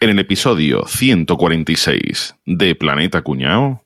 en 0.00 0.08
el 0.08 0.18
episodio 0.18 0.86
146 0.86 2.36
de 2.46 2.74
Planeta 2.74 3.20
Cuñao. 3.20 3.82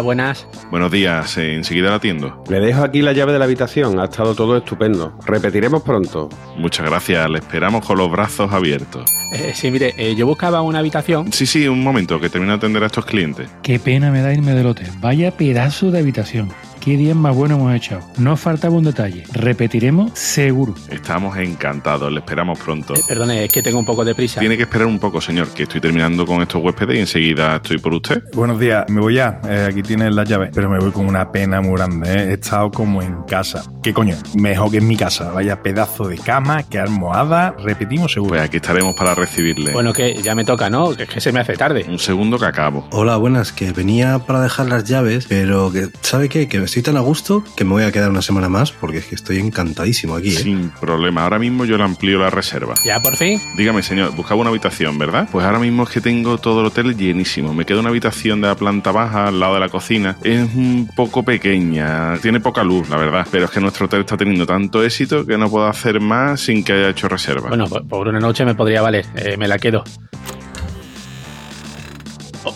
Hola, 0.00 0.06
buenas. 0.06 0.46
Buenos 0.70 0.90
días, 0.90 1.36
eh, 1.36 1.56
enseguida 1.56 1.90
la 1.90 1.96
atiendo. 1.96 2.42
Le 2.48 2.58
dejo 2.58 2.82
aquí 2.82 3.02
la 3.02 3.12
llave 3.12 3.34
de 3.34 3.38
la 3.38 3.44
habitación, 3.44 4.00
ha 4.00 4.04
estado 4.04 4.34
todo 4.34 4.56
estupendo. 4.56 5.12
Repetiremos 5.26 5.82
pronto. 5.82 6.30
Muchas 6.56 6.86
gracias, 6.86 7.28
le 7.28 7.40
esperamos 7.40 7.84
con 7.84 7.98
los 7.98 8.10
brazos 8.10 8.50
abiertos. 8.50 9.04
Eh, 9.34 9.52
sí, 9.54 9.70
mire, 9.70 9.92
eh, 9.98 10.14
yo 10.14 10.26
buscaba 10.26 10.62
una 10.62 10.78
habitación. 10.78 11.30
Sí, 11.34 11.44
sí, 11.44 11.68
un 11.68 11.82
momento, 11.82 12.18
que 12.18 12.30
termino 12.30 12.52
de 12.52 12.56
atender 12.56 12.82
a 12.82 12.86
estos 12.86 13.04
clientes. 13.04 13.50
Qué 13.62 13.78
pena 13.78 14.10
me 14.10 14.22
da 14.22 14.32
irme 14.32 14.54
del 14.54 14.68
hotel. 14.68 14.88
Vaya 15.00 15.32
pedazo 15.32 15.90
de 15.90 15.98
habitación. 15.98 16.48
Qué 16.80 16.96
día 16.96 17.14
más 17.14 17.36
bueno 17.36 17.56
hemos 17.56 17.74
echado. 17.74 18.00
No 18.16 18.38
faltaba 18.38 18.74
un 18.74 18.84
detalle. 18.84 19.24
Repetiremos 19.32 20.18
seguro. 20.18 20.74
Estamos 20.88 21.36
encantados, 21.36 22.10
le 22.10 22.20
esperamos 22.20 22.58
pronto. 22.58 22.94
Eh, 22.94 23.02
perdone, 23.06 23.44
es 23.44 23.52
que 23.52 23.62
tengo 23.62 23.78
un 23.78 23.84
poco 23.84 24.02
de 24.02 24.14
prisa. 24.14 24.40
Tiene 24.40 24.56
que 24.56 24.62
esperar 24.62 24.86
un 24.86 24.98
poco, 24.98 25.20
señor, 25.20 25.48
que 25.48 25.64
estoy 25.64 25.82
terminando 25.82 26.24
con 26.24 26.40
estos 26.40 26.62
huéspedes 26.62 26.96
y 26.96 27.00
enseguida 27.00 27.56
estoy 27.56 27.76
por 27.78 27.92
usted. 27.92 28.22
Buenos 28.32 28.58
días, 28.58 28.88
me 28.88 29.02
voy 29.02 29.16
ya. 29.16 29.42
Eh, 29.46 29.66
aquí 29.70 29.82
tienes 29.82 30.14
la 30.14 30.24
llave. 30.24 30.50
Pero 30.54 30.70
me 30.70 30.78
voy 30.78 30.90
con 30.90 31.06
una 31.06 31.30
pena 31.30 31.60
muy 31.60 31.76
grande. 31.76 32.10
¿eh? 32.10 32.30
He 32.30 32.32
estado 32.34 32.70
como 32.70 33.02
en 33.02 33.24
casa. 33.24 33.62
¿Qué 33.82 33.92
coño? 33.92 34.16
Mejor 34.36 34.70
que 34.70 34.78
en 34.78 34.88
mi 34.88 34.96
casa. 34.96 35.32
Vaya 35.32 35.62
pedazo 35.62 36.08
de 36.08 36.16
cama, 36.16 36.62
qué 36.62 36.78
almohada. 36.78 37.54
Repetimos 37.58 38.12
seguro. 38.12 38.30
Pues 38.30 38.42
aquí 38.42 38.56
estaremos 38.56 38.94
para 38.94 39.14
recibirle. 39.14 39.72
Bueno, 39.72 39.92
que 39.92 40.14
ya 40.22 40.34
me 40.34 40.46
toca, 40.46 40.70
¿no? 40.70 40.96
Que 40.96 41.02
es 41.02 41.10
que 41.10 41.20
se 41.20 41.30
me 41.30 41.40
hace 41.40 41.58
tarde. 41.58 41.84
Un 41.86 41.98
segundo 41.98 42.38
que 42.38 42.46
acabo. 42.46 42.88
Hola, 42.92 43.16
buenas, 43.16 43.52
que 43.52 43.72
venía 43.72 44.18
para 44.20 44.40
dejar 44.40 44.66
las 44.68 44.84
llaves, 44.84 45.26
pero 45.28 45.70
que, 45.70 45.88
¿sabe 46.00 46.30
qué? 46.30 46.48
Que 46.48 46.69
estoy 46.70 46.82
tan 46.82 46.96
a 46.96 47.00
gusto 47.00 47.42
que 47.56 47.64
me 47.64 47.72
voy 47.72 47.82
a 47.82 47.90
quedar 47.90 48.10
una 48.10 48.22
semana 48.22 48.48
más 48.48 48.70
porque 48.70 48.98
es 48.98 49.06
que 49.06 49.16
estoy 49.16 49.38
encantadísimo 49.38 50.14
aquí. 50.14 50.28
¿eh? 50.28 50.38
Sin 50.38 50.70
problema, 50.70 51.24
ahora 51.24 51.40
mismo 51.40 51.64
yo 51.64 51.76
le 51.76 51.82
amplío 51.82 52.20
la 52.20 52.30
reserva. 52.30 52.76
¿Ya 52.84 53.00
por 53.00 53.16
fin? 53.16 53.40
Dígame, 53.56 53.82
señor, 53.82 54.14
buscaba 54.14 54.40
una 54.40 54.50
habitación, 54.50 54.96
¿verdad? 54.96 55.28
Pues 55.32 55.44
ahora 55.44 55.58
mismo 55.58 55.82
es 55.82 55.90
que 55.90 56.00
tengo 56.00 56.38
todo 56.38 56.60
el 56.60 56.66
hotel 56.66 56.96
llenísimo. 56.96 57.52
Me 57.54 57.64
queda 57.64 57.80
una 57.80 57.88
habitación 57.88 58.40
de 58.40 58.46
la 58.46 58.54
planta 58.54 58.92
baja 58.92 59.26
al 59.26 59.40
lado 59.40 59.54
de 59.54 59.60
la 59.60 59.68
cocina. 59.68 60.16
Es 60.22 60.42
un 60.54 60.88
poco 60.94 61.24
pequeña, 61.24 62.16
tiene 62.18 62.38
poca 62.38 62.62
luz, 62.62 62.88
la 62.88 62.98
verdad. 62.98 63.26
Pero 63.32 63.46
es 63.46 63.50
que 63.50 63.60
nuestro 63.60 63.86
hotel 63.86 64.00
está 64.00 64.16
teniendo 64.16 64.46
tanto 64.46 64.84
éxito 64.84 65.26
que 65.26 65.36
no 65.36 65.50
puedo 65.50 65.66
hacer 65.66 65.98
más 65.98 66.40
sin 66.40 66.62
que 66.62 66.72
haya 66.72 66.90
hecho 66.90 67.08
reserva. 67.08 67.48
Bueno, 67.48 67.66
por 67.66 67.84
por 67.88 68.06
una 68.06 68.20
noche 68.20 68.44
me 68.44 68.54
podría 68.54 68.80
valer. 68.80 69.06
Eh, 69.16 69.36
me 69.36 69.48
la 69.48 69.58
quedo. 69.58 69.82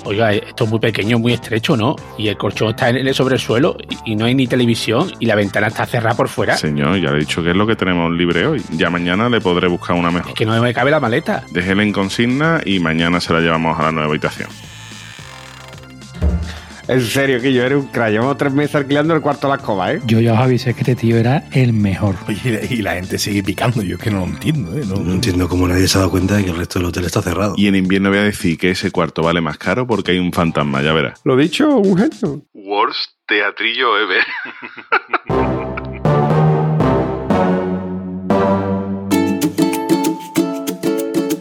Oiga, 0.04 0.32
esto 0.32 0.64
es 0.64 0.70
muy 0.70 0.78
pequeño, 0.78 1.18
muy 1.18 1.32
estrecho, 1.32 1.76
¿no? 1.76 1.96
Y 2.18 2.28
el 2.28 2.36
colchón 2.36 2.70
está 2.70 2.88
en 2.88 3.14
sobre 3.14 3.34
el 3.34 3.40
suelo 3.40 3.76
y, 4.04 4.12
y 4.12 4.16
no 4.16 4.24
hay 4.24 4.34
ni 4.34 4.46
televisión 4.46 5.12
y 5.20 5.26
la 5.26 5.34
ventana 5.34 5.68
está 5.68 5.86
cerrada 5.86 6.16
por 6.16 6.28
fuera. 6.28 6.56
Señor, 6.56 6.98
ya 7.00 7.10
le 7.10 7.16
he 7.16 7.20
dicho 7.20 7.42
que 7.42 7.50
es 7.50 7.56
lo 7.56 7.66
que 7.66 7.76
tenemos 7.76 8.10
libre 8.12 8.46
hoy. 8.46 8.62
Ya 8.72 8.90
mañana 8.90 9.28
le 9.28 9.40
podré 9.40 9.68
buscar 9.68 9.96
una 9.96 10.10
mejor. 10.10 10.30
Es 10.30 10.34
que 10.34 10.46
no 10.46 10.60
me 10.60 10.74
cabe 10.74 10.90
la 10.90 11.00
maleta. 11.00 11.44
Déjela 11.50 11.82
en 11.82 11.92
consigna 11.92 12.60
y 12.64 12.80
mañana 12.80 13.20
se 13.20 13.32
la 13.32 13.40
llevamos 13.40 13.78
a 13.78 13.84
la 13.84 13.92
nueva 13.92 14.08
habitación. 14.08 14.48
En 16.86 17.00
serio, 17.00 17.40
que 17.40 17.52
yo 17.52 17.64
era 17.64 17.78
un 17.78 17.86
crack. 17.86 18.10
Llevamos 18.10 18.36
tres 18.36 18.52
meses 18.52 18.74
alquilando 18.74 19.14
el 19.14 19.22
cuarto 19.22 19.46
de 19.46 19.52
la 19.52 19.56
escoba, 19.56 19.92
¿eh? 19.92 20.00
Yo 20.06 20.20
ya 20.20 20.34
os 20.34 20.38
avisé 20.40 20.74
que 20.74 20.80
este 20.80 20.94
tío 20.94 21.16
era 21.16 21.44
el 21.52 21.72
mejor. 21.72 22.14
Oye, 22.28 22.66
y 22.70 22.76
la 22.82 22.94
gente 22.94 23.18
sigue 23.18 23.42
picando. 23.42 23.82
Yo 23.82 23.96
es 23.96 24.02
que 24.02 24.10
no 24.10 24.20
lo 24.20 24.26
entiendo. 24.26 24.76
¿eh? 24.76 24.82
No- 24.86 24.96
No 24.96 25.12
entiendo 25.14 25.48
cómo 25.48 25.66
nadie 25.66 25.88
se 25.88 25.96
ha 25.96 26.00
dado 26.00 26.10
cuenta 26.10 26.36
de 26.36 26.44
que 26.44 26.50
el 26.50 26.56
resto 26.56 26.78
del 26.78 26.88
hotel 26.88 27.04
está 27.06 27.22
cerrado. 27.22 27.54
Y 27.56 27.68
en 27.68 27.74
invierno 27.76 28.10
voy 28.10 28.18
a 28.18 28.22
decir 28.24 28.58
que 28.58 28.70
ese 28.70 28.90
cuarto 28.90 29.22
vale 29.22 29.40
más 29.40 29.56
caro 29.56 29.86
porque 29.86 30.12
hay 30.12 30.18
un 30.18 30.32
fantasma, 30.32 30.82
ya 30.82 30.92
verás. 30.92 31.20
Lo 31.24 31.36
dicho, 31.36 31.76
un 31.78 31.96
genio. 31.96 32.42
Worst 32.52 33.12
teatrillo 33.26 33.98
ever. 33.98 34.22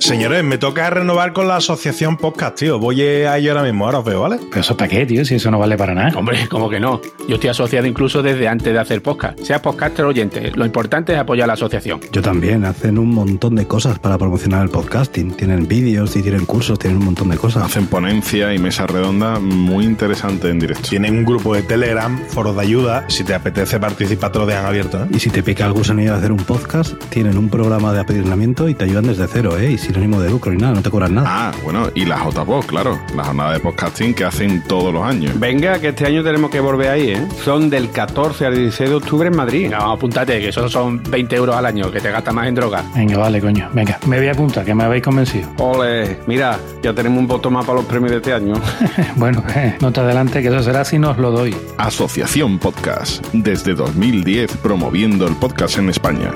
Señores, 0.03 0.43
me 0.43 0.57
toca 0.57 0.89
renovar 0.89 1.31
con 1.31 1.47
la 1.47 1.55
asociación 1.55 2.17
podcast, 2.17 2.57
tío. 2.59 2.77
Voy 2.77 3.01
a 3.01 3.37
ello 3.37 3.51
ahora 3.51 3.63
mismo. 3.63 3.85
Ahora 3.85 3.99
os 3.99 4.05
veo, 4.05 4.19
¿vale? 4.19 4.37
Pero 4.49 4.59
eso 4.59 4.75
para 4.75 4.89
qué, 4.89 5.05
tío, 5.05 5.23
si 5.23 5.35
eso 5.35 5.49
no 5.49 5.57
vale 5.57 5.77
para 5.77 5.93
nada. 5.93 6.11
Hombre, 6.17 6.45
como 6.49 6.69
que 6.69 6.77
no. 6.77 6.99
Yo 7.25 7.35
estoy 7.35 7.49
asociado 7.49 7.87
incluso 7.87 8.21
desde 8.21 8.49
antes 8.49 8.73
de 8.73 8.79
hacer 8.79 9.01
podcast. 9.01 9.39
Seas 9.39 9.61
podcaster 9.61 10.03
o 10.03 10.09
oyente, 10.09 10.51
lo 10.55 10.65
importante 10.65 11.13
es 11.13 11.19
apoyar 11.19 11.45
a 11.45 11.47
la 11.47 11.53
asociación. 11.53 12.01
Yo 12.11 12.21
también, 12.21 12.65
hacen 12.65 12.97
un 12.97 13.15
montón 13.15 13.55
de 13.55 13.65
cosas 13.65 13.97
para 13.97 14.17
promocionar 14.17 14.63
el 14.63 14.69
podcasting. 14.69 15.37
Tienen 15.37 15.69
vídeos 15.69 16.17
y 16.17 16.21
tienen 16.21 16.45
cursos, 16.45 16.77
tienen 16.77 16.99
un 16.99 17.05
montón 17.05 17.29
de 17.29 17.37
cosas. 17.37 17.63
Hacen 17.63 17.87
ponencia 17.87 18.53
y 18.53 18.59
mesa 18.59 18.85
redonda 18.85 19.39
muy 19.39 19.85
interesante 19.85 20.49
en 20.49 20.59
directo. 20.59 20.89
Tienen 20.89 21.17
un 21.19 21.23
grupo 21.23 21.55
de 21.55 21.63
Telegram, 21.63 22.19
foros 22.27 22.57
de 22.57 22.61
ayuda. 22.61 23.05
Si 23.07 23.23
te 23.23 23.35
apetece 23.35 23.79
participar, 23.79 24.33
te 24.33 24.39
lo 24.39 24.45
dejan 24.45 24.65
abierto, 24.65 25.01
¿eh? 25.01 25.07
Y 25.13 25.19
si 25.19 25.29
te 25.29 25.43
pica 25.43 25.65
el 25.65 25.71
gusanillo 25.71 26.11
de 26.11 26.17
hacer 26.17 26.33
un 26.33 26.43
podcast, 26.43 27.01
tienen 27.05 27.37
un 27.37 27.47
programa 27.47 27.93
de 27.93 28.01
apadrinamiento 28.01 28.67
y 28.67 28.73
te 28.73 28.83
ayudan 28.83 29.07
desde 29.07 29.27
cero, 29.27 29.57
¿eh? 29.57 29.71
Y 29.71 29.92
sin 29.93 30.03
ánimo 30.03 30.21
de 30.21 30.29
lucro 30.29 30.51
ni 30.51 30.57
nada, 30.57 30.73
no 30.73 30.81
te 30.81 30.89
cobran 30.89 31.15
nada. 31.15 31.27
Ah, 31.29 31.51
bueno, 31.63 31.89
y 31.93 32.05
la 32.05 32.17
JPod, 32.17 32.65
claro, 32.65 32.99
la 33.15 33.23
jornada 33.23 33.53
de 33.53 33.59
podcasting 33.59 34.13
que 34.13 34.25
hacen 34.25 34.63
todos 34.67 34.93
los 34.93 35.03
años. 35.03 35.39
Venga, 35.39 35.79
que 35.79 35.89
este 35.89 36.05
año 36.05 36.23
tenemos 36.23 36.49
que 36.51 36.59
volver 36.59 36.89
ahí, 36.89 37.09
¿eh? 37.11 37.27
Son 37.43 37.69
del 37.69 37.91
14 37.91 38.45
al 38.45 38.55
16 38.55 38.89
de 38.89 38.95
octubre 38.95 39.27
en 39.27 39.35
Madrid. 39.35 39.63
Venga, 39.63 39.79
vamos, 39.79 39.97
apúntate, 39.97 40.39
que 40.39 40.49
eso 40.49 40.67
son 40.69 41.01
20 41.03 41.35
euros 41.35 41.55
al 41.55 41.65
año, 41.65 41.91
que 41.91 41.99
te 41.99 42.11
gastas 42.11 42.33
más 42.33 42.47
en 42.47 42.55
droga. 42.55 42.83
Venga, 42.95 43.17
vale, 43.17 43.39
coño. 43.39 43.69
Venga, 43.73 43.99
me 44.07 44.17
voy 44.17 44.27
a 44.27 44.31
apuntar, 44.31 44.65
que 44.65 44.73
me 44.73 44.83
habéis 44.83 45.03
convencido. 45.03 45.49
Ole, 45.57 46.19
mira, 46.27 46.59
ya 46.81 46.93
tenemos 46.93 47.19
un 47.19 47.27
voto 47.27 47.51
más 47.51 47.65
para 47.65 47.77
los 47.77 47.85
premios 47.85 48.11
de 48.11 48.17
este 48.17 48.33
año. 48.33 48.55
bueno, 49.15 49.43
eh, 49.55 49.75
no 49.81 49.91
te 49.91 50.01
adelante, 50.01 50.41
que 50.41 50.47
eso 50.47 50.63
será 50.63 50.83
si 50.85 50.97
nos 50.97 51.17
lo 51.17 51.31
doy. 51.31 51.55
Asociación 51.77 52.59
Podcast, 52.59 53.25
desde 53.33 53.73
2010 53.75 54.57
promoviendo 54.57 55.27
el 55.27 55.35
podcast 55.35 55.77
en 55.77 55.89
España. 55.89 56.31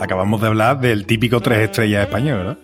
Acabamos 0.00 0.40
de 0.40 0.46
hablar 0.46 0.80
del 0.80 1.06
típico 1.06 1.40
tres 1.40 1.58
estrellas 1.58 2.02
español, 2.06 2.38
¿verdad? 2.38 2.56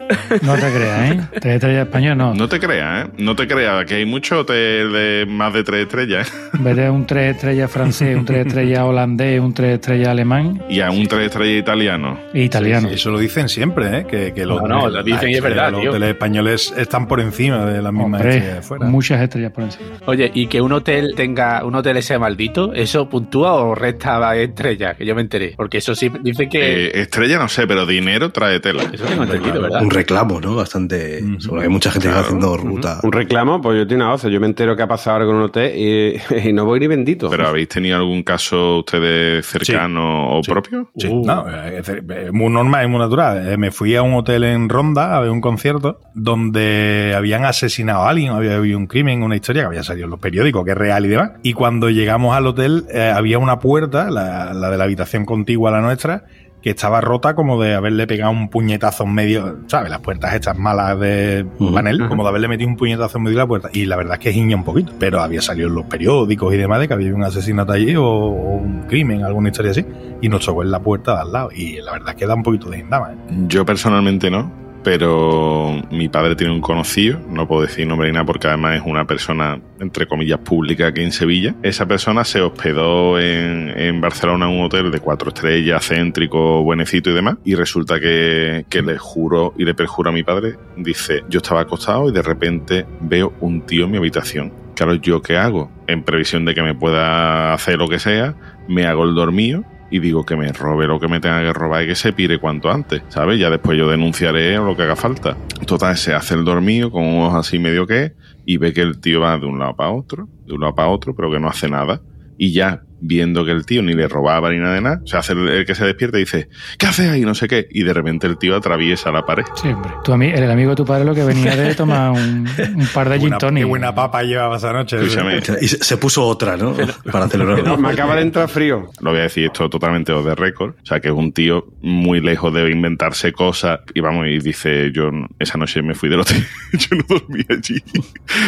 No 0.43 0.55
te 0.55 0.73
creas, 0.73 1.11
¿eh? 1.11 1.21
Tres 1.41 1.55
estrellas 1.57 1.87
español, 1.87 2.17
no. 2.17 2.33
No 2.33 2.49
te 2.49 2.61
creas, 2.61 3.07
¿eh? 3.07 3.11
No 3.19 3.35
te 3.35 3.49
creas, 3.49 3.85
que 3.87 3.97
hay 3.97 4.05
mucho 4.07 4.41
hotel 4.41 4.93
de 4.93 5.27
más 5.29 5.53
de 5.53 5.65
tres 5.65 5.83
estrellas. 5.83 6.33
¿eh? 6.33 6.49
Vete 6.61 6.87
a 6.87 6.93
un 6.93 7.05
tres 7.07 7.35
estrellas 7.35 7.71
francés, 7.71 8.17
un 8.17 8.25
tres 8.25 8.47
estrellas 8.47 8.81
holandés, 8.83 9.41
un 9.41 9.53
tres 9.53 9.75
estrellas 9.75 10.09
alemán 10.09 10.63
Y 10.69 10.81
a 10.81 10.91
un 10.93 11.07
tres 11.09 11.27
estrellas 11.27 11.61
italiano. 11.61 12.19
italiano. 12.35 12.89
Eso 12.89 13.11
lo 13.11 13.19
dicen 13.19 13.49
siempre, 13.49 13.99
¿eh? 13.99 14.07
Que, 14.09 14.33
que 14.33 14.47
los, 14.47 14.63
No, 14.63 14.69
no, 14.69 14.89
lo 14.89 15.03
dicen 15.03 15.29
y 15.31 15.35
es 15.35 15.43
verdad, 15.43 15.73
Los 15.73 15.81
tío. 15.81 15.91
hoteles 15.91 16.11
españoles 16.11 16.73
están 16.77 17.09
por 17.09 17.21
encima 17.21 17.65
de 17.67 17.83
las 17.83 17.93
mismas 17.93 18.21
estrellas 18.21 18.45
de 18.45 18.51
Hombre, 18.53 18.63
fuera. 18.63 18.87
muchas 18.87 19.21
estrellas 19.21 19.51
por 19.53 19.65
encima. 19.65 19.89
Oye, 20.07 20.31
y 20.33 20.47
que 20.47 20.61
un 20.61 20.73
hotel 20.73 21.15
tenga, 21.17 21.65
un 21.65 21.75
hotel 21.75 22.01
sea 22.03 22.19
maldito, 22.21 22.73
¿eso 22.73 23.09
puntúa 23.09 23.55
o 23.55 23.75
resta 23.75 24.37
estrellas? 24.37 24.97
Que 24.97 25.05
yo 25.05 25.15
me 25.17 25.23
enteré. 25.23 25.55
Porque 25.57 25.79
eso 25.79 25.97
sí 25.97 26.11
dice 26.23 26.49
que. 26.49 26.87
Eh, 26.87 27.01
estrella 27.01 27.24
no 27.39 27.49
sé, 27.49 27.67
pero 27.67 27.87
dinero 27.87 28.31
trae 28.31 28.61
tela. 28.61 28.83
eso 28.93 29.05
tengo 29.05 29.25
entendido, 29.25 29.61
¿verdad? 29.63 29.83
Un 29.83 29.91
reclamo, 29.91 30.41
¿no? 30.41 30.55
Bastante. 30.57 31.23
Ujú. 31.23 31.41
Seguro 31.41 31.61
que 31.61 31.67
hay 31.67 31.73
mucha 31.73 31.91
gente 31.91 32.09
que 32.09 32.15
haciendo 32.15 32.57
ruta. 32.57 33.01
Un 33.03 33.13
reclamo, 33.13 33.61
pues 33.61 33.79
yo 33.79 33.87
tengo 33.87 34.03
una 34.03 34.13
voz. 34.13 34.23
Yo 34.23 34.41
me 34.41 34.47
entero 34.47 34.77
que 34.77 34.83
ha 34.83 34.89
pasado 34.89 35.17
algo 35.19 35.31
en 35.33 35.37
un 35.39 35.43
hotel 35.45 35.73
y, 35.77 36.21
y 36.49 36.53
no 36.53 36.65
voy 36.65 36.81
ni 36.81 36.87
bendito. 36.87 37.31
¿Pero 37.31 37.49
habéis 37.49 37.69
tenido 37.69 37.97
algún 37.97 38.23
caso 38.23 38.79
ustedes 38.79 39.47
cercano 39.47 40.39
o 40.39 40.43
propio? 40.43 40.91
Sí, 40.97 41.09
Uh. 41.09 41.25
no, 41.27 41.45
eh, 41.49 41.79
es 41.79 41.89
es 41.89 42.33
muy 42.33 42.51
normal, 42.53 42.85
es 42.85 42.91
muy 42.91 42.99
natural. 43.01 43.49
Eh, 43.53 43.57
Me 43.57 43.71
fui 43.71 43.95
a 43.97 44.03
un 44.03 44.15
hotel 44.15 44.45
en 44.45 44.69
Ronda 44.69 45.17
a 45.17 45.21
ver 45.21 45.31
un 45.31 45.41
concierto 45.41 46.01
donde 46.15 47.15
habían 47.17 47.45
asesinado 47.45 48.03
a 48.03 48.11
alguien, 48.11 48.33
había 48.33 48.57
habido 48.57 48.79
un 48.79 48.87
crimen, 48.87 49.23
una 49.23 49.37
historia 49.37 49.63
que 49.63 49.67
había 49.69 49.83
salido 49.83 50.05
en 50.07 50.11
los 50.11 50.21
periódicos, 50.21 50.65
que 50.65 50.73
es 50.73 50.77
real 50.77 51.05
y 51.05 51.09
demás. 51.09 51.31
Y 51.43 51.53
cuando 51.53 51.91
llegamos 51.91 52.37
al 52.37 52.47
hotel 52.47 52.85
eh, 52.93 53.13
había 53.15 53.39
una 53.39 53.59
puerta, 53.61 54.11
la, 54.11 54.53
la 54.55 54.71
de 54.71 54.77
la 54.79 54.85
habitación 54.85 55.25
contigua 55.25 55.71
a 55.71 55.73
la 55.75 55.81
nuestra, 55.81 56.25
que 56.65 56.71
estaba 56.71 57.03
rota 57.03 57.35
como 57.35 57.63
de 57.63 57.75
haberle 57.75 58.07
pegado 58.07 58.33
un 58.33 58.49
puñetazo 58.49 59.05
en 59.05 59.13
medio, 59.13 59.59
¿sabes? 59.67 59.91
Las 59.91 60.01
puertas 60.01 60.33
estas 60.33 60.59
malas 60.59 60.99
de 60.99 61.45
panel, 61.75 62.09
como 62.09 62.23
de 62.23 62.31
haberle 62.31 62.49
metido 62.49 62.71
un 62.71 62.77
puñetazo 62.79 63.19
en 63.19 63.25
medio 63.25 63.37
de 63.37 63.43
la 63.43 63.47
puerta. 63.47 63.69
Y 63.71 63.85
la 63.85 63.97
verdad 63.97 64.15
es 64.15 64.21
que 64.21 64.33
giña 64.33 64.57
un 64.57 64.65
poquito, 64.65 64.91
pero 64.99 65.21
había 65.21 65.43
salido 65.43 65.69
en 65.69 65.75
los 65.75 65.85
periódicos 65.85 66.55
y 66.55 66.57
demás 66.57 66.81
de 66.81 66.89
que 66.89 66.95
había 66.95 67.15
un 67.15 67.23
asesinato 67.23 67.75
allí 67.75 67.95
o, 67.97 68.07
o 68.07 68.55
un 68.55 68.85
crimen, 68.89 69.25
alguna 69.25 69.51
historia 69.51 69.73
así. 69.73 69.85
Y 70.23 70.31
nos 70.31 70.41
chocó 70.41 70.63
en 70.63 70.71
la 70.71 70.81
puerta 70.81 71.17
de 71.17 71.21
al 71.21 71.33
lado. 71.33 71.51
Y 71.55 71.83
la 71.83 71.93
verdad 71.93 72.09
es 72.09 72.15
que 72.15 72.27
da 72.27 72.35
un 72.35 72.43
poquito 72.43 72.71
de 72.71 72.79
indama, 72.79 73.13
¿eh? 73.13 73.17
Yo 73.47 73.67
personalmente 73.67 74.31
no, 74.31 74.51
pero 74.85 75.83
mi 75.91 76.09
padre 76.09 76.37
tiene 76.37 76.53
un 76.53 76.61
conocido, 76.61 77.19
no 77.29 77.49
puedo 77.49 77.63
decir 77.63 77.87
nombre 77.87 78.09
ni 78.09 78.13
nada 78.13 78.27
porque 78.27 78.47
además 78.47 78.77
es 78.77 78.83
una 78.85 79.07
persona, 79.07 79.59
entre 79.81 80.07
comillas, 80.07 80.39
pública 80.41 80.89
aquí 80.89 81.03
en 81.03 81.11
Sevilla. 81.11 81.55
Esa 81.63 81.87
persona 81.87 82.23
se 82.25 82.43
hospedó 82.43 83.19
en, 83.19 84.01
Barcelona 84.01 84.47
en 84.47 84.59
un 84.59 84.67
hotel 84.67 84.91
de 84.91 85.01
cuatro 85.01 85.31
estrellas, 85.31 85.89
céntrico, 85.89 86.63
buenecito 86.63 87.11
y 87.11 87.15
demás, 87.15 87.39
y 87.45 87.55
resulta 87.55 87.99
que, 87.99 88.67
que 88.69 88.83
le 88.83 88.99
juro 88.99 89.55
y 89.57 89.65
le 89.65 89.75
perjuro 89.75 90.11
a 90.11 90.13
mi 90.13 90.23
padre, 90.23 90.57
dice, 90.77 91.25
yo 91.31 91.39
estaba 91.39 91.63
acostado 91.63 92.11
y 92.11 92.13
de 92.13 92.23
repente 92.23 92.87
veo 93.01 93.33
un 93.41 93.63
tío 93.63 93.87
en 93.87 93.93
mi 93.93 93.97
habitación. 93.97 94.53
Claro, 94.77 94.95
¿yo 94.97 95.23
qué 95.23 95.39
hago? 95.39 95.71
En 95.87 96.03
previsión 96.03 96.45
de 96.45 96.55
que 96.55 96.63
me 96.63 96.75
pueda 96.75 97.55
hacer 97.55 97.79
lo 97.79 97.89
que 97.89 97.99
sea, 97.99 98.35
me 98.69 98.87
hago 98.87 99.05
el 99.05 99.15
dormido 99.15 99.65
y 99.95 100.01
digo 100.01 100.27
que 100.27 100.35
me 100.35 100.53
robe 100.53 100.89
lo 100.89 100.99
que 100.99 101.07
me 101.07 101.21
tenga 101.21 101.41
que 101.41 101.53
robar 101.53 101.85
y 101.85 101.87
que 101.87 101.95
se 101.95 102.13
pire 102.13 102.41
cuanto 102.41 102.69
antes, 102.69 103.01
¿sabes? 103.11 103.39
Ya 103.39 103.49
después 103.49 103.79
yo 103.79 103.89
denunciaré 103.89 104.57
lo 104.57 104.77
que 104.77 104.83
haga 104.83 104.97
falta. 104.97 105.37
Total, 105.69 105.97
se 105.97 106.13
hace 106.13 106.35
el 106.35 106.45
dormido 106.45 106.91
con 106.91 107.21
ojos 107.21 107.47
así 107.47 107.61
medio 107.61 107.87
que 107.87 108.13
y 108.45 108.57
ve 108.57 108.73
que 108.73 108.81
el 108.81 108.99
tío 108.99 109.21
va 109.21 109.39
de 109.39 109.47
un 109.47 109.61
lado 109.61 109.77
para 109.77 109.91
otro, 109.91 110.29
de 110.47 110.55
un 110.55 110.63
lado 110.63 110.75
para 110.75 110.89
otro, 110.89 111.15
pero 111.15 111.31
que 111.31 111.39
no 111.39 111.47
hace 111.47 111.69
nada. 111.69 112.03
Y 112.37 112.53
ya 112.53 112.83
viendo 113.07 113.45
que 113.45 113.51
el 113.51 113.67
tío 113.67 113.83
ni 113.83 113.93
le 113.93 114.09
robaba 114.09 114.51
ni 114.51 114.59
nada 114.59 114.75
de 114.75 114.81
nada, 114.81 115.01
se 115.05 115.17
hace 115.17 115.35
el, 115.35 115.49
el 115.49 115.67
que 115.67 115.75
se 115.75 115.85
despierta 115.85 116.17
y 116.17 116.21
dice, 116.21 116.49
¿qué 116.79 116.87
haces 116.87 117.09
ahí? 117.11 117.21
No 117.23 117.35
sé 117.35 117.49
qué. 117.49 117.67
Y 117.71 117.83
de 117.85 117.93
repente 117.93 118.27
el 118.27 118.39
tío 118.39 118.57
atraviesa 118.57 119.11
la 119.13 119.25
pared. 119.27 119.45
Sí, 119.61 119.69
hombre. 119.69 119.91
Tu 120.05 120.13
ami- 120.13 120.35
el 120.35 120.51
amigo 120.51 120.71
de 120.71 120.77
tu 120.77 120.85
padre 120.85 121.05
lo 121.05 121.15
que 121.15 121.23
venía 121.25 121.55
de 121.55 121.75
tomar 121.75 122.11
un, 122.13 122.49
un 122.77 122.87
par 122.95 123.09
de 123.11 123.21
gin. 123.21 123.35
Qué 123.55 123.65
buena 123.65 123.95
papa 123.95 124.23
llevaba 124.23 124.57
esa 124.57 124.73
noche. 124.73 124.97
Escúchame, 124.97 125.41
Y 125.61 125.69
se, 125.69 125.97
puso 125.99 126.27
otra, 126.27 126.57
¿no? 126.57 126.75
Para 127.13 127.29
celebrarlo. 127.29 127.77
Me 127.77 127.89
acaba 127.91 128.17
de 128.17 128.23
entrar 128.23 128.49
frío. 128.49 128.91
lo 129.01 129.11
voy 129.11 129.21
a 129.21 129.25
decir 129.25 129.45
esto 129.45 129.69
totalmente 129.69 130.13
off 130.13 130.25
the 130.27 130.35
record. 130.35 130.75
O 130.83 130.87
sea, 130.87 131.01
que 131.01 131.09
es 131.09 131.15
un 131.15 131.33
tío 131.33 131.67
muy 131.83 132.21
lejos 132.21 132.53
de 132.55 132.71
inventarse 132.71 133.33
cosas. 133.33 133.81
Y 133.95 134.01
vamos, 134.01 134.27
y 134.29 134.39
dice, 134.39 134.91
yo 134.93 135.11
esa 135.39 135.59
noche 135.59 135.83
me 135.83 135.95
fui 135.95 136.09
del 136.09 136.21
hotel, 136.21 136.43
yo 136.73 136.97
no 136.97 137.05
dormí 137.09 137.45
allí. 137.51 137.83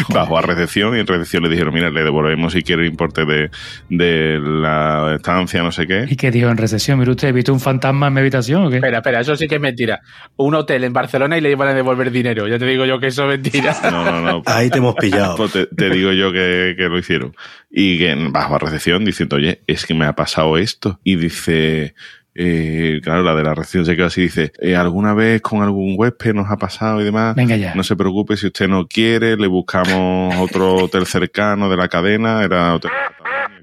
Bajo 0.09 0.39
a 0.39 0.43
recepción 0.43 0.97
y 0.97 1.01
en 1.01 1.07
recepción 1.07 1.43
le 1.43 1.49
dijeron, 1.51 1.75
mira, 1.75 1.91
le 1.91 2.03
devolvemos 2.03 2.53
si 2.53 2.63
quiere 2.63 2.83
el 2.83 2.89
importe 2.89 3.25
de, 3.25 3.51
de 3.91 4.39
la 4.47 5.15
estancia, 5.17 5.63
no 5.63 5.73
sé 5.73 5.87
qué. 5.87 6.07
¿Y 6.09 6.17
qué 6.17 6.31
dijo 6.31 6.49
en 6.49 6.57
recesión? 6.57 6.99
Mire 6.99 7.11
usted, 7.11 7.29
¿he 7.29 7.33
visto 7.33 7.53
un 7.53 7.61
fantasma 7.61 8.09
en 8.09 8.15
mi 8.15 8.21
habitación 8.21 8.67
o 8.67 8.71
qué? 8.71 8.77
Espera, 8.77 8.99
espera, 8.99 9.21
eso 9.21 9.37
sí 9.37 9.49
que 9.49 9.57
es 9.57 9.61
mentira. 9.61 10.01
Un 10.37 10.55
hotel 10.55 10.85
en 10.85 10.93
Barcelona 10.93 11.37
y 11.37 11.41
le 11.41 11.51
iban 11.51 11.69
a 11.69 11.75
devolver 11.75 12.11
dinero. 12.11 12.47
Ya 12.49 12.59
te 12.59 12.67
digo 12.67 12.85
yo 12.85 12.99
que 12.99 13.09
eso 13.09 13.25
es 13.25 13.41
mentira. 13.41 13.77
No, 13.91 14.05
no, 14.05 14.21
no. 14.21 14.43
Ahí 14.47 14.71
te 14.71 14.79
hemos 14.79 14.95
pillado. 15.01 15.37
Pues 15.37 15.53
te, 15.53 15.67
te 15.67 15.91
digo 15.91 16.13
yo 16.13 16.33
que, 16.33 16.75
que 16.77 16.85
lo 16.85 16.99
hicieron. 16.99 17.35
Y 17.71 17.99
que 17.99 18.15
bajo 18.31 18.57
a 18.57 18.59
recepción 18.59 19.05
diciendo, 19.05 19.37
oye, 19.37 19.63
es 19.67 19.87
que 19.87 19.95
me 19.95 20.07
ha 20.07 20.15
pasado 20.15 20.57
esto. 20.57 20.99
Y 21.05 21.17
dice, 21.17 21.95
eh, 22.39 23.01
claro, 23.03 23.23
la 23.23 23.35
de 23.35 23.43
la 23.43 23.55
recepción 23.55 23.87
se 23.87 23.97
quedó 23.97 24.07
así, 24.07 24.21
dice, 24.21 24.53
eh, 24.61 24.77
¿alguna 24.77 25.15
vez 25.15 25.41
con 25.41 25.63
algún 25.63 25.95
huésped 25.97 26.35
nos 26.35 26.51
ha 26.51 26.59
pasado 26.59 27.01
y 27.01 27.05
demás? 27.05 27.35
Venga 27.35 27.57
ya. 27.57 27.75
No 27.75 27.83
se 27.83 27.97
preocupe, 27.97 28.37
si 28.37 28.49
usted 28.49 28.69
no 28.69 28.87
quiere, 28.87 29.37
le 29.37 29.47
buscamos 29.47 30.35
otro 30.37 30.75
hotel 30.75 31.07
cercano 31.07 31.71
de 31.71 31.77
la 31.79 31.89
cadena, 31.89 32.43
era 32.45 32.75
hotel 32.75 32.91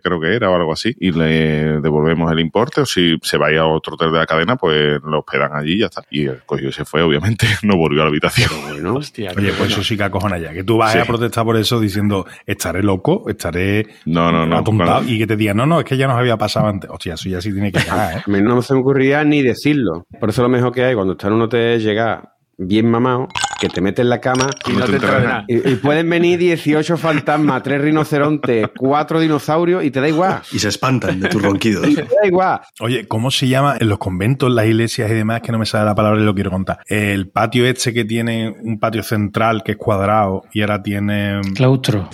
creo 0.03 0.19
que 0.19 0.35
era 0.35 0.49
o 0.51 0.55
algo 0.55 0.73
así, 0.73 0.93
y 0.99 1.11
le 1.11 1.79
devolvemos 1.81 2.31
el 2.31 2.39
importe, 2.39 2.81
o 2.81 2.85
si 2.85 3.17
se 3.23 3.37
vaya 3.37 3.61
a 3.61 3.67
otro 3.67 3.95
hotel 3.95 4.11
de 4.11 4.19
la 4.19 4.25
cadena, 4.25 4.55
pues 4.57 4.99
lo 5.03 5.19
hospedan 5.19 5.51
allí 5.55 5.73
y 5.75 5.79
ya 5.79 5.85
está. 5.87 6.03
Y 6.11 6.25
el 6.25 6.43
coño 6.45 6.71
se 6.71 6.85
fue, 6.85 7.01
obviamente, 7.01 7.47
no 7.63 7.77
volvió 7.77 8.01
a 8.01 8.05
la 8.05 8.09
habitación. 8.09 8.49
Bueno, 8.67 8.95
Hostia. 8.95 9.31
Oye, 9.31 9.47
pues 9.47 9.57
bueno. 9.59 9.73
eso 9.73 9.83
sí 9.83 9.97
que 9.97 10.03
acojona 10.03 10.37
ya. 10.37 10.51
Que 10.53 10.63
tú 10.63 10.77
vas 10.77 10.91
Sí. 10.91 10.99
a 10.99 11.05
protestar 11.05 11.43
por 11.45 11.57
eso 11.57 11.79
diciendo, 11.79 12.25
estaré 12.45 12.83
loco, 12.83 13.29
estaré 13.29 13.87
No, 14.05 14.31
no, 14.31 14.45
no. 14.45 14.57
atontado, 14.57 15.03
y 15.07 15.17
que 15.17 15.25
te 15.27 15.35
digan, 15.35 15.57
no, 15.57 15.65
no, 15.65 15.79
es 15.79 15.85
que 15.85 15.97
ya 15.97 16.07
nos 16.07 16.17
había 16.17 16.37
pasado 16.37 16.67
antes. 16.67 16.89
Hostia, 16.91 17.13
eso 17.15 17.29
ya 17.29 17.41
sí 17.41 17.51
tiene 17.53 17.71
que 17.71 17.79
llegar, 17.83 18.17
¿eh? 18.17 18.23
a 18.27 18.29
mí 18.29 18.41
no 18.41 18.61
se 18.61 18.73
me 18.73 18.81
ocurría 18.81 19.23
ni 19.23 19.41
decirlo. 19.41 20.05
Por 20.19 20.29
eso 20.29 20.41
lo 20.43 20.49
mejor 20.49 20.71
que 20.73 20.83
hay 20.83 20.95
cuando 20.95 21.13
estás 21.13 21.29
en 21.29 21.33
un 21.35 21.41
hotel 21.43 21.77
es 21.77 21.83
llegar 21.83 22.29
bien 22.57 22.89
mamado, 22.89 23.27
que 23.63 23.69
te 23.69 23.81
metes 23.81 24.03
en 24.03 24.09
la 24.09 24.19
cama 24.19 24.47
Y 24.67 24.73
no 24.73 24.85
te 24.85 24.93
entra 24.93 25.19
nada. 25.19 25.45
y, 25.47 25.55
y 25.69 25.75
pueden 25.75 26.09
venir 26.09 26.37
18 26.39 26.97
fantasmas, 26.97 27.63
3 27.63 27.81
rinocerontes, 27.81 28.67
4 28.77 29.19
dinosaurios 29.21 29.83
y 29.83 29.91
te 29.91 30.01
da 30.01 30.07
igual. 30.09 30.41
Y 30.51 30.59
se 30.59 30.67
espantan 30.69 31.19
de 31.19 31.29
tus 31.29 31.41
ronquidos. 31.41 31.83
Te 31.95 32.01
da 32.03 32.25
igual. 32.27 32.59
Oye, 32.81 33.07
¿cómo 33.07 33.31
se 33.31 33.47
llama 33.47 33.75
en 33.79 33.87
los 33.89 33.97
conventos, 33.99 34.51
las 34.51 34.65
iglesias 34.65 35.09
y 35.09 35.13
demás? 35.13 35.41
Que 35.41 35.51
no 35.51 35.59
me 35.59 35.65
sale 35.65 35.85
la 35.85 35.95
palabra 35.95 36.21
y 36.21 36.25
lo 36.25 36.35
quiero 36.35 36.51
contar. 36.51 36.79
El 36.87 37.29
patio 37.29 37.65
este 37.65 37.93
que 37.93 38.03
tiene 38.05 38.53
un 38.61 38.79
patio 38.79 39.03
central 39.03 39.63
que 39.63 39.73
es 39.73 39.77
cuadrado 39.77 40.43
y 40.53 40.61
ahora 40.61 40.81
tiene 40.83 41.39
Claustro. 41.55 42.09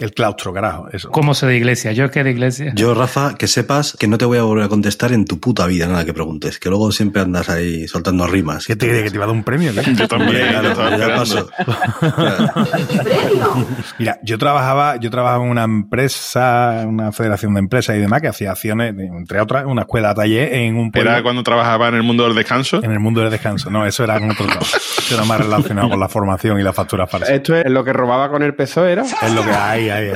el 0.00 0.12
claustro, 0.12 0.52
carajo, 0.52 0.88
eso. 0.92 1.10
¿Cómo 1.10 1.34
sé 1.34 1.46
de 1.46 1.56
iglesia? 1.56 1.92
¿Yo 1.92 2.10
qué 2.10 2.24
de 2.24 2.30
iglesia? 2.30 2.72
Yo, 2.74 2.94
Rafa, 2.94 3.34
que 3.36 3.46
sepas 3.46 3.96
que 3.98 4.08
no 4.08 4.18
te 4.18 4.24
voy 4.24 4.38
a 4.38 4.42
volver 4.42 4.64
a 4.64 4.68
contestar 4.68 5.12
en 5.12 5.24
tu 5.24 5.38
puta 5.40 5.66
vida 5.66 5.86
nada 5.86 6.04
que 6.04 6.14
preguntes, 6.14 6.58
que 6.58 6.68
luego 6.68 6.90
siempre 6.92 7.22
andas 7.22 7.48
ahí 7.48 7.86
soltando 7.88 8.26
rimas. 8.26 8.66
¿Qué 8.66 8.76
te 8.76 8.88
crees 8.88 9.04
que 9.04 9.10
te 9.10 9.16
iba 9.16 9.24
a 9.24 9.28
dar 9.28 9.36
un 9.36 9.44
premio? 9.44 9.72
qué? 9.74 9.94
Yo 9.94 10.08
también, 10.08 10.46
Claro, 10.48 10.74
paso. 10.90 11.48
Mira, 13.98 14.18
yo 14.22 14.38
trabajaba, 14.38 14.96
yo 14.96 15.10
trabajaba 15.10 15.44
en 15.44 15.50
una 15.50 15.64
empresa, 15.64 16.84
una 16.86 17.12
federación 17.12 17.54
de 17.54 17.60
empresas 17.60 17.96
y 17.96 18.00
demás 18.00 18.20
que 18.20 18.28
hacía 18.28 18.52
acciones, 18.52 18.94
entre 18.98 19.40
otras, 19.40 19.64
una 19.66 19.82
escuela 19.82 20.14
taller 20.14 20.52
en 20.54 20.76
un 20.76 20.90
pueblo. 20.90 21.10
Era 21.10 21.22
cuando 21.22 21.42
trabajaba 21.42 21.88
en 21.88 21.94
el 21.94 22.02
mundo 22.02 22.24
del 22.24 22.34
descanso. 22.34 22.82
En 22.82 22.92
el 22.92 23.00
mundo 23.00 23.20
del 23.20 23.30
descanso. 23.30 23.70
No, 23.70 23.86
eso 23.86 24.04
era 24.04 24.16
en 24.16 24.30
otro 24.30 24.46
lado. 24.46 24.60
Eso 24.60 25.14
era 25.14 25.24
más 25.24 25.40
relacionado 25.40 25.90
con 25.90 26.00
la 26.00 26.08
formación 26.08 26.58
y 26.60 26.62
las 26.62 26.74
facturas 26.74 27.10
falsas. 27.10 27.30
Esto 27.30 27.56
es 27.56 27.70
lo 27.70 27.84
que 27.84 27.92
robaba 27.92 28.30
con 28.30 28.42
el 28.42 28.54
PSOE, 28.54 28.92
¿era? 28.92 29.02
Es 29.02 29.32
lo 29.32 29.42
que 29.42 29.50
hay, 29.50 29.90
hay, 29.90 30.08
hay. 30.08 30.14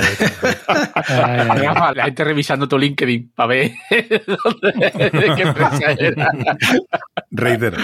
Ay, 0.67 0.85
ay, 1.07 1.47
ay. 1.49 1.67
Rafa, 1.67 1.93
La 1.93 2.05
gente 2.05 2.23
revisando 2.23 2.67
tu 2.67 2.77
LinkedIn 2.77 3.31
para 3.35 3.47
ver 3.47 3.71
qué 3.89 5.41
empresa 5.41 5.91
era. 5.97 6.31
Reitero, 7.31 7.77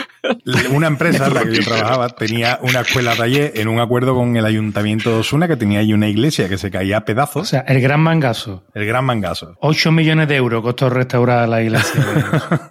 una 0.72 0.88
empresa 0.88 1.28
en 1.28 1.34
la 1.34 1.44
que 1.44 1.56
yo 1.56 1.64
trabajaba 1.64 2.10
tenía 2.10 2.60
una 2.62 2.77
escuela 2.82 3.16
taller 3.16 3.52
en 3.56 3.68
un 3.68 3.80
acuerdo 3.80 4.16
con 4.16 4.36
el 4.38 4.46
ayuntamiento 4.46 5.10
de 5.12 5.16
Osuna 5.18 5.48
que 5.48 5.56
tenía 5.58 5.80
ahí 5.80 5.94
una 5.94 6.08
iglesia 6.08 6.48
que 6.50 6.58
se 6.58 6.70
caía 6.72 6.98
a 6.98 7.00
O 7.00 7.06
pedazos. 7.06 7.48
sea, 7.50 7.62
el 7.62 7.82
gran 7.82 8.00
mangazo. 8.02 8.64
El 8.74 8.86
gran 8.86 9.06
mangazo. 9.06 9.56
8 9.60 9.92
millones 9.92 10.28
de 10.28 10.36
euros 10.36 10.62
costó 10.62 10.90
restaurar 10.90 11.48
la 11.50 11.62
iglesia. 11.62 12.04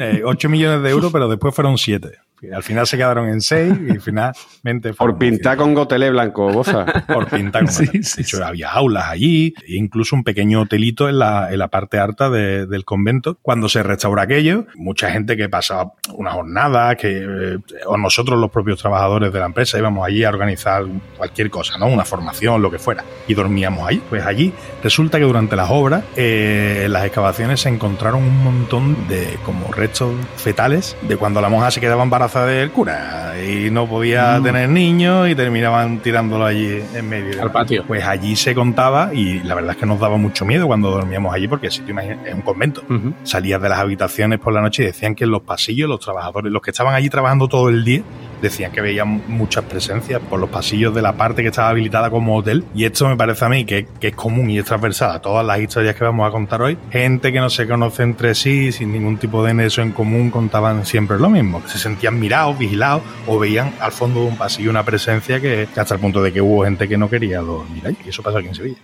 Eh, 0.00 0.22
8 0.24 0.48
millones 0.48 0.82
de 0.82 0.90
euros, 0.90 1.12
pero 1.12 1.28
después 1.28 1.54
fueron 1.54 1.78
7. 1.78 2.10
Al 2.54 2.62
final 2.62 2.86
se 2.86 2.96
quedaron 2.98 3.28
en 3.28 3.40
6 3.40 3.72
y 3.94 3.98
finalmente 4.00 4.92
Por 4.92 5.16
pintar 5.16 5.56
con 5.56 5.72
gotelé 5.72 6.10
blanco, 6.10 6.52
boza. 6.52 6.84
por 7.06 7.26
pintar 7.30 7.64
como 7.64 7.72
Sí, 7.78 7.86
sí, 8.02 8.16
De 8.16 8.22
hecho, 8.22 8.36
sí. 8.38 8.42
había 8.42 8.70
aulas 8.70 9.04
allí, 9.08 9.54
e 9.66 9.76
incluso 9.76 10.14
un 10.14 10.24
pequeño 10.24 10.60
hotelito 10.62 11.08
en 11.08 11.18
la, 11.20 11.50
en 11.52 11.58
la 11.58 11.68
parte 11.68 11.98
alta 11.98 12.28
de- 12.28 12.66
del 12.66 12.84
convento. 12.84 13.38
Cuando 13.40 13.68
se 13.70 13.82
restaura 13.82 14.22
aquello, 14.24 14.66
mucha 14.74 15.10
gente 15.10 15.36
que 15.38 15.48
pasaba 15.48 15.92
una 16.12 16.32
jornada, 16.32 16.96
que 16.96 17.16
eh, 17.24 17.58
o 17.86 17.96
nosotros 17.96 18.38
los 18.38 18.50
propios 18.50 18.78
trabajadores 18.80 19.32
de 19.34 19.40
la 19.40 19.46
empresa 19.46 19.78
íbamos 19.78 20.06
allí 20.06 20.24
a 20.24 20.28
organizar 20.28 20.84
cualquier 21.16 21.50
cosa, 21.50 21.76
¿no? 21.78 21.86
Una 21.86 22.04
formación, 22.04 22.62
lo 22.62 22.70
que 22.70 22.78
fuera. 22.78 23.04
Y 23.28 23.34
dormíamos 23.34 23.88
allí. 23.88 24.02
Pues 24.08 24.24
allí 24.24 24.52
resulta 24.82 25.18
que 25.18 25.24
durante 25.24 25.56
las 25.56 25.70
obras, 25.70 26.04
eh, 26.16 26.86
las 26.88 27.04
excavaciones 27.04 27.60
se 27.60 27.68
encontraron 27.68 28.22
un 28.22 28.44
montón 28.44 29.08
de 29.08 29.38
como 29.44 29.72
restos 29.72 30.14
fetales 30.36 30.96
de 31.02 31.16
cuando 31.16 31.40
la 31.40 31.48
monja 31.48 31.70
se 31.70 31.80
quedaba 31.80 32.02
embarazada 32.02 32.46
del 32.46 32.70
cura 32.70 33.34
y 33.46 33.70
no 33.70 33.86
podía 33.86 34.40
tener 34.42 34.68
niños 34.68 35.28
y 35.28 35.34
terminaban 35.34 35.98
tirándolo 35.98 36.46
allí 36.46 36.82
en 36.94 37.08
medio. 37.08 37.42
Al 37.42 37.50
patio. 37.50 37.84
Pues 37.86 38.04
allí 38.04 38.36
se 38.36 38.54
contaba 38.54 39.12
y 39.12 39.40
la 39.40 39.54
verdad 39.54 39.72
es 39.72 39.76
que 39.78 39.86
nos 39.86 40.00
daba 40.00 40.16
mucho 40.16 40.44
miedo 40.44 40.66
cuando 40.66 40.90
dormíamos 40.90 41.34
allí 41.34 41.48
porque 41.48 41.66
el 41.66 41.72
sitio 41.72 41.98
es 41.98 42.34
un 42.34 42.42
convento. 42.42 42.82
Ujú. 42.88 43.14
Salías 43.24 43.60
de 43.60 43.68
las 43.68 43.78
habitaciones 43.78 44.38
por 44.38 44.52
la 44.52 44.60
noche 44.60 44.82
y 44.82 44.86
decían 44.86 45.14
que 45.14 45.24
en 45.24 45.30
los 45.30 45.42
pasillos 45.42 45.88
los 45.88 46.00
trabajadores, 46.00 46.52
los 46.52 46.62
que 46.62 46.70
estaban 46.70 46.94
allí 46.94 47.08
trabajando 47.08 47.48
todo 47.48 47.68
el 47.68 47.84
día, 47.84 48.02
decían 48.42 48.72
que 48.72 48.80
veían 48.80 49.13
muchas 49.28 49.64
presencias 49.64 50.20
por 50.20 50.40
los 50.40 50.50
pasillos 50.50 50.94
de 50.94 51.02
la 51.02 51.12
parte 51.12 51.42
que 51.42 51.48
estaba 51.48 51.70
habilitada 51.70 52.10
como 52.10 52.36
hotel. 52.36 52.64
Y 52.74 52.84
esto 52.84 53.08
me 53.08 53.16
parece 53.16 53.44
a 53.44 53.48
mí 53.48 53.64
que, 53.64 53.86
que 54.00 54.08
es 54.08 54.14
común 54.14 54.50
y 54.50 54.58
es 54.58 54.64
transversal 54.64 55.10
a 55.10 55.20
todas 55.20 55.44
las 55.44 55.60
historias 55.60 55.94
que 55.94 56.04
vamos 56.04 56.28
a 56.28 56.30
contar 56.30 56.62
hoy. 56.62 56.78
Gente 56.90 57.32
que 57.32 57.40
no 57.40 57.50
se 57.50 57.66
conoce 57.66 58.02
entre 58.02 58.34
sí, 58.34 58.72
sin 58.72 58.92
ningún 58.92 59.16
tipo 59.16 59.44
de 59.44 59.54
nexo 59.54 59.82
en 59.82 59.92
común, 59.92 60.30
contaban 60.30 60.84
siempre 60.84 61.18
lo 61.18 61.30
mismo. 61.30 61.62
Se 61.66 61.78
sentían 61.78 62.18
mirados, 62.18 62.58
vigilados 62.58 63.02
o 63.26 63.38
veían 63.38 63.74
al 63.80 63.92
fondo 63.92 64.20
de 64.20 64.26
un 64.26 64.36
pasillo 64.36 64.70
una 64.70 64.84
presencia 64.84 65.40
que, 65.40 65.68
hasta 65.76 65.94
el 65.94 66.00
punto 66.00 66.22
de 66.22 66.32
que 66.32 66.40
hubo 66.40 66.64
gente 66.64 66.88
que 66.88 66.96
no 66.96 67.08
quería 67.08 67.40
dormir 67.40 67.86
ahí. 67.86 67.96
Y 68.04 68.08
eso 68.08 68.22
pasa 68.22 68.38
aquí 68.38 68.48
en 68.48 68.54
Sevilla. 68.54 68.78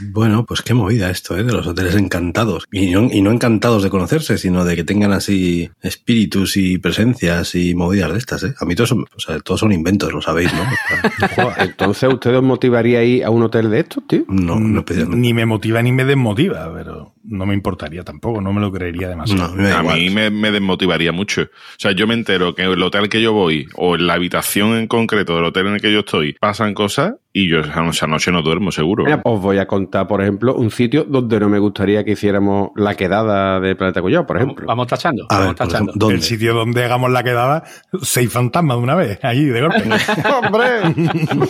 Bueno, 0.00 0.44
pues 0.46 0.62
qué 0.62 0.74
movida 0.74 1.10
esto, 1.10 1.36
¿eh? 1.36 1.44
De 1.44 1.52
los 1.52 1.66
hoteles 1.66 1.94
encantados. 1.94 2.64
Y 2.72 2.90
no, 2.90 3.08
y 3.12 3.22
no 3.22 3.30
encantados 3.30 3.82
de 3.82 3.90
conocerse, 3.90 4.38
sino 4.38 4.64
de 4.64 4.76
que 4.76 4.84
tengan 4.84 5.12
así 5.12 5.70
espíritus 5.82 6.56
y 6.56 6.78
presencias 6.78 7.54
y 7.54 7.74
movidas 7.74 8.12
de 8.12 8.18
estas, 8.18 8.42
¿eh? 8.44 8.54
A 8.60 8.64
mí 8.64 8.74
todos 8.74 8.90
son, 8.90 9.04
o 9.14 9.20
sea, 9.20 9.38
todos 9.40 9.60
son 9.60 9.72
inventos, 9.72 10.12
lo 10.12 10.20
sabéis, 10.20 10.52
¿no? 10.52 10.64
Joder, 11.36 11.54
Entonces, 11.58 12.12
¿usted 12.12 12.36
os 12.36 12.42
motivaría 12.42 12.98
a 13.00 13.04
ir 13.04 13.24
a 13.24 13.30
un 13.30 13.42
hotel 13.42 13.70
de 13.70 13.80
estos, 13.80 14.06
tío? 14.06 14.24
No, 14.28 14.58
no. 14.58 14.84
Ni 15.08 15.32
me 15.32 15.46
motiva 15.46 15.82
ni 15.82 15.92
me 15.92 16.04
desmotiva, 16.04 16.72
pero 16.74 17.14
no 17.24 17.46
me 17.46 17.54
importaría 17.54 18.02
tampoco, 18.04 18.40
no 18.40 18.52
me 18.52 18.60
lo 18.60 18.70
creería 18.72 19.08
demasiado. 19.08 19.44
a 19.44 19.48
mí 19.56 19.62
me 19.62 19.68
da 19.68 19.78
A 19.78 19.82
igual. 19.82 19.98
mí 19.98 20.10
me, 20.10 20.30
me 20.30 20.50
desmotivaría 20.50 21.12
mucho. 21.12 21.42
O 21.42 21.78
sea, 21.78 21.92
yo 21.92 22.06
me 22.06 22.14
entero 22.14 22.54
que 22.54 22.62
en 22.62 22.70
el 22.70 22.82
hotel 22.82 23.08
que 23.08 23.22
yo 23.22 23.32
voy 23.32 23.66
o 23.76 23.94
en 23.94 24.06
la 24.06 24.14
habitación 24.14 24.76
en 24.76 24.86
concreto 24.86 25.34
del 25.36 25.44
hotel 25.44 25.68
en 25.68 25.74
el 25.74 25.80
que 25.80 25.92
yo 25.92 26.00
estoy 26.00 26.34
pasan 26.34 26.74
cosas 26.74 27.14
y 27.36 27.48
yo 27.48 27.58
esa 27.58 28.06
noche 28.06 28.30
no 28.30 28.42
duermo, 28.42 28.70
seguro. 28.70 29.04
Mira, 29.04 29.20
os 29.24 29.40
voy 29.42 29.58
a 29.58 29.66
contar, 29.66 30.06
por 30.06 30.22
ejemplo, 30.22 30.54
un 30.54 30.70
sitio 30.70 31.02
donde 31.02 31.40
no 31.40 31.48
me 31.48 31.58
gustaría 31.58 32.04
que 32.04 32.12
hiciéramos 32.12 32.70
la 32.76 32.94
quedada 32.94 33.58
de 33.58 33.74
Planeta 33.74 34.00
Collado, 34.00 34.24
por 34.24 34.36
ejemplo. 34.36 34.66
Vamos 34.68 34.86
tachando. 34.86 35.26
A 35.28 35.40
vamos 35.40 35.56
tachando. 35.56 35.90
ejemplo, 35.90 35.92
¿dónde? 35.96 36.14
El 36.14 36.22
sitio 36.22 36.54
donde 36.54 36.84
hagamos 36.84 37.10
la 37.10 37.24
quedada, 37.24 37.64
seis 38.02 38.30
fantasmas 38.32 38.76
de 38.76 38.82
una 38.84 38.94
vez, 38.94 39.18
allí 39.24 39.46
de 39.46 39.62
golpe. 39.62 39.82
¡Hombre! 40.46 40.64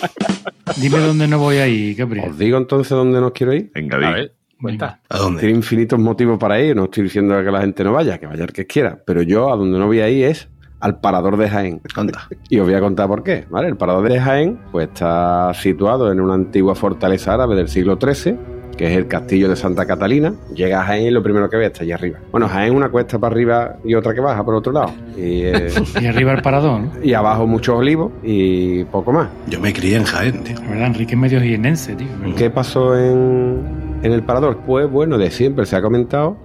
Dime 0.81 0.99
dónde 1.00 1.29
no 1.29 1.38
voy 1.38 1.59
ahí, 1.59 1.95
Capri. 1.95 2.21
Os 2.21 2.38
digo 2.38 2.57
entonces 2.57 2.88
dónde 2.88 3.21
nos 3.21 3.33
quiero 3.33 3.53
ir. 3.53 3.71
Venga, 3.75 3.99
A 3.99 4.11
ver, 4.12 4.33
cuenta. 4.59 5.00
¿A 5.11 5.19
dónde? 5.19 5.41
Tiene 5.41 5.55
infinitos 5.55 5.99
motivos 5.99 6.38
para 6.38 6.59
ir. 6.62 6.75
No 6.75 6.85
estoy 6.85 7.03
diciendo 7.03 7.37
que 7.45 7.50
la 7.50 7.61
gente 7.61 7.85
no 7.85 7.93
vaya, 7.93 8.19
que 8.19 8.26
vaya 8.26 8.45
el 8.45 8.53
que 8.55 8.67
quiera. 8.67 9.03
Pero 9.07 9.21
yo 9.21 9.53
a 9.53 9.57
donde 9.57 9.79
no 9.79 9.85
voy 9.85 10.00
a 10.00 10.09
ir 10.09 10.25
es 10.25 10.49
al 10.85 11.00
Parador 11.00 11.38
de 11.38 11.49
Jaén. 11.49 11.81
Anda. 11.97 12.29
Y 12.50 12.59
os 12.59 12.67
voy 12.67 12.75
a 12.75 12.81
contar 12.81 13.09
por 13.09 13.23
qué. 13.23 13.47
¿vale? 13.49 13.69
El 13.69 13.76
Parador 13.76 14.07
de 14.07 14.21
Jaén 14.21 14.59
pues, 14.71 14.88
está 14.88 15.53
situado 15.55 16.12
en 16.12 16.21
una 16.21 16.35
antigua 16.35 16.75
fortaleza 16.75 17.33
árabe 17.33 17.57
del 17.57 17.69
siglo 17.69 17.99
XIII 17.99 18.37
que 18.76 18.91
es 18.91 18.97
el 18.99 19.07
castillo 19.07 19.49
de 19.49 19.55
Santa 19.55 19.87
Catalina. 19.87 20.35
Llega 20.53 20.83
a 20.83 20.85
Jaén 20.85 21.07
y 21.07 21.11
lo 21.12 21.23
primero 21.23 21.49
que 21.49 21.57
ve 21.57 21.67
está 21.67 21.85
allí 21.85 21.93
arriba. 21.93 22.19
Bueno, 22.33 22.49
Jaén 22.49 22.75
una 22.75 22.88
cuesta 22.88 23.21
para 23.21 23.33
arriba 23.33 23.76
y 23.85 23.95
otra 23.95 24.12
que 24.12 24.21
baja 24.21 24.45
por 24.45 24.57
otro 24.57 24.73
lado. 24.73 24.93
Y, 25.17 25.43
eh, 25.45 25.69
Y 26.03 26.07
arriba 26.07 26.33
el 26.33 26.43
parador, 26.43 26.81
¿no? 26.81 26.91
y 27.00 27.14
abajo 27.14 27.47
muchos 27.47 27.76
olivos 27.76 28.11
y 28.25 28.83
poco 28.87 29.12
más. 29.12 29.29
Yo 29.47 29.61
me 29.61 29.73
crié 29.73 29.97
en 29.97 30.05
Jaén, 30.05 30.43
tío. 30.43 30.57
La 30.57 30.71
verdad, 30.71 30.87
Enrique 30.88 31.14
es 31.14 31.21
medio 31.21 31.41
jienense, 31.41 31.95
tío. 31.95 32.09
¿Qué 32.37 32.50
pasó 32.50 32.99
en, 32.99 33.62
en 34.03 34.12
el 34.12 34.25
parador? 34.25 34.59
Pues 34.67 34.91
bueno, 34.91 35.19
de 35.19 35.31
siempre 35.31 35.67
se 35.67 35.76
ha 35.76 35.81
comentado 35.81 36.37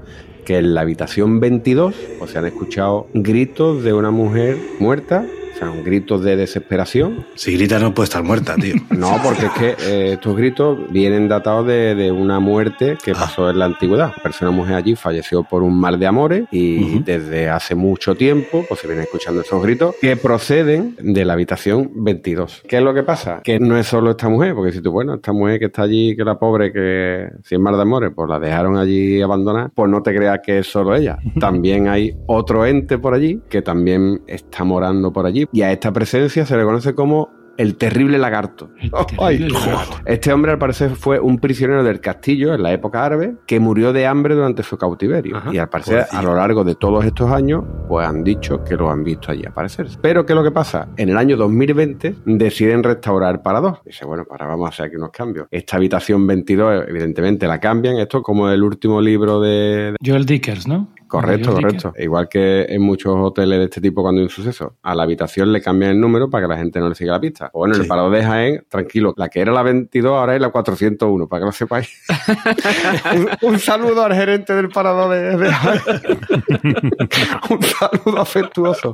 que 0.46 0.58
en 0.58 0.74
la 0.74 0.82
habitación 0.82 1.40
22 1.40 1.96
pues, 2.20 2.32
se 2.32 2.40
han 2.40 2.46
escuchado 2.46 3.08
gritos 3.14 3.84
de 3.84 3.94
una 3.94 4.12
mujer 4.12 4.58
muerta, 4.80 5.26
sea, 5.60 5.70
un 5.72 5.84
grito 5.84 6.18
de 6.18 6.36
desesperación. 6.36 7.26
Si 7.36 7.54
grita 7.54 7.80
no 7.80 7.94
puede 7.94 8.06
estar 8.06 8.24
muerta, 8.24 8.56
tío. 8.56 8.76
No, 9.00 9.16
porque 9.24 9.46
es 9.46 9.52
que 9.54 9.70
eh, 9.88 10.14
estos 10.14 10.36
gritos 10.36 10.78
vienen 10.92 11.28
datados 11.30 11.66
de, 11.68 11.96
de 11.96 12.12
una 12.12 12.40
muerte 12.40 12.98
que 13.04 13.12
Ah. 13.12 13.16
pasó 13.20 13.50
en 13.50 13.60
la 13.60 13.66
antigüedad. 13.66 14.08
Una 14.14 14.24
persona 14.24 14.52
mujer 14.52 14.76
allí 14.76 14.96
falleció 14.96 15.44
por 15.44 15.64
un 15.64 15.80
mal 15.80 16.00
de 16.00 16.06
amores 16.08 16.44
y 16.52 17.00
desde 17.00 17.50
hace 17.50 17.76
mucho 17.76 18.16
tiempo 18.16 18.66
pues 18.68 18.82
se 18.82 18.88
vienen 18.88 19.04
escuchando 19.06 19.42
estos 19.42 19.62
gritos 19.64 19.96
que 20.02 20.16
proceden 20.18 20.96
de 21.02 21.24
la 21.26 21.34
habitación 21.34 21.92
22. 21.96 22.64
¿Qué 22.68 22.78
es 22.78 22.84
lo 22.84 22.94
que 22.94 23.04
pasa? 23.04 23.42
Que 23.44 23.60
no 23.60 23.78
es 23.78 23.88
solo 23.88 24.12
esta 24.12 24.28
mujer, 24.30 24.54
porque 24.54 24.72
si 24.72 24.82
tú, 24.82 24.92
bueno, 24.92 25.16
esta 25.16 25.32
mujer 25.34 25.60
que 25.60 25.66
está 25.66 25.84
allí, 25.84 26.16
que 26.16 26.24
la 26.24 26.38
pobre, 26.38 26.72
que 26.72 27.30
si 27.44 27.56
es 27.56 27.62
mal 27.62 27.76
de 27.76 27.82
amores, 27.82 28.12
pues 28.16 28.30
la 28.30 28.40
dejaron 28.40 28.78
allí 28.78 29.22
abandonada, 29.22 29.72
pues 29.74 29.90
no 29.90 30.02
te 30.04 30.14
creas 30.16 30.40
que 30.44 30.60
es 30.60 30.68
solo 30.68 30.96
ella. 30.96 31.18
También 31.40 31.88
hay 31.88 32.14
otro 32.28 32.66
ente 32.66 32.98
por 32.98 33.14
allí 33.14 33.42
que 33.50 33.62
también 33.62 34.22
está 34.28 34.64
morando 34.64 35.12
por 35.14 35.26
allí 35.26 35.46
y 35.52 35.62
a 35.62 35.72
esta 35.72 35.92
presencia 35.92 36.46
se 36.46 36.58
le 36.58 36.64
conoce 36.64 36.96
como 36.96 37.40
el 37.60 37.76
terrible 37.76 38.18
lagarto. 38.18 38.70
Ay, 39.20 39.38
terrible 39.38 39.60
lagarto. 39.60 39.98
este 40.06 40.32
hombre, 40.32 40.54
al 40.54 40.58
parecer, 40.58 40.92
fue 40.92 41.20
un 41.20 41.40
prisionero 41.40 41.84
del 41.84 42.00
castillo 42.00 42.54
en 42.54 42.64
la 42.64 42.72
época 42.72 43.04
árabe 43.04 43.36
que 43.46 43.60
murió 43.60 43.92
de 43.92 44.08
hambre 44.08 44.34
durante 44.34 44.64
su 44.64 44.78
cautiverio. 44.78 45.36
Ajá. 45.36 45.54
Y 45.54 45.58
al 45.58 45.68
parecer, 45.68 46.06
a 46.10 46.22
lo 46.22 46.36
largo 46.36 46.64
de 46.64 46.76
todos 46.76 47.04
estos 47.04 47.30
años, 47.32 47.66
pues 47.90 48.08
han 48.08 48.24
dicho 48.24 48.64
que 48.64 48.76
lo 48.76 48.90
han 48.90 49.04
visto 49.04 49.32
allí 49.32 49.46
aparecer. 49.46 49.88
Pero, 50.02 50.26
¿qué 50.26 50.32
es 50.32 50.38
lo 50.38 50.44
que 50.44 50.52
pasa? 50.52 50.88
En 50.96 51.10
el 51.10 51.18
año 51.18 51.36
2020 51.36 52.16
deciden 52.26 52.82
restaurar 52.82 53.36
el 53.36 53.42
parador. 53.42 53.82
Dice, 53.86 54.06
bueno, 54.06 54.24
para 54.24 54.48
vamos 54.48 54.68
a 54.68 54.70
hacer 54.70 54.86
aquí 54.86 54.96
unos 54.96 55.12
cambios. 55.12 55.48
Esta 55.52 55.76
habitación 55.76 56.26
22, 56.26 56.86
evidentemente, 56.88 57.46
la 57.46 57.60
cambian. 57.60 57.98
Esto 57.98 58.20
es 58.20 58.24
como 58.24 58.50
el 58.50 58.64
último 58.64 59.02
libro 59.02 59.42
de, 59.42 59.96
Joel 60.02 60.26
Dickers, 60.26 60.66
¿no? 60.66 60.94
Correcto, 61.10 61.54
correcto. 61.54 61.94
Igual 61.98 62.30
que 62.30 62.66
en 62.70 62.82
muchos 62.82 63.14
hoteles 63.20 63.60
de 63.60 63.66
este 63.66 63.82
tipo 63.82 64.02
cuando 64.02 64.20
hay 64.20 64.24
un 64.26 64.30
suceso, 64.30 64.76
a 64.84 64.96
la 64.96 65.04
habitación 65.04 65.52
le 65.52 65.62
cambian 65.62 65.92
el 65.92 66.00
número 66.00 66.30
para 66.30 66.46
que 66.46 66.54
la 66.54 66.58
gente 66.58 66.80
no 66.80 66.88
le 66.90 66.96
siga 66.96 67.14
la 67.14 67.20
pista. 67.20 67.50
O 67.54 67.60
bueno, 67.60 67.74
en 67.76 67.80
el 67.82 67.86
Sí. 67.86 67.90
parador 67.90 68.12
de 68.14 68.24
Jaén, 68.24 68.64
tranquilo, 68.70 69.14
la 69.18 69.28
que 69.30 69.42
era 69.42 69.52
la 69.52 69.64
22 69.64 70.12
ahora 70.18 70.36
es 70.36 70.42
la 70.42 70.50
401, 70.50 71.28
para 71.28 71.42
que 71.42 71.46
lo 71.48 71.52
sepáis. 71.52 71.90
un, 73.42 73.50
un 73.54 73.60
saludo 73.60 74.04
al 74.06 74.14
gerente 74.14 74.54
del 74.54 74.70
parador 74.70 75.12
de, 75.12 75.38
de 75.38 75.52
Jaén. 75.52 75.80
un 77.50 77.62
saludo 77.64 78.22
afectuoso. 78.22 78.94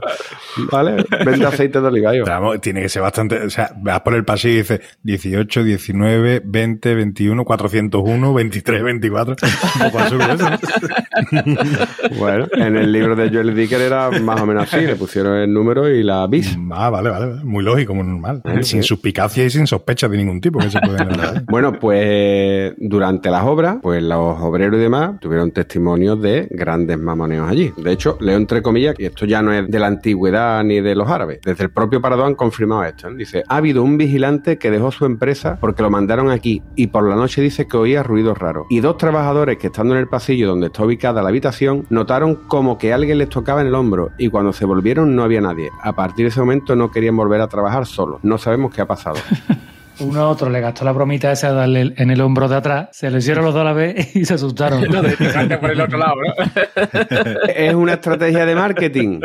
¿Vale? 0.72 1.03
Vende 1.25 1.45
aceite 1.45 1.81
de 1.81 1.88
oliva. 1.88 2.12
Vamos, 2.25 2.62
tiene 2.62 2.81
que 2.81 2.89
ser 2.89 3.01
bastante. 3.01 3.41
O 3.41 3.50
sea, 3.50 3.72
vas 3.77 4.01
por 4.01 4.13
el 4.15 4.24
pasillo 4.24 4.53
y 4.53 4.57
dices 4.57 4.79
18, 5.03 5.63
19, 5.63 6.41
20, 6.45 6.95
21, 6.95 7.43
401, 7.45 8.34
23, 8.34 8.84
24. 8.84 9.36
Un 9.75 9.81
poco 9.91 10.00
azul 10.00 10.22
eso, 10.22 10.50
¿no? 10.50 10.57
Bueno, 12.18 12.48
en 12.54 12.76
el 12.78 12.92
libro 12.92 13.16
de 13.16 13.30
Joel 13.30 13.56
Dicker 13.56 13.82
era 13.82 14.12
más 14.12 14.42
o 14.42 14.46
menos 14.46 14.72
así, 14.72 14.86
le 14.86 14.96
pusieron 14.96 15.38
el 15.38 15.54
número 15.54 15.90
y 15.90 16.04
la 16.04 16.26
bis. 16.28 16.58
Ah, 16.72 16.90
vale, 16.90 17.10
vale. 17.10 17.44
Muy 17.44 17.64
lógico, 17.64 17.94
muy 17.94 18.06
normal. 18.06 18.42
Sin 18.62 18.64
sí. 18.64 18.84
suspicacia 18.84 19.46
y 19.46 19.50
sin 19.50 19.68
sospecha 19.68 20.08
de 20.08 20.18
ningún 20.18 20.42
tipo 20.42 20.60
que 20.60 20.70
se 20.70 20.80
pueden. 20.80 21.06
Bueno, 21.48 21.80
pues 21.80 22.74
durante 22.78 23.30
las 23.30 23.44
obras, 23.44 23.78
pues 23.82 24.02
los 24.04 24.40
obreros 24.42 24.78
y 24.78 24.82
demás 24.82 25.20
tuvieron 25.20 25.52
testimonios 25.52 26.22
de 26.22 26.48
grandes 26.50 26.98
mamoneos 26.98 27.50
allí. 27.50 27.72
De 27.78 27.92
hecho, 27.92 28.18
leo 28.20 28.36
entre 28.36 28.62
comillas, 28.62 28.96
y 28.98 29.06
esto 29.06 29.26
ya 29.26 29.42
no 29.42 29.54
es 29.54 29.70
de 29.70 29.80
la 29.80 29.88
antigüedad 29.88 30.64
ni 30.64 30.82
de 30.82 30.96
los 30.96 31.10
árabes. 31.10 31.40
Desde 31.44 31.66
el 31.66 31.72
propio 31.72 32.02
Parador 32.02 32.28
han 32.28 32.36
confirmado 32.36 32.84
esto. 32.84 33.10
¿eh? 33.10 33.16
Dice, 33.16 33.44
ha 33.48 33.58
habido 33.58 33.84
un 33.84 33.98
vigilante 33.98 34.58
que 34.58 34.72
dejó 34.72 34.92
su 34.92 35.06
empresa 35.06 35.58
porque 35.60 35.84
lo 35.84 35.90
mandaron 35.90 36.30
aquí 36.30 36.62
y 36.76 36.88
por 36.88 37.08
la 37.08 37.16
noche 37.16 37.42
dice 37.42 37.68
que 37.68 37.78
oía 37.78 38.04
ruidos 38.04 38.38
raros. 38.38 38.68
Y 38.70 38.80
dos 38.80 38.98
trabajadores 38.98 39.58
que 39.58 39.68
estando 39.68 39.94
en 39.94 40.02
el 40.02 40.08
pasillo 40.08 40.48
donde 40.48 40.68
está 40.68 40.84
ubicada 40.84 41.22
la 41.22 41.30
habitación 41.30 41.86
notaron 41.96 42.36
como 42.36 42.78
que 42.78 42.94
alguien 42.94 43.18
les 43.18 43.30
tocaba 43.30 43.62
en 43.62 43.68
el 43.68 43.75
hombro 43.75 44.12
y 44.20 44.30
cuando 44.30 44.54
se 44.54 44.66
volvieron 44.66 45.16
no 45.16 45.24
había 45.24 45.42
nadie. 45.42 45.72
A 45.82 45.94
partir 45.94 46.25
de 46.25 46.30
ese 46.30 46.40
momento 46.40 46.75
no 46.75 46.92
querían 46.92 47.18
volver 47.18 47.42
a 47.42 47.48
trabajar 47.48 47.88
solos. 47.88 48.20
No 48.22 48.38
sabemos 48.38 48.74
qué 48.74 48.82
ha 48.82 48.86
pasado. 48.86 49.16
Uno 50.00 50.22
a 50.22 50.30
otro 50.30 50.50
le 50.50 50.60
gastó 50.62 50.84
la 50.86 50.92
bromita 50.92 51.32
esa 51.32 51.50
de 51.50 51.56
darle 51.56 51.94
en 51.98 52.12
el 52.12 52.20
hombro 52.22 52.48
de 52.48 52.56
atrás, 52.56 52.90
se 52.92 53.10
lo 53.10 53.18
hicieron 53.18 53.46
los 53.46 53.54
dos 53.54 53.62
a 53.62 53.66
la 53.66 53.74
vez 53.74 54.16
y 54.16 54.25
se 54.25 54.34
asustaron. 54.36 54.84
Lo 54.92 55.02
de 55.02 55.12
picarte 55.18 55.58
por 55.58 55.72
el 55.72 55.82
otro 55.82 55.98
lado, 55.98 56.16
¿no? 56.16 57.42
¿Es 57.56 57.74
una 57.74 57.94
estrategia 57.94 58.46
de 58.46 58.56
marketing? 58.56 59.20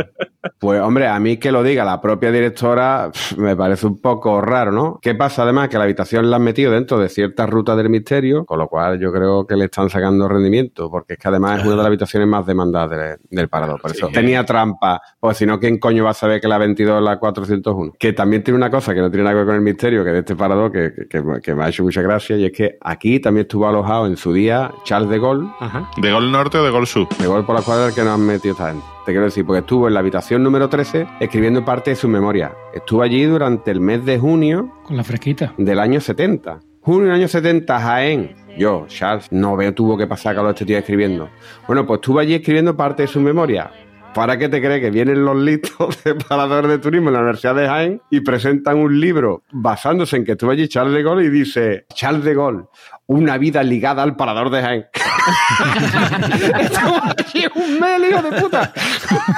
Pues 0.59 0.81
hombre, 0.81 1.07
a 1.07 1.19
mí 1.19 1.37
que 1.39 1.53
lo 1.53 1.62
diga 1.62 1.85
la 1.85 2.00
propia 2.00 2.31
directora 2.31 3.11
me 3.37 3.57
parece 3.57 3.87
un 3.87 4.00
poco 4.00 4.41
raro, 4.41 4.73
¿no? 4.73 4.99
¿Qué 5.00 5.15
pasa 5.15 5.43
además? 5.43 5.69
Que 5.69 5.79
la 5.79 5.85
habitación 5.85 6.31
la 6.31 6.37
han 6.37 6.43
metido 6.45 6.73
dentro 6.73 6.99
de 6.99 7.09
ciertas 7.09 7.49
rutas 7.49 7.77
del 7.77 7.89
misterio, 7.91 8.45
con 8.45 8.59
lo 8.59 8.69
cual 8.69 8.99
yo 9.00 9.12
creo 9.12 9.47
que 9.47 9.57
le 9.57 9.67
están 9.67 9.89
sacando 9.91 10.29
rendimiento, 10.29 10.91
porque 10.91 11.15
es 11.15 11.19
que 11.19 11.29
además 11.29 11.59
es 11.61 11.65
una 11.65 11.73
de 11.73 11.77
las 11.79 11.87
habitaciones 11.87 12.29
más 12.29 12.47
demandadas 12.47 12.91
de- 12.91 13.17
del 13.31 13.49
parador. 13.49 13.81
Por 13.81 13.91
eso 13.91 14.09
tenía 14.12 14.45
trampa, 14.45 15.00
pues 15.19 15.37
si 15.39 15.47
no, 15.47 15.59
¿quién 15.59 15.79
coño 15.79 16.05
va 16.05 16.11
a 16.11 16.15
saber 16.15 16.41
que 16.41 16.49
la 16.49 16.59
22 16.59 16.99
es 16.99 17.05
la 17.05 17.19
401? 17.19 17.93
Que 17.99 18.12
también 18.12 18.43
tiene 18.43 18.57
una 18.57 18.71
cosa 18.71 18.95
que 18.95 19.00
no 19.00 19.11
tiene 19.11 19.25
nada 19.25 19.35
que 19.35 19.39
ver 19.39 19.47
con 19.47 19.55
el 19.57 19.62
misterio, 19.62 20.05
que 20.05 20.11
de 20.11 20.19
este 20.21 20.37
parador, 20.37 20.60
que, 20.73 20.93
que- 20.93 21.07
que- 21.07 21.40
que 21.40 21.55
me 21.55 21.62
ha 21.64 21.69
hecho 21.69 21.85
mucha 21.85 22.02
gracia, 22.02 22.37
y 22.37 22.45
es 22.47 22.50
que 22.52 22.76
aquí 22.81 23.21
también 23.21 23.43
estuvo 23.43 23.69
alojado 23.69 24.07
en 24.09 24.17
su 24.17 24.33
día 24.33 24.73
Charles 24.85 25.09
de 25.11 25.21
Gaulle, 25.21 25.47
Ajá. 25.61 25.88
¿De 25.97 26.11
gol 26.11 26.33
norte 26.33 26.59
o 26.59 26.64
de 26.64 26.71
gol 26.71 26.88
sur? 26.88 27.07
de 27.21 27.26
gol 27.29 27.45
por 27.47 27.55
la 27.55 27.62
cuadra 27.62 27.95
que 27.95 28.00
nos 28.02 28.14
han 28.14 28.26
metido 28.26 28.52
esta 28.52 28.71
gente. 28.73 28.85
Te 29.07 29.12
quiero 29.12 29.26
decir, 29.26 29.47
porque 29.47 29.61
estuvo 29.61 29.87
en 29.87 29.95
la 29.95 30.00
habitación 30.00 30.43
número 30.43 30.69
13 30.69 31.07
escribiendo 31.21 31.64
parte 31.64 31.90
de 31.90 31.97
su 31.97 32.09
memoria. 32.09 32.52
Estuvo 32.75 33.02
allí 33.02 33.23
durante 33.25 33.71
el 33.71 33.81
mes 33.81 34.05
de 34.05 34.19
junio 34.19 34.73
Con 34.85 34.97
la 34.97 35.05
fresquita. 35.05 35.55
del 35.57 35.79
año 35.79 36.00
70. 36.00 36.59
Junio 36.83 37.05
del 37.07 37.14
año 37.14 37.29
70, 37.29 37.79
Jaén. 37.79 38.35
Yo, 38.59 38.85
Charles, 38.88 39.31
no 39.31 39.57
veo 39.57 39.73
tuvo 39.75 39.97
que 39.97 40.07
pasar 40.07 40.35
calor 40.35 40.50
este 40.50 40.64
tío 40.64 40.79
escribiendo. 40.79 41.29
Bueno, 41.67 41.87
pues 41.87 41.99
estuvo 41.99 42.19
allí 42.19 42.35
escribiendo 42.35 42.76
parte 42.76 43.02
de 43.02 43.07
su 43.09 43.21
memoria. 43.21 43.71
¿Para 44.14 44.37
qué 44.37 44.49
te 44.49 44.61
crees 44.61 44.81
que 44.81 44.90
vienen 44.90 45.25
los 45.25 45.37
listos 45.37 46.02
de 46.05 46.17
paradores 46.17 46.69
de 46.69 46.79
turismo 46.79 47.09
en 47.09 47.14
la 47.14 47.21
Universidad 47.21 47.55
de 47.55 47.69
Jaén 47.69 48.02
y 48.11 48.21
presentan 48.21 48.79
un 48.79 49.00
libro 49.00 49.45
basándose 49.52 50.17
en 50.17 50.25
que 50.25 50.33
estuvo 50.33 50.50
allí 50.50 50.67
Charles 50.67 50.95
de 50.95 51.02
Gaulle 51.05 51.26
y 51.26 51.31
dice, 51.31 51.87
Charles 51.95 52.25
de 52.25 52.35
Gaulle, 52.35 52.64
una 53.11 53.38
vida 53.38 53.62
ligada 53.64 54.05
al 54.05 54.14
parador 54.14 54.50
de 54.50 54.62
Jaén? 54.62 54.87
Estuvo 56.61 56.97
allí 57.02 57.47
un 57.57 57.81
mes, 57.81 58.11
hijo 58.11 58.23
de 58.23 58.40
puta. 58.40 58.73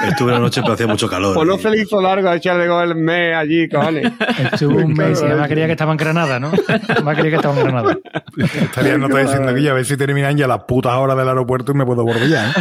Estuve 0.07 0.31
una 0.31 0.39
noche, 0.39 0.61
pero 0.61 0.73
hacía 0.73 0.87
mucho 0.87 1.09
calor. 1.09 1.33
Pues 1.33 1.47
no 1.47 1.55
y- 1.55 1.59
se 1.59 1.69
le 1.71 1.81
hizo 1.81 1.99
largo 2.01 2.29
a 2.29 2.37
Gaulle 2.37 2.83
el 2.83 2.95
mes 2.95 3.35
allí, 3.35 3.67
cojones. 3.67 4.11
Estuvo 4.51 4.77
un 4.77 4.93
mes 4.93 5.21
y 5.21 5.25
además 5.25 5.47
creía 5.49 5.65
que 5.65 5.71
estaba 5.71 5.91
en 5.91 5.97
Granada, 5.97 6.39
¿no? 6.39 6.51
Además 6.87 7.15
creía 7.17 7.31
que 7.31 7.35
estaba 7.37 7.55
en 7.59 7.63
Granada. 7.63 7.97
Estaría 8.37 8.97
no 8.97 9.07
estoy 9.07 9.23
diciendo 9.23 9.51
aquí 9.51 9.67
a 9.67 9.73
ver 9.73 9.85
si 9.85 9.97
terminan 9.97 10.37
ya 10.37 10.47
las 10.47 10.63
putas 10.65 10.93
horas 10.93 11.17
del 11.17 11.27
aeropuerto 11.27 11.71
y 11.71 11.75
me 11.75 11.85
puedo 11.85 12.03
volver 12.03 12.29
ya. 12.29 12.49
¿eh? 12.51 12.53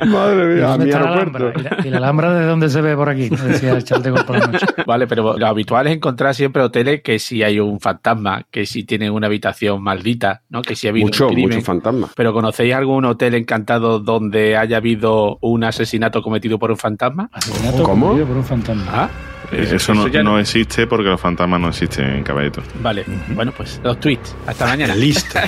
Madre 0.06 0.52
¿Y 0.52 0.56
mía, 0.56 0.66
dónde 0.68 0.84
mi 0.86 0.90
la? 0.92 1.52
¿Y 1.54 1.62
la, 1.62 1.76
y 1.84 1.90
la 1.90 1.96
Alhambra 1.98 2.32
de 2.34 2.46
dónde 2.46 2.68
se 2.70 2.80
ve 2.80 2.96
por 2.96 3.10
aquí? 3.10 3.28
Decía 3.28 3.72
el 3.72 3.84
Gaulle 3.84 4.24
por 4.24 4.38
la 4.38 4.46
noche. 4.46 4.66
Vale, 4.86 5.06
pero 5.06 5.36
lo 5.36 5.46
habitual 5.46 5.86
es 5.86 5.94
encontrar 5.96 6.34
siempre 6.34 6.62
hoteles 6.62 7.02
que 7.02 7.18
si 7.18 7.42
hay 7.42 7.60
un 7.60 7.78
fantasma, 7.78 8.44
que 8.50 8.64
si 8.66 8.84
tienen 8.84 9.12
una 9.12 9.26
habitación 9.26 9.65
maldita, 9.78 10.42
¿no? 10.48 10.62
Que 10.62 10.76
si 10.76 10.86
ha 10.86 10.90
habido 10.90 11.06
Mucho, 11.06 11.26
un 11.28 11.34
crimen. 11.34 11.56
mucho 11.56 11.64
fantasma. 11.64 12.08
¿Pero 12.16 12.32
conocéis 12.32 12.74
algún 12.74 13.04
hotel 13.04 13.34
encantado 13.34 13.98
donde 14.00 14.56
haya 14.56 14.76
habido 14.78 15.38
un 15.40 15.64
asesinato 15.64 16.22
cometido 16.22 16.58
por 16.58 16.70
un 16.70 16.76
fantasma? 16.76 17.28
Asesinato 17.32 17.82
¿Cómo? 17.82 18.06
cometido 18.06 18.26
por 18.28 18.36
un 18.36 18.44
fantasma. 18.44 18.84
Ah, 18.88 19.10
Eso, 19.52 19.94
no, 19.94 20.08
ya 20.08 20.22
no 20.22 20.38
existe 20.38 20.86
porque 20.86 21.08
los 21.08 21.20
fantasmas 21.20 21.60
no 21.60 21.68
existen 21.68 22.16
en 22.16 22.22
Caballito. 22.24 22.62
Vale, 22.80 23.04
bueno, 23.28 23.52
pues 23.56 23.80
los 23.82 23.98
tweets. 24.00 24.34
Hasta 24.46 24.66
mañana. 24.66 24.94
Listo. 24.96 25.38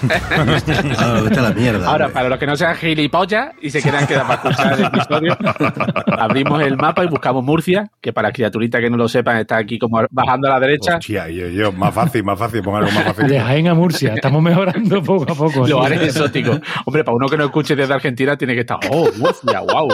Ahora 0.99 1.23
vete 1.23 1.39
a 1.39 1.43
la 1.43 1.51
mierda. 1.51 1.87
Ahora, 1.87 2.07
hombre. 2.07 2.15
para 2.15 2.29
los 2.29 2.39
que 2.39 2.47
no 2.47 2.57
sean 2.57 2.77
gilipollas 2.77 3.55
y 3.61 3.71
se 3.71 3.83
quieran 3.83 4.07
quedar 4.07 4.27
para 4.27 4.51
escuchar 4.51 4.79
el 4.79 4.85
episodio, 4.85 5.37
abrimos 6.19 6.63
el 6.63 6.77
mapa 6.77 7.05
y 7.05 7.09
buscamos 7.09 7.45
Murcia, 7.45 7.91
que 8.01 8.13
para 8.13 8.31
criaturitas 8.31 8.81
que 8.81 8.91
no 8.91 8.97
lo 8.97 9.09
sepan 9.09 9.39
está 9.39 9.57
aquí 9.57 9.79
como 9.79 10.01
bajando 10.11 10.49
a 10.49 10.53
la 10.53 10.61
derecha. 10.61 10.99
Hostia, 10.99 11.29
yo, 11.29 11.49
yo, 11.49 11.73
más 11.73 11.95
fácil, 11.95 12.25
más 12.25 12.39
fácil, 12.39 12.63
pon 12.63 12.77
algo 12.77 12.91
más 12.93 13.05
fácil. 13.05 13.27
De 13.27 13.41
Jaén 13.41 13.69
a 13.69 13.75
Murcia. 13.75 14.15
Estamos 14.15 14.43
mejorando 14.43 15.03
poco 15.03 15.33
a 15.33 15.35
poco. 15.35 15.67
Lugares 15.69 16.03
exóticos. 16.03 16.61
Hombre, 16.85 17.05
para 17.05 17.17
uno 17.17 17.29
que 17.29 17.37
no 17.37 17.45
escuche 17.45 17.75
desde 17.75 17.95
Argentina 17.95 18.37
tiene 18.37 18.55
que 18.55 18.61
estar, 18.61 18.79
oh, 18.91 19.11
Murcia, 19.17 19.61
wow. 19.61 19.89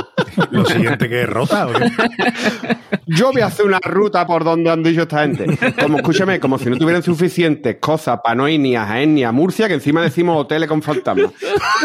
Lo 0.51 0.65
siguiente 0.65 1.09
que 1.09 1.23
es 1.23 1.29
rota. 1.29 1.67
¿o 1.67 1.73
qué? 1.73 1.91
Yo 3.07 3.33
voy 3.33 3.43
a 3.43 3.47
hacer 3.47 3.67
una 3.67 3.79
ruta 3.81 4.27
por 4.27 4.45
donde 4.45 4.71
han 4.71 4.83
dicho 4.83 5.03
esta 5.03 5.23
gente. 5.23 5.47
Como, 5.81 5.99
escúchame, 5.99 6.41
como 6.41 6.59
si 6.59 6.71
no 6.71 6.77
tuvieran 6.77 7.03
suficientes 7.03 7.77
cosas 7.79 8.21
para 8.23 8.35
no 8.35 8.49
ir 8.49 8.61
ni 8.61 8.77
a 8.77 8.87
Jaén 8.87 9.15
ni 9.15 9.25
a 9.25 9.33
Murcia, 9.33 9.69
que 9.69 9.75
encima 9.75 10.03
decimos 10.03 10.39
hoteles 10.39 10.69
con 10.69 10.83
fantasmas. 10.83 11.33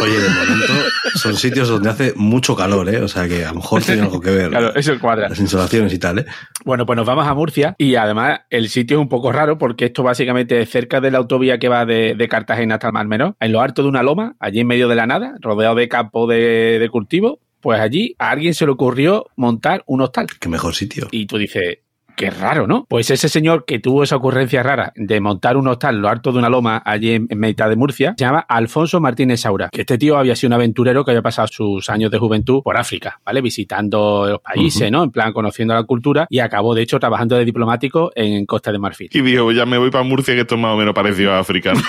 Oye, 0.01 0.18
de 0.18 0.29
momento 0.29 0.74
son 1.15 1.36
sitios 1.36 1.68
donde 1.68 1.89
hace 1.89 2.13
mucho 2.15 2.56
calor, 2.56 2.88
¿eh? 2.89 3.01
O 3.01 3.08
sea 3.08 3.27
que 3.27 3.44
a 3.44 3.50
lo 3.50 3.56
mejor 3.56 3.82
tiene 3.84 4.03
algo 4.03 4.22
que 4.22 4.32
ver. 4.32 4.50
Claro, 4.50 4.74
eso 4.75 4.98
cuadra. 5.00 5.29
Las 5.29 5.39
insolaciones 5.39 5.94
y 5.94 6.00
tal, 6.00 6.20
¿eh? 6.20 6.25
Bueno, 6.65 6.86
pues 6.86 6.96
nos 6.98 7.06
vamos 7.06 7.27
a 7.27 7.34
Murcia 7.34 7.75
y 7.77 7.96
además 7.96 8.41
el 8.50 8.70
sitio 8.70 8.98
es 8.98 9.01
un 9.01 9.10
poco 9.10 9.32
raro 9.32 9.58
porque 9.58 9.86
esto 9.86 10.03
básicamente 10.03 10.62
es 10.62 10.70
cerca 10.70 11.01
de 11.01 11.12
la 11.12 11.18
autovía 11.18 11.60
que 11.60 11.70
va 11.70 11.86
de, 11.86 12.15
de 12.15 12.27
Cartagena 12.27 12.75
hasta 12.75 12.88
el 12.88 12.94
Mar 12.94 13.08
Menor, 13.08 13.36
en 13.39 13.51
lo 13.51 13.62
alto 13.62 13.84
de 13.84 13.89
una 13.89 14.03
loma, 14.03 14.36
allí 14.39 14.60
en 14.60 14.68
medio 14.68 14.88
de 14.88 14.96
la 14.96 15.06
nada, 15.06 15.36
rodeado 15.41 15.75
de 15.75 15.88
campo 15.88 16.27
de, 16.27 16.77
de 16.79 16.89
cultivo. 16.89 17.39
Pues 17.62 17.80
allí 17.80 18.16
a 18.20 18.32
alguien 18.32 18.54
se 18.54 18.66
le 18.66 18.72
ocurrió 18.72 19.25
montar 19.36 19.84
un 19.86 20.01
hostal. 20.01 20.28
Qué 20.39 20.50
mejor 20.50 20.75
sitio. 20.75 21.08
Y 21.12 21.25
tú 21.25 21.38
dices, 21.38 21.80
qué 22.20 22.30
raro, 22.30 22.68
¿no? 22.68 22.86
Pues 22.90 23.10
ese 23.12 23.30
señor 23.30 23.64
que 23.64 23.80
tuvo 23.80 24.04
esa 24.04 24.18
ocurrencia 24.18 24.62
rara 24.62 24.92
de 24.98 25.22
montar 25.22 25.56
un 25.56 25.70
hostal 25.70 26.02
lo 26.02 26.10
alto 26.10 26.34
de 26.34 26.40
una 26.40 26.50
loma 26.50 26.82
allí 26.86 27.14
en, 27.14 27.28
en 27.30 27.40
mitad 27.40 27.70
de 27.70 27.78
Murcia, 27.78 28.14
se 28.18 28.26
llama 28.26 28.40
Alfonso 28.40 29.00
Martínez 29.00 29.40
Saura, 29.40 29.70
que 29.72 29.80
este 29.82 29.98
tío 29.98 30.18
había 30.18 30.36
sido 30.36 30.50
un 30.50 30.56
aventurero 30.56 31.06
que 31.06 31.12
había 31.12 31.22
pasado 31.22 31.48
sus 31.48 31.90
años 31.90 32.12
de 32.12 32.18
juventud 32.18 32.62
por 32.62 32.76
África, 32.76 33.22
¿vale? 33.26 33.40
Visitando 33.40 34.28
los 34.28 34.42
países, 34.42 34.92
¿no? 34.92 35.02
En 35.06 35.12
plan, 35.12 35.32
conociendo 35.32 35.74
la 35.74 35.84
cultura 35.84 36.28
y 36.30 36.40
acabó, 36.40 36.76
de 36.76 36.82
hecho, 36.82 37.00
trabajando 37.00 37.38
de 37.38 37.46
diplomático 37.46 38.12
en 38.14 38.46
Costa 38.46 38.74
de 38.74 38.80
Marfil. 38.80 39.10
Y 39.14 39.22
dijo, 39.22 39.54
ya 39.54 39.66
me 39.66 39.78
voy 39.78 39.90
para 39.90 40.04
Murcia, 40.04 40.36
que 40.36 40.42
esto 40.42 40.56
es 40.56 40.62
más 40.62 40.74
o 40.74 40.78
menos 40.78 40.94
parecido 40.94 41.32
a 41.32 41.40
África. 41.40 41.72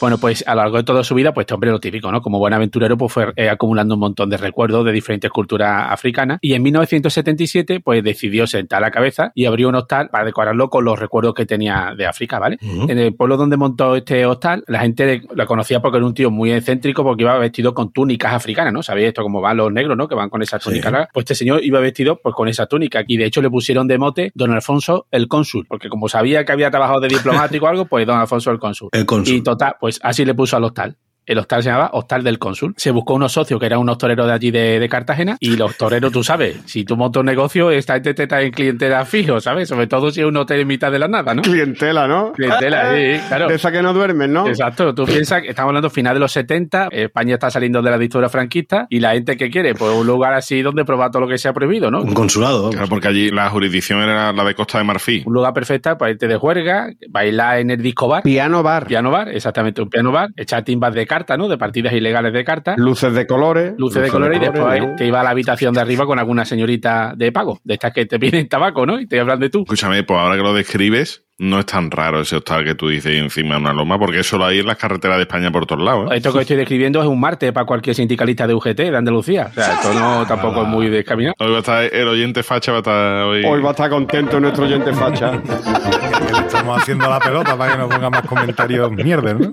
Bueno, 0.00 0.16
pues 0.16 0.42
a 0.46 0.54
lo 0.54 0.62
largo 0.62 0.78
de 0.78 0.82
toda 0.82 1.04
su 1.04 1.14
vida, 1.14 1.34
pues 1.34 1.44
este 1.44 1.52
hombre 1.52 1.70
lo 1.70 1.78
típico, 1.78 2.10
¿no? 2.10 2.22
Como 2.22 2.38
buen 2.38 2.54
aventurero, 2.54 2.96
pues 2.96 3.12
fue 3.12 3.32
eh, 3.36 3.50
acumulando 3.50 3.94
un 3.94 4.00
montón 4.00 4.30
de 4.30 4.38
recuerdos 4.38 4.84
de 4.86 4.92
diferentes 4.92 5.30
culturas 5.30 5.88
africanas. 5.90 6.38
Y 6.40 6.54
en 6.54 6.62
1977, 6.62 7.69
pues 7.78 8.02
decidió 8.02 8.48
sentar 8.48 8.82
la 8.82 8.90
cabeza 8.90 9.30
y 9.36 9.44
abrió 9.44 9.68
un 9.68 9.76
hostal 9.76 10.08
para 10.08 10.24
decorarlo 10.24 10.68
con 10.68 10.84
los 10.84 10.98
recuerdos 10.98 11.34
que 11.34 11.46
tenía 11.46 11.94
de 11.96 12.06
África, 12.06 12.40
¿vale? 12.40 12.58
En 12.60 12.98
el 12.98 13.14
pueblo 13.14 13.36
donde 13.36 13.56
montó 13.56 13.94
este 13.94 14.26
hostal, 14.26 14.64
la 14.66 14.80
gente 14.80 15.22
la 15.34 15.46
conocía 15.46 15.80
porque 15.80 15.98
era 15.98 16.06
un 16.06 16.14
tío 16.14 16.30
muy 16.30 16.50
excéntrico, 16.52 17.04
porque 17.04 17.22
iba 17.22 17.38
vestido 17.38 17.74
con 17.74 17.92
túnicas 17.92 18.34
africanas, 18.34 18.72
¿no? 18.72 18.82
¿Sabéis 18.82 19.08
esto 19.08 19.22
cómo 19.22 19.40
van 19.40 19.58
los 19.58 19.72
negros, 19.72 19.96
¿no? 19.96 20.08
Que 20.08 20.14
van 20.14 20.30
con 20.30 20.42
esas 20.42 20.62
túnicas. 20.62 21.08
Pues 21.12 21.24
este 21.24 21.34
señor 21.34 21.62
iba 21.62 21.78
vestido 21.78 22.18
pues 22.22 22.34
con 22.34 22.48
esa 22.48 22.66
túnica. 22.66 23.04
Y 23.06 23.16
de 23.16 23.26
hecho 23.26 23.42
le 23.42 23.50
pusieron 23.50 23.86
de 23.86 23.98
mote 23.98 24.32
Don 24.34 24.50
Alfonso 24.50 25.06
el 25.10 25.28
cónsul, 25.28 25.66
porque 25.68 25.88
como 25.88 26.08
sabía 26.08 26.44
que 26.44 26.52
había 26.52 26.70
trabajado 26.70 27.00
de 27.00 27.08
diplomático 27.08 27.66
o 27.66 27.68
algo, 27.68 27.84
pues 27.84 28.06
Don 28.06 28.18
Alfonso 28.18 28.50
el 28.50 28.58
cónsul. 28.58 28.88
El 28.92 29.06
cónsul. 29.06 29.36
Y 29.36 29.42
total, 29.42 29.74
pues 29.78 30.00
así 30.02 30.24
le 30.24 30.34
puso 30.34 30.56
al 30.56 30.64
hostal. 30.64 30.96
El 31.26 31.38
hostal 31.38 31.62
se 31.62 31.68
llamaba 31.70 31.90
Hostal 31.92 32.24
del 32.24 32.38
Cónsul. 32.38 32.74
Se 32.76 32.90
buscó 32.90 33.14
unos 33.14 33.32
socios 33.32 33.60
que 33.60 33.66
eran 33.66 33.80
unos 33.80 33.98
toreros 33.98 34.26
de 34.26 34.32
allí 34.32 34.50
de, 34.50 34.80
de 34.80 34.88
Cartagena. 34.88 35.36
Y 35.40 35.56
los 35.56 35.76
toreros, 35.76 36.12
tú 36.12 36.24
sabes, 36.24 36.58
si 36.66 36.84
tú 36.84 36.96
montas 36.96 37.20
un 37.20 37.26
negocio, 37.26 37.70
esta 37.70 37.94
gente 37.94 38.14
te 38.14 38.26
trae 38.26 38.50
clientela 38.50 39.04
fijo, 39.04 39.40
¿sabes? 39.40 39.68
Sobre 39.68 39.86
todo 39.86 40.10
si 40.10 40.20
es 40.20 40.26
un 40.26 40.36
hotel 40.36 40.60
en 40.60 40.68
mitad 40.68 40.90
de 40.90 40.98
la 40.98 41.08
nada, 41.08 41.34
¿no? 41.34 41.42
Clientela, 41.42 42.06
¿no? 42.06 42.32
Clientela, 42.32 42.94
sí, 42.96 43.20
claro. 43.28 43.48
De 43.48 43.54
esa 43.54 43.70
que 43.70 43.82
no 43.82 43.92
duermen, 43.92 44.32
¿no? 44.32 44.46
Exacto, 44.46 44.94
tú 44.94 45.04
piensas 45.04 45.42
que 45.42 45.50
estamos 45.50 45.70
hablando 45.70 45.90
final 45.90 46.14
de 46.14 46.20
los 46.20 46.32
70, 46.32 46.88
España 46.90 47.34
está 47.34 47.50
saliendo 47.50 47.82
de 47.82 47.90
la 47.90 47.98
dictadura 47.98 48.28
franquista 48.28 48.86
y 48.88 49.00
la 49.00 49.12
gente 49.12 49.36
que 49.36 49.50
quiere, 49.50 49.74
pues 49.74 49.92
un 49.92 50.06
lugar 50.06 50.34
así 50.34 50.62
donde 50.62 50.84
probar 50.84 51.10
todo 51.10 51.22
lo 51.22 51.28
que 51.28 51.38
sea 51.38 51.52
prohibido, 51.52 51.90
¿no? 51.90 52.02
Un 52.02 52.14
consulado. 52.14 52.70
Claro, 52.70 52.88
porque 52.88 53.08
allí 53.08 53.30
la 53.30 53.48
jurisdicción 53.50 54.00
era 54.00 54.32
la 54.32 54.44
de 54.44 54.54
Costa 54.54 54.78
de 54.78 54.84
Marfil. 54.84 55.22
Un 55.26 55.34
lugar 55.34 55.52
perfecto 55.52 55.96
para 55.96 56.10
irte 56.10 56.28
de 56.28 56.36
juerga, 56.36 56.90
bailar 57.08 57.58
en 57.58 57.70
el 57.70 57.82
disco 57.82 58.08
bar. 58.08 58.22
Piano 58.22 58.62
bar. 58.62 58.86
Piano 58.86 59.10
bar, 59.10 59.28
exactamente, 59.28 59.82
un 59.82 59.88
piano 59.88 60.12
bar, 60.12 60.30
echar 60.36 60.64
timbas 60.64 60.94
de 60.94 61.06
carta, 61.10 61.36
¿no? 61.36 61.48
De 61.48 61.58
partidas 61.58 61.92
ilegales 61.92 62.32
de 62.32 62.44
carta. 62.44 62.74
Luces 62.76 63.12
de 63.12 63.26
colores. 63.26 63.74
luces 63.76 64.00
de 64.00 64.10
colores 64.10 64.38
y 64.38 64.40
después 64.40 64.80
¿no? 64.80 64.94
te 64.94 65.06
iba 65.06 65.20
a 65.20 65.24
la 65.24 65.30
habitación 65.30 65.74
de 65.74 65.80
arriba 65.80 66.06
con 66.06 66.20
alguna 66.20 66.44
señorita 66.44 67.14
de 67.16 67.32
pago, 67.32 67.58
de 67.64 67.74
estas 67.74 67.92
que 67.92 68.06
te 68.06 68.20
piden 68.20 68.48
tabaco, 68.48 68.86
¿no? 68.86 69.00
Y 69.00 69.08
te 69.08 69.18
hablan 69.18 69.40
de 69.40 69.50
tú. 69.50 69.62
Escúchame, 69.62 70.04
pues 70.04 70.20
ahora 70.20 70.36
que 70.36 70.42
lo 70.42 70.54
describes, 70.54 71.24
no 71.38 71.58
es 71.58 71.66
tan 71.66 71.90
raro 71.90 72.20
ese 72.20 72.36
hostal 72.36 72.64
que 72.64 72.76
tú 72.76 72.88
dices 72.88 73.16
encima 73.16 73.56
de 73.56 73.62
una 73.62 73.72
loma, 73.72 73.98
porque 73.98 74.20
eso 74.20 74.38
lo 74.38 74.44
hay 74.44 74.60
en 74.60 74.66
las 74.66 74.76
carreteras 74.76 75.16
de 75.16 75.22
España 75.22 75.50
por 75.50 75.66
todos 75.66 75.82
lados. 75.82 76.12
¿eh? 76.12 76.18
Esto 76.18 76.32
que 76.32 76.42
estoy 76.42 76.56
describiendo 76.56 77.00
es 77.02 77.08
un 77.08 77.18
martes 77.18 77.50
para 77.50 77.66
cualquier 77.66 77.96
sindicalista 77.96 78.46
de 78.46 78.54
UGT 78.54 78.76
de 78.76 78.96
Andalucía. 78.96 79.48
O 79.50 79.54
sea, 79.54 79.72
esto 79.74 79.92
no 79.92 80.24
tampoco 80.26 80.62
es 80.62 80.68
muy 80.68 80.88
descaminado. 80.90 81.34
Hoy 81.40 81.50
va 81.50 81.56
a 81.56 81.60
estar 81.60 81.82
el 81.82 82.06
oyente 82.06 82.44
facha, 82.44 82.70
va 82.70 82.78
a 82.78 82.80
estar 82.82 83.24
hoy. 83.24 83.42
Hoy 83.44 83.60
va 83.60 83.70
a 83.70 83.72
estar 83.72 83.90
contento 83.90 84.38
nuestro 84.38 84.64
oyente 84.64 84.92
facha. 84.92 85.32
Le 85.32 86.38
estamos 86.46 86.80
haciendo 86.80 87.10
la 87.10 87.18
pelota 87.18 87.56
para 87.56 87.72
que 87.72 87.78
no 87.78 87.88
ponga 87.88 88.10
más 88.10 88.22
comentarios 88.22 88.92
mierda, 88.92 89.34
¿no? 89.34 89.50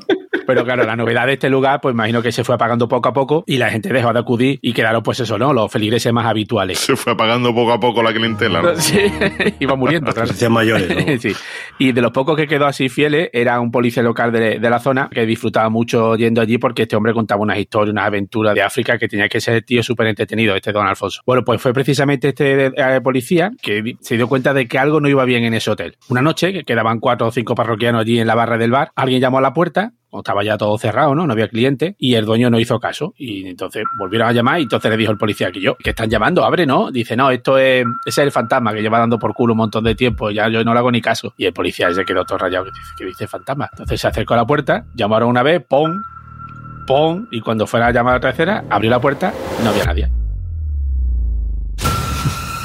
Pero 0.48 0.64
claro, 0.64 0.86
la 0.86 0.96
novedad 0.96 1.28
de 1.28 1.34
este 1.34 1.50
lugar, 1.50 1.82
pues 1.82 1.94
imagino 1.94 2.22
que 2.22 2.32
se 2.32 2.44
fue 2.44 2.56
apagando 2.56 2.88
poco 2.88 3.10
a 3.10 3.14
poco 3.14 3.44
y 3.46 3.58
la 3.58 3.70
gente 3.70 3.90
dejó 3.90 4.14
de 4.14 4.20
acudir 4.20 4.60
y 4.62 4.74
quedaron, 4.74 5.04
pues 5.04 5.20
eso, 5.20 5.38
¿no? 5.38 5.54
Los 5.54 5.72
feligreses 5.72 6.12
más 6.14 6.26
habituales. 6.26 6.80
Se 6.80 6.96
fue 6.96 7.14
apagando 7.14 7.54
poco 7.54 7.74
a 7.74 7.80
poco 7.80 8.02
la 8.02 8.14
clientela. 8.14 8.62
¿no? 8.62 8.76
Sí, 8.88 9.00
iba 9.60 9.76
muriendo, 9.76 10.14
claro. 10.14 10.32
Se 10.34 10.48
mayores, 10.48 10.90
¿no? 10.90 11.18
Sí. 11.20 11.34
Y 11.78 11.92
de 11.92 12.02
los 12.02 12.12
pocos 12.12 12.38
que 12.38 12.48
quedó 12.48 12.66
así 12.66 12.88
fieles, 12.88 13.30
era 13.34 13.60
un 13.60 13.72
policía 13.72 14.02
local 14.02 14.32
de, 14.32 14.60
de 14.60 14.70
la 14.70 14.80
zona 14.80 15.10
que 15.12 15.26
disfrutaba 15.26 15.70
mucho 15.70 16.16
yendo 16.16 16.42
allí 16.42 16.58
porque 16.58 16.84
este 16.84 16.96
hombre 16.96 17.14
contaba 17.14 17.42
unas 17.42 17.58
historias, 17.58 17.92
unas 17.92 18.06
aventuras 18.06 18.56
de 18.56 18.62
África 18.62 18.98
que 18.98 19.08
tenía 19.08 19.28
que 19.28 19.42
ser 19.42 19.62
tío 19.64 19.84
súper 19.84 20.08
entretenido, 20.08 20.56
este 20.56 20.72
don 20.72 20.88
Alfonso. 20.88 21.22
Bueno, 21.26 21.44
pues 21.44 21.62
fue 21.62 21.74
precisamente 21.74 22.30
este 22.30 22.68
eh, 22.68 23.02
policía 23.02 23.52
que 23.62 23.96
se 24.00 24.16
dio 24.16 24.28
cuenta 24.28 24.54
de 24.54 24.68
que 24.68 24.78
algo 24.80 25.02
no 25.02 25.10
iba 25.10 25.26
bien 25.26 25.44
en 25.44 25.54
ese 25.54 25.72
hotel. 25.72 25.98
Una 26.10 26.22
noche, 26.22 26.54
que 26.54 26.64
quedaban 26.64 27.00
cuatro 27.00 27.28
o 27.28 27.32
cinco 27.32 27.56
parroquianos 27.56 28.02
allí 28.02 28.20
en 28.20 28.28
la 28.28 28.36
barra 28.36 28.58
del 28.58 28.72
bar, 28.72 28.92
alguien 28.96 29.22
llamó 29.22 29.40
a 29.40 29.42
la 29.42 29.54
puerta, 29.54 29.94
estaba 30.14 30.44
ya 30.44 30.58
todo 30.58 30.78
cerrado, 30.78 31.16
¿no? 31.16 31.28
No 31.28 31.34
había 31.34 31.48
cliente, 31.48 31.96
y 32.00 32.16
el 32.16 32.26
dueño 32.26 32.50
no 32.50 32.60
hizo 32.60 32.80
caso. 32.80 33.14
Y 33.18 33.48
entonces 33.48 33.84
volvieron 33.98 34.28
a 34.28 34.32
llamar 34.32 34.60
y 34.60 34.64
entonces 34.64 34.90
le 34.90 34.98
dijo 34.98 35.12
el 35.12 35.18
policía 35.18 35.52
que 35.52 35.62
yo, 35.62 35.76
que 35.76 35.92
están 35.92 36.10
llamando, 36.10 36.44
abre, 36.44 36.66
¿no? 36.66 36.92
Dice, 36.92 37.16
no, 37.16 37.30
esto 37.32 37.58
es, 37.58 37.86
ese 38.06 38.22
es 38.22 38.26
el 38.26 38.32
fantasma 38.32 38.74
que 38.74 38.82
lleva 38.82 39.00
dando 39.00 39.20
por 39.20 39.34
culo 39.34 39.54
un 39.54 39.58
montón 39.58 39.84
de 39.84 39.96
tiempo, 39.96 40.32
ya 40.32 40.50
yo 40.50 40.64
no 40.64 40.74
le 40.74 40.80
hago 40.80 40.92
ni 40.92 41.02
caso. 41.02 41.34
Y 41.38 41.46
el 41.46 41.54
policía 41.54 41.92
se 41.94 42.06
quedó 42.06 42.26
todo 42.26 42.38
rayado, 42.38 42.66
que 42.66 42.72
dice, 42.72 42.92
que 42.98 43.06
dice 43.06 43.28
fantasma. 43.28 43.70
Entonces 43.72 44.02
se 44.02 44.08
acercó 44.08 44.34
a 44.34 44.38
la 44.38 44.48
puerta, 44.48 44.86
llamaron 44.96 45.30
una 45.30 45.44
vez, 45.44 45.64
pon, 45.64 46.04
pon, 46.86 47.28
y 47.32 47.42
cuando 47.42 47.66
a 47.72 47.92
la 47.92 48.20
tercera, 48.20 48.64
abrió 48.70 48.90
la 48.90 49.00
puerta, 49.00 49.34
no 49.64 49.70
había 49.70 49.86
nadie. 49.86 50.10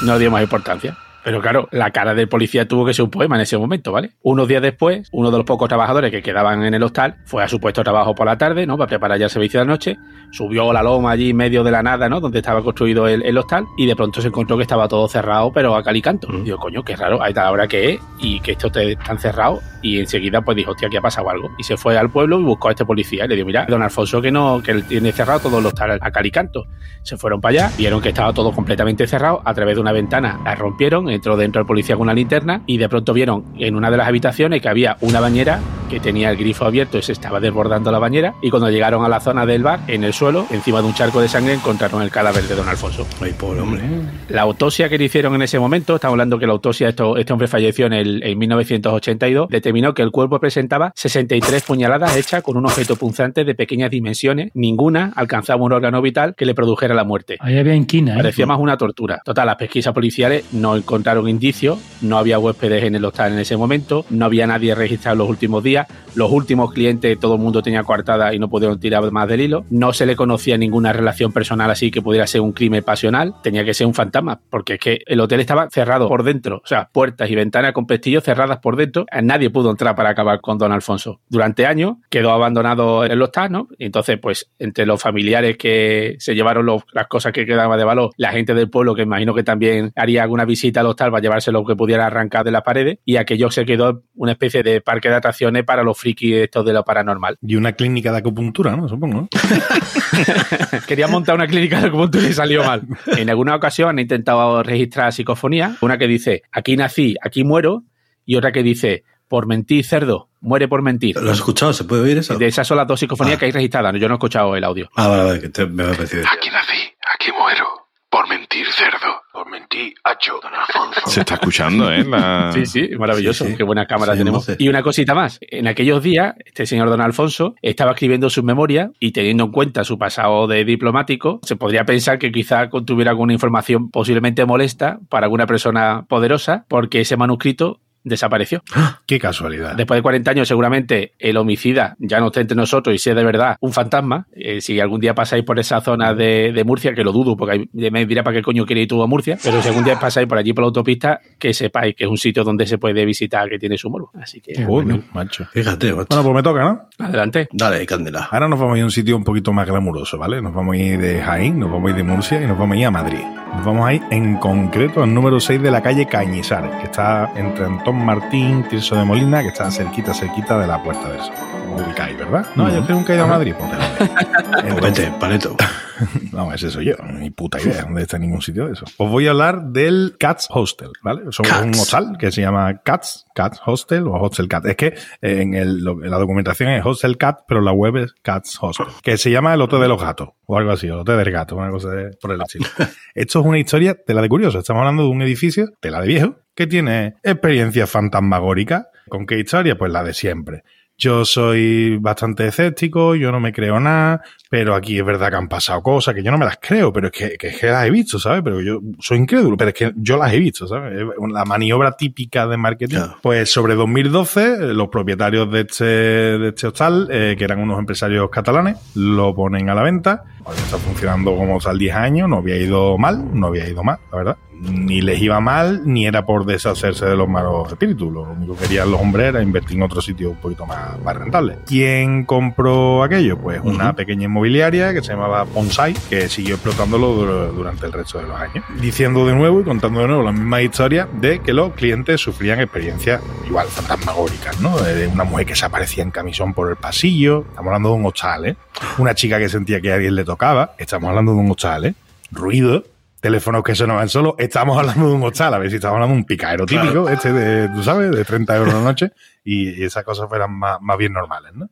No 0.03 0.19
dio 0.19 0.29
más 0.29 0.43
importancia. 0.43 0.97
Pero 1.23 1.41
claro, 1.41 1.67
la 1.71 1.91
cara 1.91 2.13
del 2.13 2.27
policía 2.27 2.67
tuvo 2.67 2.85
que 2.85 2.93
ser 2.93 3.03
un 3.05 3.11
poema 3.11 3.35
en 3.35 3.41
ese 3.43 3.57
momento, 3.57 3.91
¿vale? 3.91 4.11
Unos 4.23 4.47
días 4.47 4.61
después, 4.61 5.07
uno 5.11 5.31
de 5.31 5.37
los 5.37 5.45
pocos 5.45 5.69
trabajadores 5.69 6.11
que 6.11 6.21
quedaban 6.21 6.63
en 6.63 6.73
el 6.73 6.83
hostal 6.83 7.15
fue 7.25 7.43
a 7.43 7.47
su 7.47 7.59
puesto 7.59 7.81
de 7.81 7.85
trabajo 7.85 8.13
por 8.13 8.25
la 8.25 8.37
tarde, 8.37 8.65
¿no? 8.65 8.77
Para 8.77 8.89
preparar 8.89 9.17
ya 9.17 9.25
el 9.25 9.31
servicio 9.31 9.59
de 9.59 9.65
la 9.65 9.71
noche. 9.71 9.97
Subió 10.31 10.69
a 10.71 10.73
la 10.73 10.83
loma 10.83 11.11
allí 11.11 11.29
en 11.29 11.37
medio 11.37 11.63
de 11.63 11.71
la 11.71 11.83
nada, 11.83 12.09
¿no? 12.09 12.19
Donde 12.19 12.39
estaba 12.39 12.61
construido 12.61 13.07
el, 13.07 13.23
el 13.23 13.37
hostal. 13.37 13.65
Y 13.77 13.85
de 13.85 13.95
pronto 13.95 14.19
se 14.21 14.27
encontró 14.29 14.57
que 14.57 14.63
estaba 14.63 14.87
todo 14.87 15.07
cerrado, 15.07 15.51
pero 15.53 15.75
a 15.75 15.83
cal 15.83 15.95
y 15.95 16.01
canto. 16.01 16.27
Mm. 16.27 16.43
Digo, 16.43 16.57
coño, 16.57 16.83
qué 16.83 16.95
raro, 16.95 17.21
a 17.21 17.29
esta 17.29 17.49
hora 17.51 17.67
que 17.67 17.91
es 17.93 17.99
y 18.19 18.39
que 18.39 18.53
estos 18.53 18.71
te- 18.71 18.93
están 18.93 19.19
cerrados. 19.19 19.61
Y 19.81 19.99
enseguida, 19.99 20.41
pues 20.41 20.57
dijo, 20.57 20.71
hostia, 20.71 20.87
aquí 20.87 20.97
ha 20.97 21.01
pasado 21.01 21.29
algo. 21.29 21.51
Y 21.57 21.63
se 21.63 21.77
fue 21.77 21.97
al 21.97 22.09
pueblo 22.09 22.39
y 22.39 22.43
buscó 22.43 22.69
a 22.69 22.71
este 22.71 22.85
policía. 22.85 23.25
Y 23.25 23.27
le 23.27 23.35
dijo, 23.35 23.45
mira, 23.47 23.65
don 23.69 23.81
Alfonso, 23.81 24.21
que 24.21 24.31
no, 24.31 24.61
que 24.63 24.71
él 24.71 24.83
tiene 24.85 25.11
cerrado 25.11 25.39
todo 25.41 25.59
el 25.59 25.65
hostal 25.65 25.99
a 26.01 26.11
cal 26.11 26.25
y 26.25 26.31
canto. 26.31 26.65
Se 27.03 27.15
fueron 27.17 27.39
para 27.41 27.65
allá, 27.65 27.71
vieron 27.77 28.01
que 28.01 28.09
estaba 28.09 28.33
todo 28.33 28.51
completamente 28.51 29.05
cerrado. 29.07 29.41
A 29.45 29.53
través 29.53 29.75
de 29.75 29.81
una 29.81 29.91
ventana 29.91 30.39
la 30.43 30.55
rompieron, 30.55 31.09
entró 31.13 31.37
dentro 31.37 31.61
el 31.61 31.67
policía 31.67 31.95
con 31.95 32.03
una 32.03 32.13
linterna 32.13 32.61
y 32.65 32.77
de 32.77 32.89
pronto 32.89 33.13
vieron 33.13 33.45
en 33.57 33.75
una 33.75 33.89
de 33.89 33.97
las 33.97 34.07
habitaciones 34.07 34.61
que 34.61 34.69
había 34.69 34.97
una 35.01 35.19
bañera 35.19 35.59
que 35.89 35.99
tenía 35.99 36.31
el 36.31 36.37
grifo 36.37 36.65
abierto 36.65 36.97
y 36.97 37.03
se 37.03 37.11
estaba 37.11 37.39
desbordando 37.39 37.91
la 37.91 37.99
bañera. 37.99 38.33
Y 38.41 38.49
cuando 38.49 38.69
llegaron 38.69 39.05
a 39.05 39.09
la 39.09 39.19
zona 39.19 39.45
del 39.45 39.61
bar, 39.61 39.81
en 39.87 40.03
el 40.03 40.13
suelo, 40.13 40.47
encima 40.49 40.81
de 40.81 40.87
un 40.87 40.93
charco 40.95 41.21
de 41.21 41.27
sangre, 41.27 41.53
encontraron 41.53 42.01
el 42.01 42.09
cadáver 42.09 42.43
de 42.45 42.55
don 42.55 42.67
Alfonso. 42.67 43.05
Ay, 43.21 43.33
pobre 43.33 43.59
hombre. 43.59 43.81
La 44.29 44.41
autopsia 44.41 44.89
que 44.89 44.97
le 44.97 45.05
hicieron 45.05 45.35
en 45.35 45.43
ese 45.43 45.59
momento, 45.59 45.95
estamos 45.95 46.13
hablando 46.13 46.39
que 46.39 46.47
la 46.47 46.53
autopsia, 46.53 46.89
esto, 46.89 47.15
este 47.17 47.31
hombre 47.31 47.47
falleció 47.47 47.85
en, 47.85 47.93
el, 47.93 48.23
en 48.23 48.39
1982, 48.39 49.49
determinó 49.49 49.93
que 49.93 50.01
el 50.01 50.09
cuerpo 50.09 50.39
presentaba 50.39 50.91
63 50.95 51.61
puñaladas 51.61 52.17
hechas 52.17 52.41
con 52.41 52.57
un 52.57 52.65
objeto 52.65 52.95
punzante 52.95 53.43
de 53.43 53.53
pequeñas 53.53 53.91
dimensiones. 53.91 54.49
Ninguna 54.55 55.13
alcanzaba 55.15 55.63
un 55.63 55.73
órgano 55.73 56.01
vital 56.01 56.33
que 56.35 56.47
le 56.47 56.55
produjera 56.55 56.95
la 56.95 57.03
muerte. 57.03 57.37
Ahí 57.39 57.57
había 57.57 57.75
inquina. 57.75 58.13
¿eh? 58.13 58.17
Parecía 58.17 58.47
más 58.47 58.59
una 58.59 58.77
tortura. 58.77 59.21
Total, 59.23 59.45
las 59.45 59.57
pesquisas 59.57 59.93
policiales 59.93 60.45
no 60.53 60.75
encontraron 60.75 61.02
indicios, 61.27 61.79
no 62.01 62.17
había 62.17 62.39
huéspedes 62.39 62.83
en 62.83 62.95
el 62.95 63.05
hostal 63.05 63.33
en 63.33 63.39
ese 63.39 63.57
momento, 63.57 64.05
no 64.09 64.25
había 64.25 64.47
nadie 64.47 64.73
registrado 64.75 65.13
en 65.13 65.19
los 65.19 65.29
últimos 65.29 65.63
días, 65.63 65.87
los 66.15 66.31
últimos 66.31 66.73
clientes 66.73 67.19
todo 67.19 67.35
el 67.35 67.41
mundo 67.41 67.61
tenía 67.61 67.83
coartada 67.83 68.33
y 68.33 68.39
no 68.39 68.49
pudieron 68.49 68.79
tirar 68.79 69.09
más 69.11 69.27
del 69.27 69.41
hilo, 69.41 69.65
no 69.69 69.93
se 69.93 70.05
le 70.05 70.15
conocía 70.15 70.57
ninguna 70.57 70.93
relación 70.93 71.31
personal 71.31 71.69
así 71.71 71.91
que 71.91 72.01
pudiera 72.01 72.27
ser 72.27 72.41
un 72.41 72.51
crimen 72.51 72.83
pasional, 72.83 73.33
tenía 73.43 73.63
que 73.65 73.73
ser 73.73 73.87
un 73.87 73.93
fantasma, 73.93 74.39
porque 74.49 74.73
es 74.73 74.79
que 74.79 74.99
el 75.05 75.19
hotel 75.19 75.39
estaba 75.39 75.69
cerrado 75.69 76.07
por 76.07 76.23
dentro, 76.23 76.57
o 76.63 76.67
sea, 76.67 76.89
puertas 76.91 77.29
y 77.29 77.35
ventanas 77.35 77.73
con 77.73 77.85
pestillos 77.87 78.23
cerradas 78.23 78.59
por 78.59 78.75
dentro, 78.75 79.05
nadie 79.21 79.49
pudo 79.49 79.71
entrar 79.71 79.95
para 79.95 80.09
acabar 80.09 80.41
con 80.41 80.57
don 80.57 80.71
Alfonso. 80.71 81.19
Durante 81.29 81.65
años 81.65 81.95
quedó 82.09 82.31
abandonado 82.31 83.03
el 83.03 83.21
hostal, 83.21 83.51
¿no? 83.51 83.67
Entonces, 83.79 84.19
pues, 84.19 84.49
entre 84.59 84.85
los 84.85 85.01
familiares 85.01 85.57
que 85.57 86.15
se 86.19 86.35
llevaron 86.35 86.65
los- 86.65 86.83
las 86.93 87.07
cosas 87.07 87.33
que 87.33 87.45
quedaban 87.45 87.77
de 87.77 87.83
valor, 87.85 88.11
la 88.17 88.31
gente 88.31 88.53
del 88.53 88.69
pueblo, 88.69 88.95
que 88.95 89.01
imagino 89.03 89.33
que 89.33 89.43
también 89.43 89.91
haría 89.95 90.23
alguna 90.23 90.45
visita 90.45 90.81
al 90.81 90.87
hostal 90.93 91.11
para 91.11 91.21
llevarse 91.21 91.51
lo 91.51 91.63
que 91.65 91.75
pudiera 91.75 92.05
arrancar 92.07 92.43
de 92.43 92.51
las 92.51 92.63
paredes, 92.63 92.97
y 93.05 93.17
aquello 93.17 93.51
se 93.51 93.65
quedó 93.65 94.03
una 94.15 94.31
especie 94.31 94.63
de 94.63 94.81
parque 94.81 95.09
de 95.09 95.15
atracciones 95.15 95.63
para 95.63 95.83
los 95.83 95.97
frikis 95.97 96.35
estos 96.35 96.65
de 96.65 96.73
lo 96.73 96.83
paranormal. 96.83 97.37
Y 97.41 97.55
una 97.55 97.73
clínica 97.73 98.11
de 98.11 98.17
acupuntura, 98.19 98.75
¿no? 98.75 98.87
Supongo. 98.87 99.21
¿no? 99.21 99.29
Quería 100.87 101.07
montar 101.07 101.35
una 101.35 101.47
clínica 101.47 101.79
de 101.81 101.87
acupuntura 101.87 102.27
y 102.27 102.33
salió 102.33 102.63
mal. 102.63 102.83
En 103.17 103.29
alguna 103.29 103.55
ocasión 103.55 103.89
han 103.89 103.99
intentado 103.99 104.63
registrar 104.63 105.11
psicofonía. 105.13 105.75
Una 105.81 105.97
que 105.97 106.07
dice, 106.07 106.43
aquí 106.51 106.75
nací, 106.77 107.15
aquí 107.21 107.43
muero. 107.43 107.83
Y 108.25 108.35
otra 108.37 108.51
que 108.51 108.63
dice, 108.63 109.03
por 109.27 109.47
mentir, 109.47 109.85
cerdo, 109.85 110.29
muere 110.41 110.67
por 110.67 110.81
mentir. 110.81 111.17
¿Lo 111.17 111.31
has 111.31 111.37
escuchado? 111.37 111.73
¿Se 111.73 111.83
puede 111.83 112.03
oír 112.03 112.17
eso? 112.17 112.37
De 112.37 112.47
esas 112.47 112.65
son 112.67 112.77
las 112.77 112.87
dos 112.87 112.99
psicofonías 112.99 113.35
Ah. 113.35 113.39
que 113.39 113.45
hay 113.45 113.51
registradas. 113.51 113.93
Yo 113.99 114.07
no 114.07 114.13
he 114.15 114.17
escuchado 114.17 114.55
el 114.55 114.63
audio. 114.63 114.89
Ah, 114.95 115.07
vale, 115.07 115.23
vale, 115.23 115.39
que 115.41 115.49
te, 115.49 115.65
me 115.65 115.83
ha 115.83 115.87
parecido. 115.91 116.23
Aquí 116.31 116.49
nací, 116.49 116.77
aquí 117.13 117.31
muero. 117.37 117.65
Por 118.13 118.29
mentir, 118.29 118.67
cerdo. 118.71 119.23
Por 119.31 119.49
mentir, 119.49 119.95
hacho, 120.03 120.39
don 120.39 120.53
Alfonso. 120.53 121.01
Se 121.09 121.21
está 121.21 121.33
escuchando, 121.33 121.91
¿eh? 121.91 122.05
La- 122.05 122.51
Sí, 122.53 122.67
sí, 122.67 122.89
maravilloso. 122.95 123.43
Sí, 123.45 123.51
sí. 123.51 123.57
Qué 123.57 123.63
buena 123.63 123.87
cámara 123.87 124.11
Sí, 124.13 124.19
tenemos. 124.19 124.47
Y 124.59 124.67
una 124.69 124.83
cosita 124.83 125.15
más. 125.15 125.39
En 125.41 125.67
aquellos 125.67 126.03
días, 126.03 126.35
este 126.45 126.67
señor 126.67 126.89
don 126.89 127.01
Alfonso 127.01 127.55
estaba 127.63 127.93
escribiendo 127.93 128.29
sus 128.29 128.43
memorias 128.43 128.91
y 128.99 129.13
teniendo 129.13 129.45
en 129.45 129.51
cuenta 129.51 129.83
su 129.83 129.97
pasado 129.97 130.45
de 130.45 130.63
diplomático, 130.63 131.39
se 131.41 131.55
podría 131.55 131.85
pensar 131.85 132.19
que 132.19 132.31
quizá 132.31 132.69
contuviera 132.69 133.09
alguna 133.09 133.33
información 133.33 133.89
posiblemente 133.89 134.45
molesta 134.45 134.99
para 135.09 135.25
alguna 135.25 135.47
persona 135.47 136.05
poderosa, 136.07 136.65
porque 136.67 137.01
ese 137.01 137.17
manuscrito 137.17 137.79
desapareció. 138.03 138.63
Qué 139.05 139.19
casualidad. 139.19 139.75
Después 139.75 139.97
de 139.97 140.01
40 140.01 140.31
años, 140.31 140.47
seguramente 140.47 141.13
el 141.19 141.37
homicida 141.37 141.95
ya 141.99 142.19
no 142.19 142.27
está 142.27 142.41
entre 142.41 142.55
nosotros 142.55 142.95
y 142.95 142.99
si 142.99 143.09
es 143.09 143.15
de 143.15 143.23
verdad 143.23 143.57
un 143.59 143.73
fantasma. 143.73 144.27
Eh, 144.33 144.61
si 144.61 144.79
algún 144.79 144.99
día 144.99 145.13
pasáis 145.13 145.43
por 145.43 145.59
esa 145.59 145.81
zona 145.81 146.13
de, 146.13 146.51
de 146.53 146.63
Murcia, 146.63 146.93
que 146.93 147.03
lo 147.03 147.11
dudo, 147.11 147.35
porque 147.35 147.53
ahí 147.53 147.89
me 147.91 148.05
dirá 148.05 148.23
para 148.23 148.37
qué 148.37 148.43
coño 148.43 148.65
quiere 148.65 148.81
ir 148.81 148.87
tú 148.87 149.01
a 149.01 149.07
Murcia, 149.07 149.37
pero 149.43 149.61
si 149.61 149.67
algún 149.69 149.83
día 149.83 149.99
pasáis 149.99 150.27
por 150.27 150.37
allí 150.37 150.53
por 150.53 150.63
la 150.63 150.67
autopista, 150.67 151.19
que 151.37 151.53
sepáis 151.53 151.95
que 151.95 152.05
es 152.05 152.09
un 152.09 152.17
sitio 152.17 152.43
donde 152.43 152.65
se 152.65 152.77
puede 152.77 153.05
visitar 153.05 153.49
que 153.49 153.57
tiene 153.57 153.77
su 153.77 153.89
morbo. 153.89 154.11
Así 154.13 154.41
que, 154.41 154.65
bueno, 154.65 155.03
macho. 155.13 155.45
Fíjate, 155.51 155.93
macho. 155.93 156.07
Bueno, 156.09 156.23
pues 156.23 156.35
me 156.35 156.43
toca, 156.43 156.63
¿no? 156.63 156.89
adelante. 156.99 157.47
Dale, 157.51 157.85
Candela. 157.85 158.27
Ahora 158.31 158.47
nos 158.47 158.59
vamos 158.59 158.75
a 158.75 158.77
ir 158.77 158.83
a 158.83 158.85
un 158.85 158.91
sitio 158.91 159.15
un 159.15 159.23
poquito 159.23 159.53
más 159.53 159.67
glamuroso, 159.67 160.17
¿vale? 160.17 160.41
Nos 160.41 160.53
vamos 160.53 160.75
a 160.75 160.77
ir 160.77 160.99
de 160.99 161.21
Jaén, 161.21 161.59
nos 161.59 161.71
vamos 161.71 161.87
a 161.87 161.89
ir 161.91 161.97
de 161.97 162.03
Murcia 162.03 162.41
y 162.41 162.47
nos 162.47 162.57
vamos 162.57 162.75
a 162.75 162.79
ir 162.79 162.85
a 162.85 162.91
Madrid. 162.91 163.23
Nos 163.55 163.65
vamos 163.65 163.87
a 163.87 163.93
ir 163.93 164.01
en 164.09 164.37
concreto 164.37 165.03
al 165.03 165.13
número 165.13 165.39
6 165.39 165.61
de 165.61 165.71
la 165.71 165.81
calle 165.81 166.07
Cañizares, 166.07 166.71
que 166.77 166.85
está 166.85 167.31
entre 167.35 167.65
Martín, 167.93 168.63
Tirso 168.69 168.95
de 168.95 169.03
Molina, 169.05 169.41
que 169.41 169.49
está 169.49 169.69
cerquita, 169.71 170.13
cerquita 170.13 170.57
de 170.59 170.67
la 170.67 170.81
Puerta 170.83 171.09
del 171.09 171.19
Sol. 171.21 171.33
Ubicáis, 171.75 172.17
¿verdad? 172.17 172.45
No, 172.55 172.65
yo 172.67 172.75
creo 172.75 172.85
que 172.87 172.93
nunca 172.93 173.13
he 173.13 173.15
ido 173.15 173.25
a 173.25 173.27
Madrid. 173.27 173.55
Vete, 174.81 175.11
paleto. 175.19 175.55
no, 176.31 176.53
ese 176.53 176.69
soy 176.69 176.85
yo, 176.85 176.95
ni 177.19 177.29
puta 177.31 177.59
idea 177.59 177.83
dónde 177.83 178.03
está 178.03 178.17
ningún 178.19 178.41
sitio 178.41 178.67
de 178.67 178.73
eso. 178.73 178.85
Os 178.97 179.09
voy 179.09 179.27
a 179.27 179.31
hablar 179.31 179.63
del 179.69 180.15
Cats 180.19 180.47
Hostel, 180.51 180.89
¿vale? 181.01 181.23
Cats. 181.25 181.39
un 181.63 181.69
hostal 181.71 182.17
que 182.19 182.31
se 182.31 182.41
llama 182.41 182.81
Cats, 182.83 183.25
Cats 183.33 183.59
Hostel 183.65 184.07
o 184.07 184.13
Hostel 184.13 184.47
Cat. 184.47 184.65
Es 184.67 184.75
que 184.75 184.87
eh, 184.87 185.41
en, 185.41 185.53
el- 185.55 185.79
en 185.87 186.11
la 186.11 186.17
documentación 186.17 186.69
es 186.69 186.85
Hostel 186.85 187.17
Cat, 187.17 187.39
pero 187.47 187.61
la 187.61 187.71
web 187.71 187.97
es 187.97 188.13
Cats 188.21 188.57
Hostel, 188.61 188.87
que 189.01 189.17
se 189.17 189.31
llama 189.31 189.53
el 189.53 189.61
Hotel 189.61 189.79
de 189.81 189.87
los 189.87 190.01
Gatos, 190.01 190.29
o 190.45 190.57
algo 190.57 190.71
así, 190.71 190.87
el 190.87 190.93
Hotel 190.93 191.17
del 191.17 191.31
Gato, 191.31 191.55
una 191.55 191.69
cosa 191.71 191.89
de- 191.89 192.11
por 192.21 192.31
el 192.31 192.41
estilo. 192.41 192.65
Esto 193.15 193.39
es 193.39 193.45
una 193.45 193.57
historia 193.59 193.97
de 194.05 194.13
la 194.13 194.21
de 194.21 194.29
curioso. 194.29 194.59
Estamos 194.59 194.81
hablando 194.81 195.03
de 195.03 195.09
un 195.09 195.21
edificio, 195.23 195.69
de 195.81 195.91
la 195.91 196.01
de 196.01 196.07
viejo, 196.07 196.35
que 196.55 196.67
tiene 196.67 197.15
experiencias 197.23 197.89
fantasmagóricas. 197.89 198.87
¿Con 199.09 199.25
qué 199.25 199.39
historia? 199.39 199.77
Pues 199.77 199.91
la 199.91 200.03
de 200.03 200.13
siempre. 200.13 200.63
Yo 200.95 201.25
soy 201.25 201.97
bastante 201.97 202.47
escéptico, 202.47 203.15
yo 203.15 203.31
no 203.31 203.39
me 203.39 203.51
creo 203.51 203.79
nada, 203.79 204.21
pero 204.49 204.75
aquí 204.75 204.99
es 204.99 205.03
verdad 205.03 205.31
que 205.31 205.35
han 205.37 205.47
pasado 205.49 205.81
cosas 205.81 206.13
que 206.13 206.21
yo 206.21 206.29
no 206.29 206.37
me 206.37 206.45
las 206.45 206.59
creo, 206.61 206.93
pero 206.93 207.07
es 207.07 207.13
que, 207.13 207.35
que, 207.35 207.47
es 207.47 207.59
que 207.59 207.67
las 207.67 207.87
he 207.87 207.89
visto, 207.89 208.19
¿sabes? 208.19 208.41
Pero 208.43 208.61
yo 208.61 208.79
soy 208.99 209.17
incrédulo, 209.17 209.57
pero 209.57 209.69
es 209.69 209.75
que 209.75 209.91
yo 209.95 210.17
las 210.17 210.31
he 210.31 210.39
visto, 210.39 210.67
¿sabes? 210.67 211.01
Es 211.01 211.07
La 211.31 211.45
maniobra 211.45 211.93
típica 211.93 212.45
de 212.45 212.57
marketing. 212.57 212.95
Claro. 212.95 213.17
Pues 213.23 213.51
sobre 213.51 213.73
2012, 213.73 214.43
eh, 214.43 214.57
los 214.73 214.89
propietarios 214.89 215.51
de 215.51 215.61
este, 215.61 215.83
de 215.83 216.49
este 216.49 216.67
hostal, 216.67 217.07
eh, 217.11 217.35
que 217.37 217.43
eran 217.43 217.59
unos 217.59 217.79
empresarios 217.79 218.29
catalanes, 218.29 218.77
lo 218.93 219.33
ponen 219.33 219.69
a 219.71 219.75
la 219.75 219.81
venta. 219.81 220.23
Ahora 220.45 220.59
está 220.59 220.77
funcionando 220.77 221.35
como 221.35 221.59
tal 221.59 221.79
10 221.79 221.95
años, 221.95 222.29
no 222.29 222.37
había 222.37 222.57
ido 222.57 222.99
mal, 222.99 223.37
no 223.37 223.47
había 223.47 223.67
ido 223.67 223.83
mal, 223.83 223.97
la 224.11 224.17
verdad. 224.17 224.37
Ni 224.63 225.01
les 225.01 225.21
iba 225.21 225.39
mal, 225.41 225.81
ni 225.85 226.07
era 226.07 226.25
por 226.25 226.45
deshacerse 226.45 227.05
de 227.05 227.15
los 227.17 227.27
malos 227.27 227.69
espíritus. 227.69 228.11
Lo 228.13 228.21
único 228.21 228.55
que 228.55 228.63
querían 228.63 228.89
los 228.91 229.01
hombres 229.01 229.27
era 229.27 229.41
invertir 229.43 229.75
en 229.75 229.83
otro 229.83 230.01
sitio 230.01 230.29
un 230.31 230.37
poquito 230.37 230.65
más, 230.65 230.97
más 231.03 231.15
rentable. 231.17 231.57
¿Quién 231.65 232.23
compró 232.23 233.03
aquello? 233.03 233.37
Pues 233.37 233.59
una 233.61 233.93
pequeña 233.93 234.25
inmobiliaria 234.25 234.93
que 234.93 235.01
se 235.01 235.11
llamaba 235.13 235.43
Bonsai, 235.43 235.93
que 236.09 236.29
siguió 236.29 236.55
explotándolo 236.55 237.13
dur- 237.13 237.53
durante 237.53 237.85
el 237.87 237.91
resto 237.91 238.19
de 238.19 238.27
los 238.27 238.39
años. 238.39 238.63
Diciendo 238.79 239.25
de 239.27 239.35
nuevo 239.35 239.59
y 239.59 239.63
contando 239.65 239.99
de 239.99 240.07
nuevo 240.07 240.23
la 240.23 240.31
misma 240.31 240.61
historia 240.61 241.07
de 241.19 241.39
que 241.39 241.51
los 241.53 241.73
clientes 241.73 242.21
sufrían 242.21 242.61
experiencias 242.61 243.21
igual 243.45 243.67
fantasmagóricas, 243.67 244.61
¿no? 244.61 244.77
De 244.79 245.07
una 245.07 245.25
mujer 245.25 245.45
que 245.45 245.55
se 245.55 245.65
aparecía 245.65 246.03
en 246.03 246.11
camisón 246.11 246.53
por 246.53 246.69
el 246.69 246.77
pasillo. 246.77 247.41
Estamos 247.49 247.67
hablando 247.67 247.89
de 247.89 247.95
un 247.95 248.05
hostal, 248.05 248.45
¿eh? 248.45 248.55
Una 248.97 249.13
chica 249.13 249.39
que 249.39 249.49
sentía 249.49 249.81
que 249.81 249.91
alguien 249.91 250.15
le 250.15 250.23
tocaba. 250.23 250.71
Estamos 250.77 251.09
hablando 251.09 251.33
de 251.33 251.39
un 251.39 251.51
hostal, 251.51 251.85
¿eh? 251.85 251.93
Ruido. 252.31 252.83
Teléfonos 253.23 253.63
que 253.63 253.73
sonaban 253.73 254.09
solo. 254.09 254.35
Estamos 254.37 254.77
hablando 254.77 255.07
de 255.07 255.15
un 255.15 255.23
hostal. 255.23 255.53
A 255.53 255.57
ver 255.57 255.69
si 255.69 255.77
estamos 255.77 255.95
hablando 255.95 256.13
de 256.13 256.19
un 256.19 256.25
picadero 256.25 256.65
típico, 256.65 257.07
este 257.07 257.31
de, 257.31 257.69
tú 257.69 257.81
sabes, 257.81 258.11
de 258.11 258.25
30 258.25 258.57
euros 258.57 258.73
la 258.73 258.81
noche. 258.81 259.13
Y, 259.45 259.81
esas 259.81 260.03
cosas 260.03 260.27
fueran 260.27 260.51
más, 260.51 260.81
más 260.81 260.97
bien 260.97 261.13
normales, 261.13 261.53
¿no? 261.53 261.69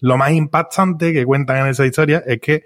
Lo 0.00 0.16
más 0.16 0.30
impactante 0.30 1.12
que 1.12 1.26
cuentan 1.26 1.58
en 1.58 1.66
esa 1.66 1.84
historia 1.84 2.22
es 2.26 2.40
que 2.40 2.64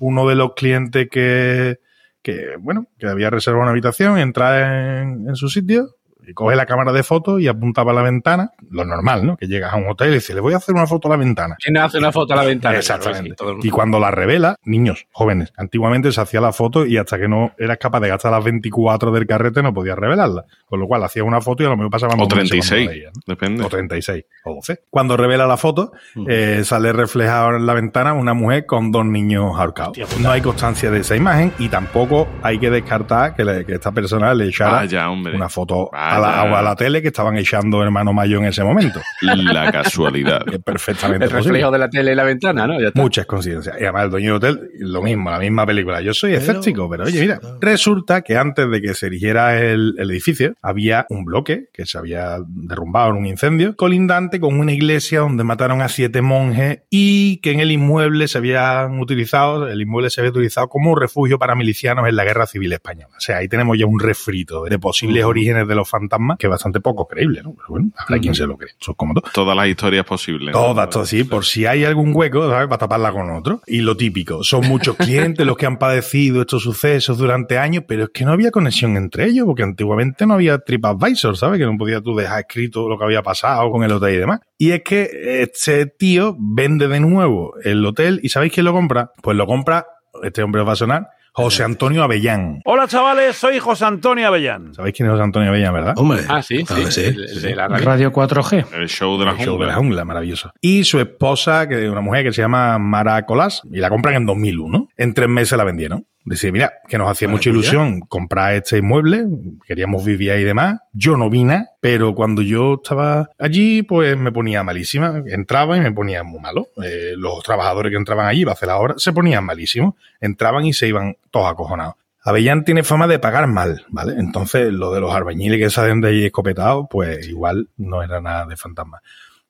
uno 0.00 0.28
de 0.28 0.34
los 0.34 0.54
clientes 0.54 1.06
que, 1.08 1.78
que 2.22 2.56
bueno, 2.58 2.88
que 2.98 3.06
había 3.06 3.30
reservado 3.30 3.62
una 3.62 3.70
habitación, 3.70 4.18
entra 4.18 5.02
en, 5.02 5.28
en 5.28 5.36
su 5.36 5.48
sitio 5.48 5.94
y 6.30 6.34
coge 6.34 6.56
la 6.56 6.66
cámara 6.66 6.92
de 6.92 7.02
fotos 7.02 7.40
y 7.40 7.48
apuntaba 7.48 7.92
a 7.92 7.94
la 7.94 8.02
ventana, 8.02 8.52
lo 8.70 8.84
normal, 8.84 9.26
¿no? 9.26 9.36
Que 9.36 9.46
llegas 9.46 9.72
a 9.72 9.76
un 9.76 9.88
hotel 9.88 10.10
y 10.10 10.14
dices, 10.14 10.34
le 10.34 10.40
voy 10.40 10.54
a 10.54 10.58
hacer 10.58 10.74
una 10.74 10.86
foto 10.86 11.08
a 11.08 11.12
la 11.12 11.16
ventana. 11.16 11.56
¿Quién 11.62 11.76
hace 11.78 11.98
una 11.98 12.12
foto 12.12 12.32
a 12.34 12.36
la 12.36 12.44
ventana? 12.44 12.76
Exactamente. 12.76 13.34
Y 13.62 13.70
cuando 13.70 13.98
la 13.98 14.10
revela, 14.10 14.56
niños, 14.64 15.06
jóvenes, 15.12 15.52
antiguamente 15.56 16.12
se 16.12 16.20
hacía 16.20 16.40
la 16.40 16.52
foto 16.52 16.86
y 16.86 16.96
hasta 16.96 17.18
que 17.18 17.28
no 17.28 17.52
eras 17.58 17.78
capaz 17.78 18.00
de 18.00 18.08
gastar 18.08 18.32
las 18.32 18.44
24 18.44 19.10
del 19.10 19.26
carrete 19.26 19.62
no 19.62 19.72
podías 19.74 19.98
revelarla. 19.98 20.44
Con 20.66 20.80
lo 20.80 20.86
cual 20.86 21.02
hacías 21.04 21.26
una 21.26 21.40
foto 21.40 21.62
y 21.62 21.66
a 21.66 21.70
lo 21.70 21.76
mejor 21.76 21.90
pasaban 21.90 22.20
O 22.20 22.26
dos 22.26 22.36
meses 22.36 22.50
cuando 22.50 22.68
36, 22.68 22.86
la 22.86 22.90
veías, 22.92 23.12
¿no? 23.14 23.22
depende. 23.26 23.64
O 23.64 23.68
36, 23.68 24.24
o 24.44 24.54
12. 24.54 24.82
Cuando 24.90 25.16
revela 25.16 25.46
la 25.46 25.56
foto, 25.56 25.92
Mm. 26.14 26.26
eh, 26.28 26.60
sale 26.64 26.92
reflejado 26.92 27.56
en 27.56 27.66
la 27.66 27.74
ventana 27.74 28.12
una 28.12 28.34
mujer 28.34 28.66
con 28.66 28.92
dos 28.92 29.04
niños 29.04 29.52
ahorcados. 29.58 29.98
No 30.20 30.30
hay 30.30 30.40
constancia 30.40 30.90
de 30.90 31.00
esa 31.00 31.16
imagen 31.16 31.52
y 31.58 31.68
tampoco 31.68 32.28
hay 32.42 32.58
que 32.58 32.70
descartar 32.70 33.34
que, 33.34 33.44
le- 33.44 33.64
que 33.64 33.74
esta 33.74 33.92
persona 33.92 34.32
le 34.34 34.46
echara 34.48 34.72
Vaya, 34.72 35.10
hombre. 35.10 35.34
una 35.34 35.48
foto 35.48 35.90
a 35.92 36.19
la, 36.20 36.44
Vaya. 36.44 36.58
a 36.58 36.62
la 36.62 36.76
tele 36.76 37.02
que 37.02 37.08
estaban 37.08 37.36
echando 37.36 37.82
hermano 37.82 38.12
mayo 38.12 38.38
en 38.38 38.44
ese 38.46 38.62
momento. 38.64 39.00
La 39.22 39.70
casualidad. 39.72 40.42
Es 40.52 40.58
perfectamente 40.62 41.24
El 41.26 41.30
posible. 41.30 41.52
reflejo 41.52 41.70
de 41.70 41.78
la 41.78 41.88
tele 41.90 42.10
en 42.10 42.16
la 42.16 42.24
ventana, 42.24 42.66
¿no? 42.66 42.80
Ya 42.80 42.88
está. 42.88 43.00
Muchas 43.00 43.26
coincidencias. 43.26 43.76
Y 43.80 43.84
además 43.84 44.04
el 44.04 44.10
dueño 44.10 44.38
del 44.38 44.56
hotel, 44.56 44.70
lo 44.80 45.02
mismo, 45.02 45.30
la 45.30 45.38
misma 45.38 45.64
película. 45.66 46.00
Yo 46.00 46.12
soy 46.14 46.30
Pero- 46.32 46.42
escéptico, 46.42 46.88
pero 46.90 47.04
oye, 47.04 47.20
mira, 47.20 47.40
resulta 47.60 48.22
que 48.22 48.36
antes 48.36 48.68
de 48.70 48.80
que 48.80 48.94
se 48.94 49.06
erigiera 49.06 49.60
el, 49.60 49.94
el 49.98 50.10
edificio, 50.10 50.54
había 50.62 51.06
un 51.08 51.24
bloque 51.24 51.68
que 51.72 51.86
se 51.86 51.98
había 51.98 52.38
derrumbado 52.46 53.10
en 53.10 53.16
un 53.16 53.26
incendio, 53.26 53.76
colindante 53.76 54.40
con 54.40 54.58
una 54.58 54.72
iglesia 54.72 55.20
donde 55.20 55.44
mataron 55.44 55.80
a 55.82 55.88
siete 55.88 56.20
monjes 56.22 56.80
y 56.90 57.38
que 57.38 57.52
en 57.52 57.60
el 57.60 57.70
inmueble 57.70 58.26
se 58.28 58.38
habían 58.38 58.98
utilizado, 59.00 59.68
el 59.68 59.80
inmueble 59.80 60.10
se 60.10 60.20
había 60.20 60.30
utilizado 60.30 60.68
como 60.68 60.94
refugio 60.96 61.38
para 61.38 61.54
milicianos 61.54 62.08
en 62.08 62.16
la 62.16 62.24
guerra 62.24 62.46
civil 62.46 62.72
española. 62.72 63.14
O 63.16 63.20
sea, 63.20 63.38
ahí 63.38 63.48
tenemos 63.48 63.78
ya 63.78 63.86
un 63.86 64.00
refrito 64.00 64.64
de 64.64 64.78
posibles 64.78 65.24
orígenes 65.24 65.68
de 65.68 65.74
los 65.74 65.88
fantasmas 65.88 66.09
que 66.38 66.46
es 66.46 66.50
bastante 66.50 66.80
poco 66.80 67.06
creíble, 67.06 67.42
¿no? 67.42 67.54
Pero 67.54 67.66
bueno, 67.68 67.90
habrá 67.96 68.18
quien 68.18 68.34
se 68.34 68.46
lo 68.46 68.56
cree. 68.56 68.72
Eso 68.80 68.92
es 68.92 68.96
como 68.96 69.14
todo. 69.14 69.30
Todas 69.32 69.56
las 69.56 69.68
historias 69.68 70.04
posibles. 70.04 70.52
Todas, 70.52 70.90
todas, 70.90 71.08
sí, 71.08 71.24
por 71.24 71.44
si 71.44 71.66
hay 71.66 71.84
algún 71.84 72.12
hueco, 72.14 72.48
¿sabes? 72.50 72.68
Para 72.68 72.78
taparla 72.78 73.12
con 73.12 73.30
otro. 73.30 73.62
Y 73.66 73.80
lo 73.80 73.96
típico, 73.96 74.42
son 74.42 74.66
muchos 74.66 74.96
clientes 74.96 75.46
los 75.46 75.56
que 75.56 75.66
han 75.66 75.78
padecido 75.78 76.42
estos 76.42 76.62
sucesos 76.62 77.18
durante 77.18 77.58
años, 77.58 77.84
pero 77.86 78.04
es 78.04 78.10
que 78.10 78.24
no 78.24 78.32
había 78.32 78.50
conexión 78.50 78.96
entre 78.96 79.26
ellos, 79.26 79.46
porque 79.46 79.62
antiguamente 79.62 80.26
no 80.26 80.34
había 80.34 80.58
TripAdvisor, 80.58 81.36
¿sabes? 81.36 81.58
Que 81.58 81.66
no 81.66 81.76
podías 81.78 82.02
tú 82.02 82.14
dejar 82.14 82.40
escrito 82.40 82.88
lo 82.88 82.98
que 82.98 83.04
había 83.04 83.22
pasado 83.22 83.70
con 83.70 83.84
el 83.84 83.92
hotel 83.92 84.14
y 84.14 84.18
demás. 84.18 84.40
Y 84.58 84.72
es 84.72 84.82
que 84.82 85.42
este 85.42 85.86
tío 85.86 86.36
vende 86.38 86.88
de 86.88 87.00
nuevo 87.00 87.54
el 87.64 87.84
hotel 87.84 88.20
y 88.22 88.28
¿sabéis 88.28 88.52
quién 88.52 88.66
lo 88.66 88.72
compra? 88.72 89.12
Pues 89.22 89.36
lo 89.36 89.46
compra, 89.46 89.86
este 90.22 90.42
hombre 90.42 90.62
os 90.62 90.68
va 90.68 90.72
a 90.72 90.76
sonar, 90.76 91.08
José 91.42 91.64
Antonio 91.64 92.02
Avellán. 92.02 92.60
Hola 92.66 92.86
chavales, 92.86 93.34
soy 93.36 93.58
José 93.58 93.86
Antonio 93.86 94.26
Avellán. 94.26 94.74
¿Sabéis 94.74 94.94
quién 94.94 95.06
es 95.08 95.12
José 95.12 95.22
Antonio 95.24 95.48
Avellán, 95.48 95.72
verdad? 95.72 95.94
Hombre. 95.96 96.20
Ah, 96.28 96.42
sí, 96.42 96.64
sí. 96.66 96.90
sí, 96.90 97.00
el- 97.00 97.44
el 97.46 97.56
la 97.56 97.66
radio. 97.68 97.84
Radio 97.86 98.12
4G. 98.12 98.66
El 98.74 98.88
show 98.88 99.18
de 99.18 99.24
la 99.24 99.30
El 99.32 99.38
show 99.38 99.58
de 99.58 99.66
la 99.66 99.72
jungla. 99.72 99.74
jungla, 99.76 100.04
maravilloso. 100.04 100.52
Y 100.60 100.84
su 100.84 101.00
esposa, 101.00 101.66
que 101.66 101.82
es 101.84 101.90
una 101.90 102.02
mujer 102.02 102.24
que 102.24 102.32
se 102.34 102.42
llama 102.42 102.78
Mara 102.78 103.24
Colás, 103.24 103.62
y 103.72 103.78
la 103.78 103.88
compran 103.88 104.16
en 104.16 104.26
2001. 104.26 104.88
En 104.98 105.14
tres 105.14 105.28
meses 105.30 105.56
la 105.56 105.64
vendieron. 105.64 106.04
Dice, 106.24 106.52
mira, 106.52 106.74
que 106.86 106.98
nos 106.98 107.10
hacía 107.10 107.28
mucha 107.28 107.44
ya. 107.46 107.50
ilusión 107.50 108.00
comprar 108.00 108.54
este 108.54 108.78
inmueble, 108.78 109.26
queríamos 109.66 110.04
vivir 110.04 110.32
ahí 110.32 110.42
y 110.42 110.44
demás. 110.44 110.80
Yo 110.92 111.16
no 111.16 111.30
vine, 111.30 111.68
pero 111.80 112.14
cuando 112.14 112.42
yo 112.42 112.74
estaba 112.82 113.30
allí, 113.38 113.82
pues 113.82 114.16
me 114.18 114.30
ponía 114.30 114.62
malísima. 114.62 115.22
Entraba 115.26 115.76
y 115.76 115.80
me 115.80 115.92
ponía 115.92 116.22
muy 116.22 116.40
malo. 116.40 116.68
Eh, 116.84 117.14
los 117.16 117.42
trabajadores 117.42 117.90
que 117.90 117.96
entraban 117.96 118.26
allí 118.26 118.44
para 118.44 118.52
hacer 118.52 118.68
la 118.68 118.76
obra 118.76 118.94
se 118.98 119.12
ponían 119.12 119.44
malísimos. 119.44 119.94
Entraban 120.20 120.64
y 120.66 120.74
se 120.74 120.88
iban 120.88 121.16
todos 121.30 121.50
acojonados. 121.50 121.94
Avellán 122.22 122.64
tiene 122.64 122.82
fama 122.82 123.06
de 123.06 123.18
pagar 123.18 123.46
mal, 123.46 123.86
¿vale? 123.88 124.12
Entonces, 124.18 124.70
lo 124.72 124.92
de 124.92 125.00
los 125.00 125.14
albañiles 125.14 125.58
que 125.58 125.70
salen 125.70 126.02
de 126.02 126.08
allí 126.08 126.26
escopetados, 126.26 126.86
pues 126.90 127.26
igual 127.26 127.70
no 127.78 128.02
era 128.02 128.20
nada 128.20 128.44
de 128.44 128.58
fantasma. 128.58 129.00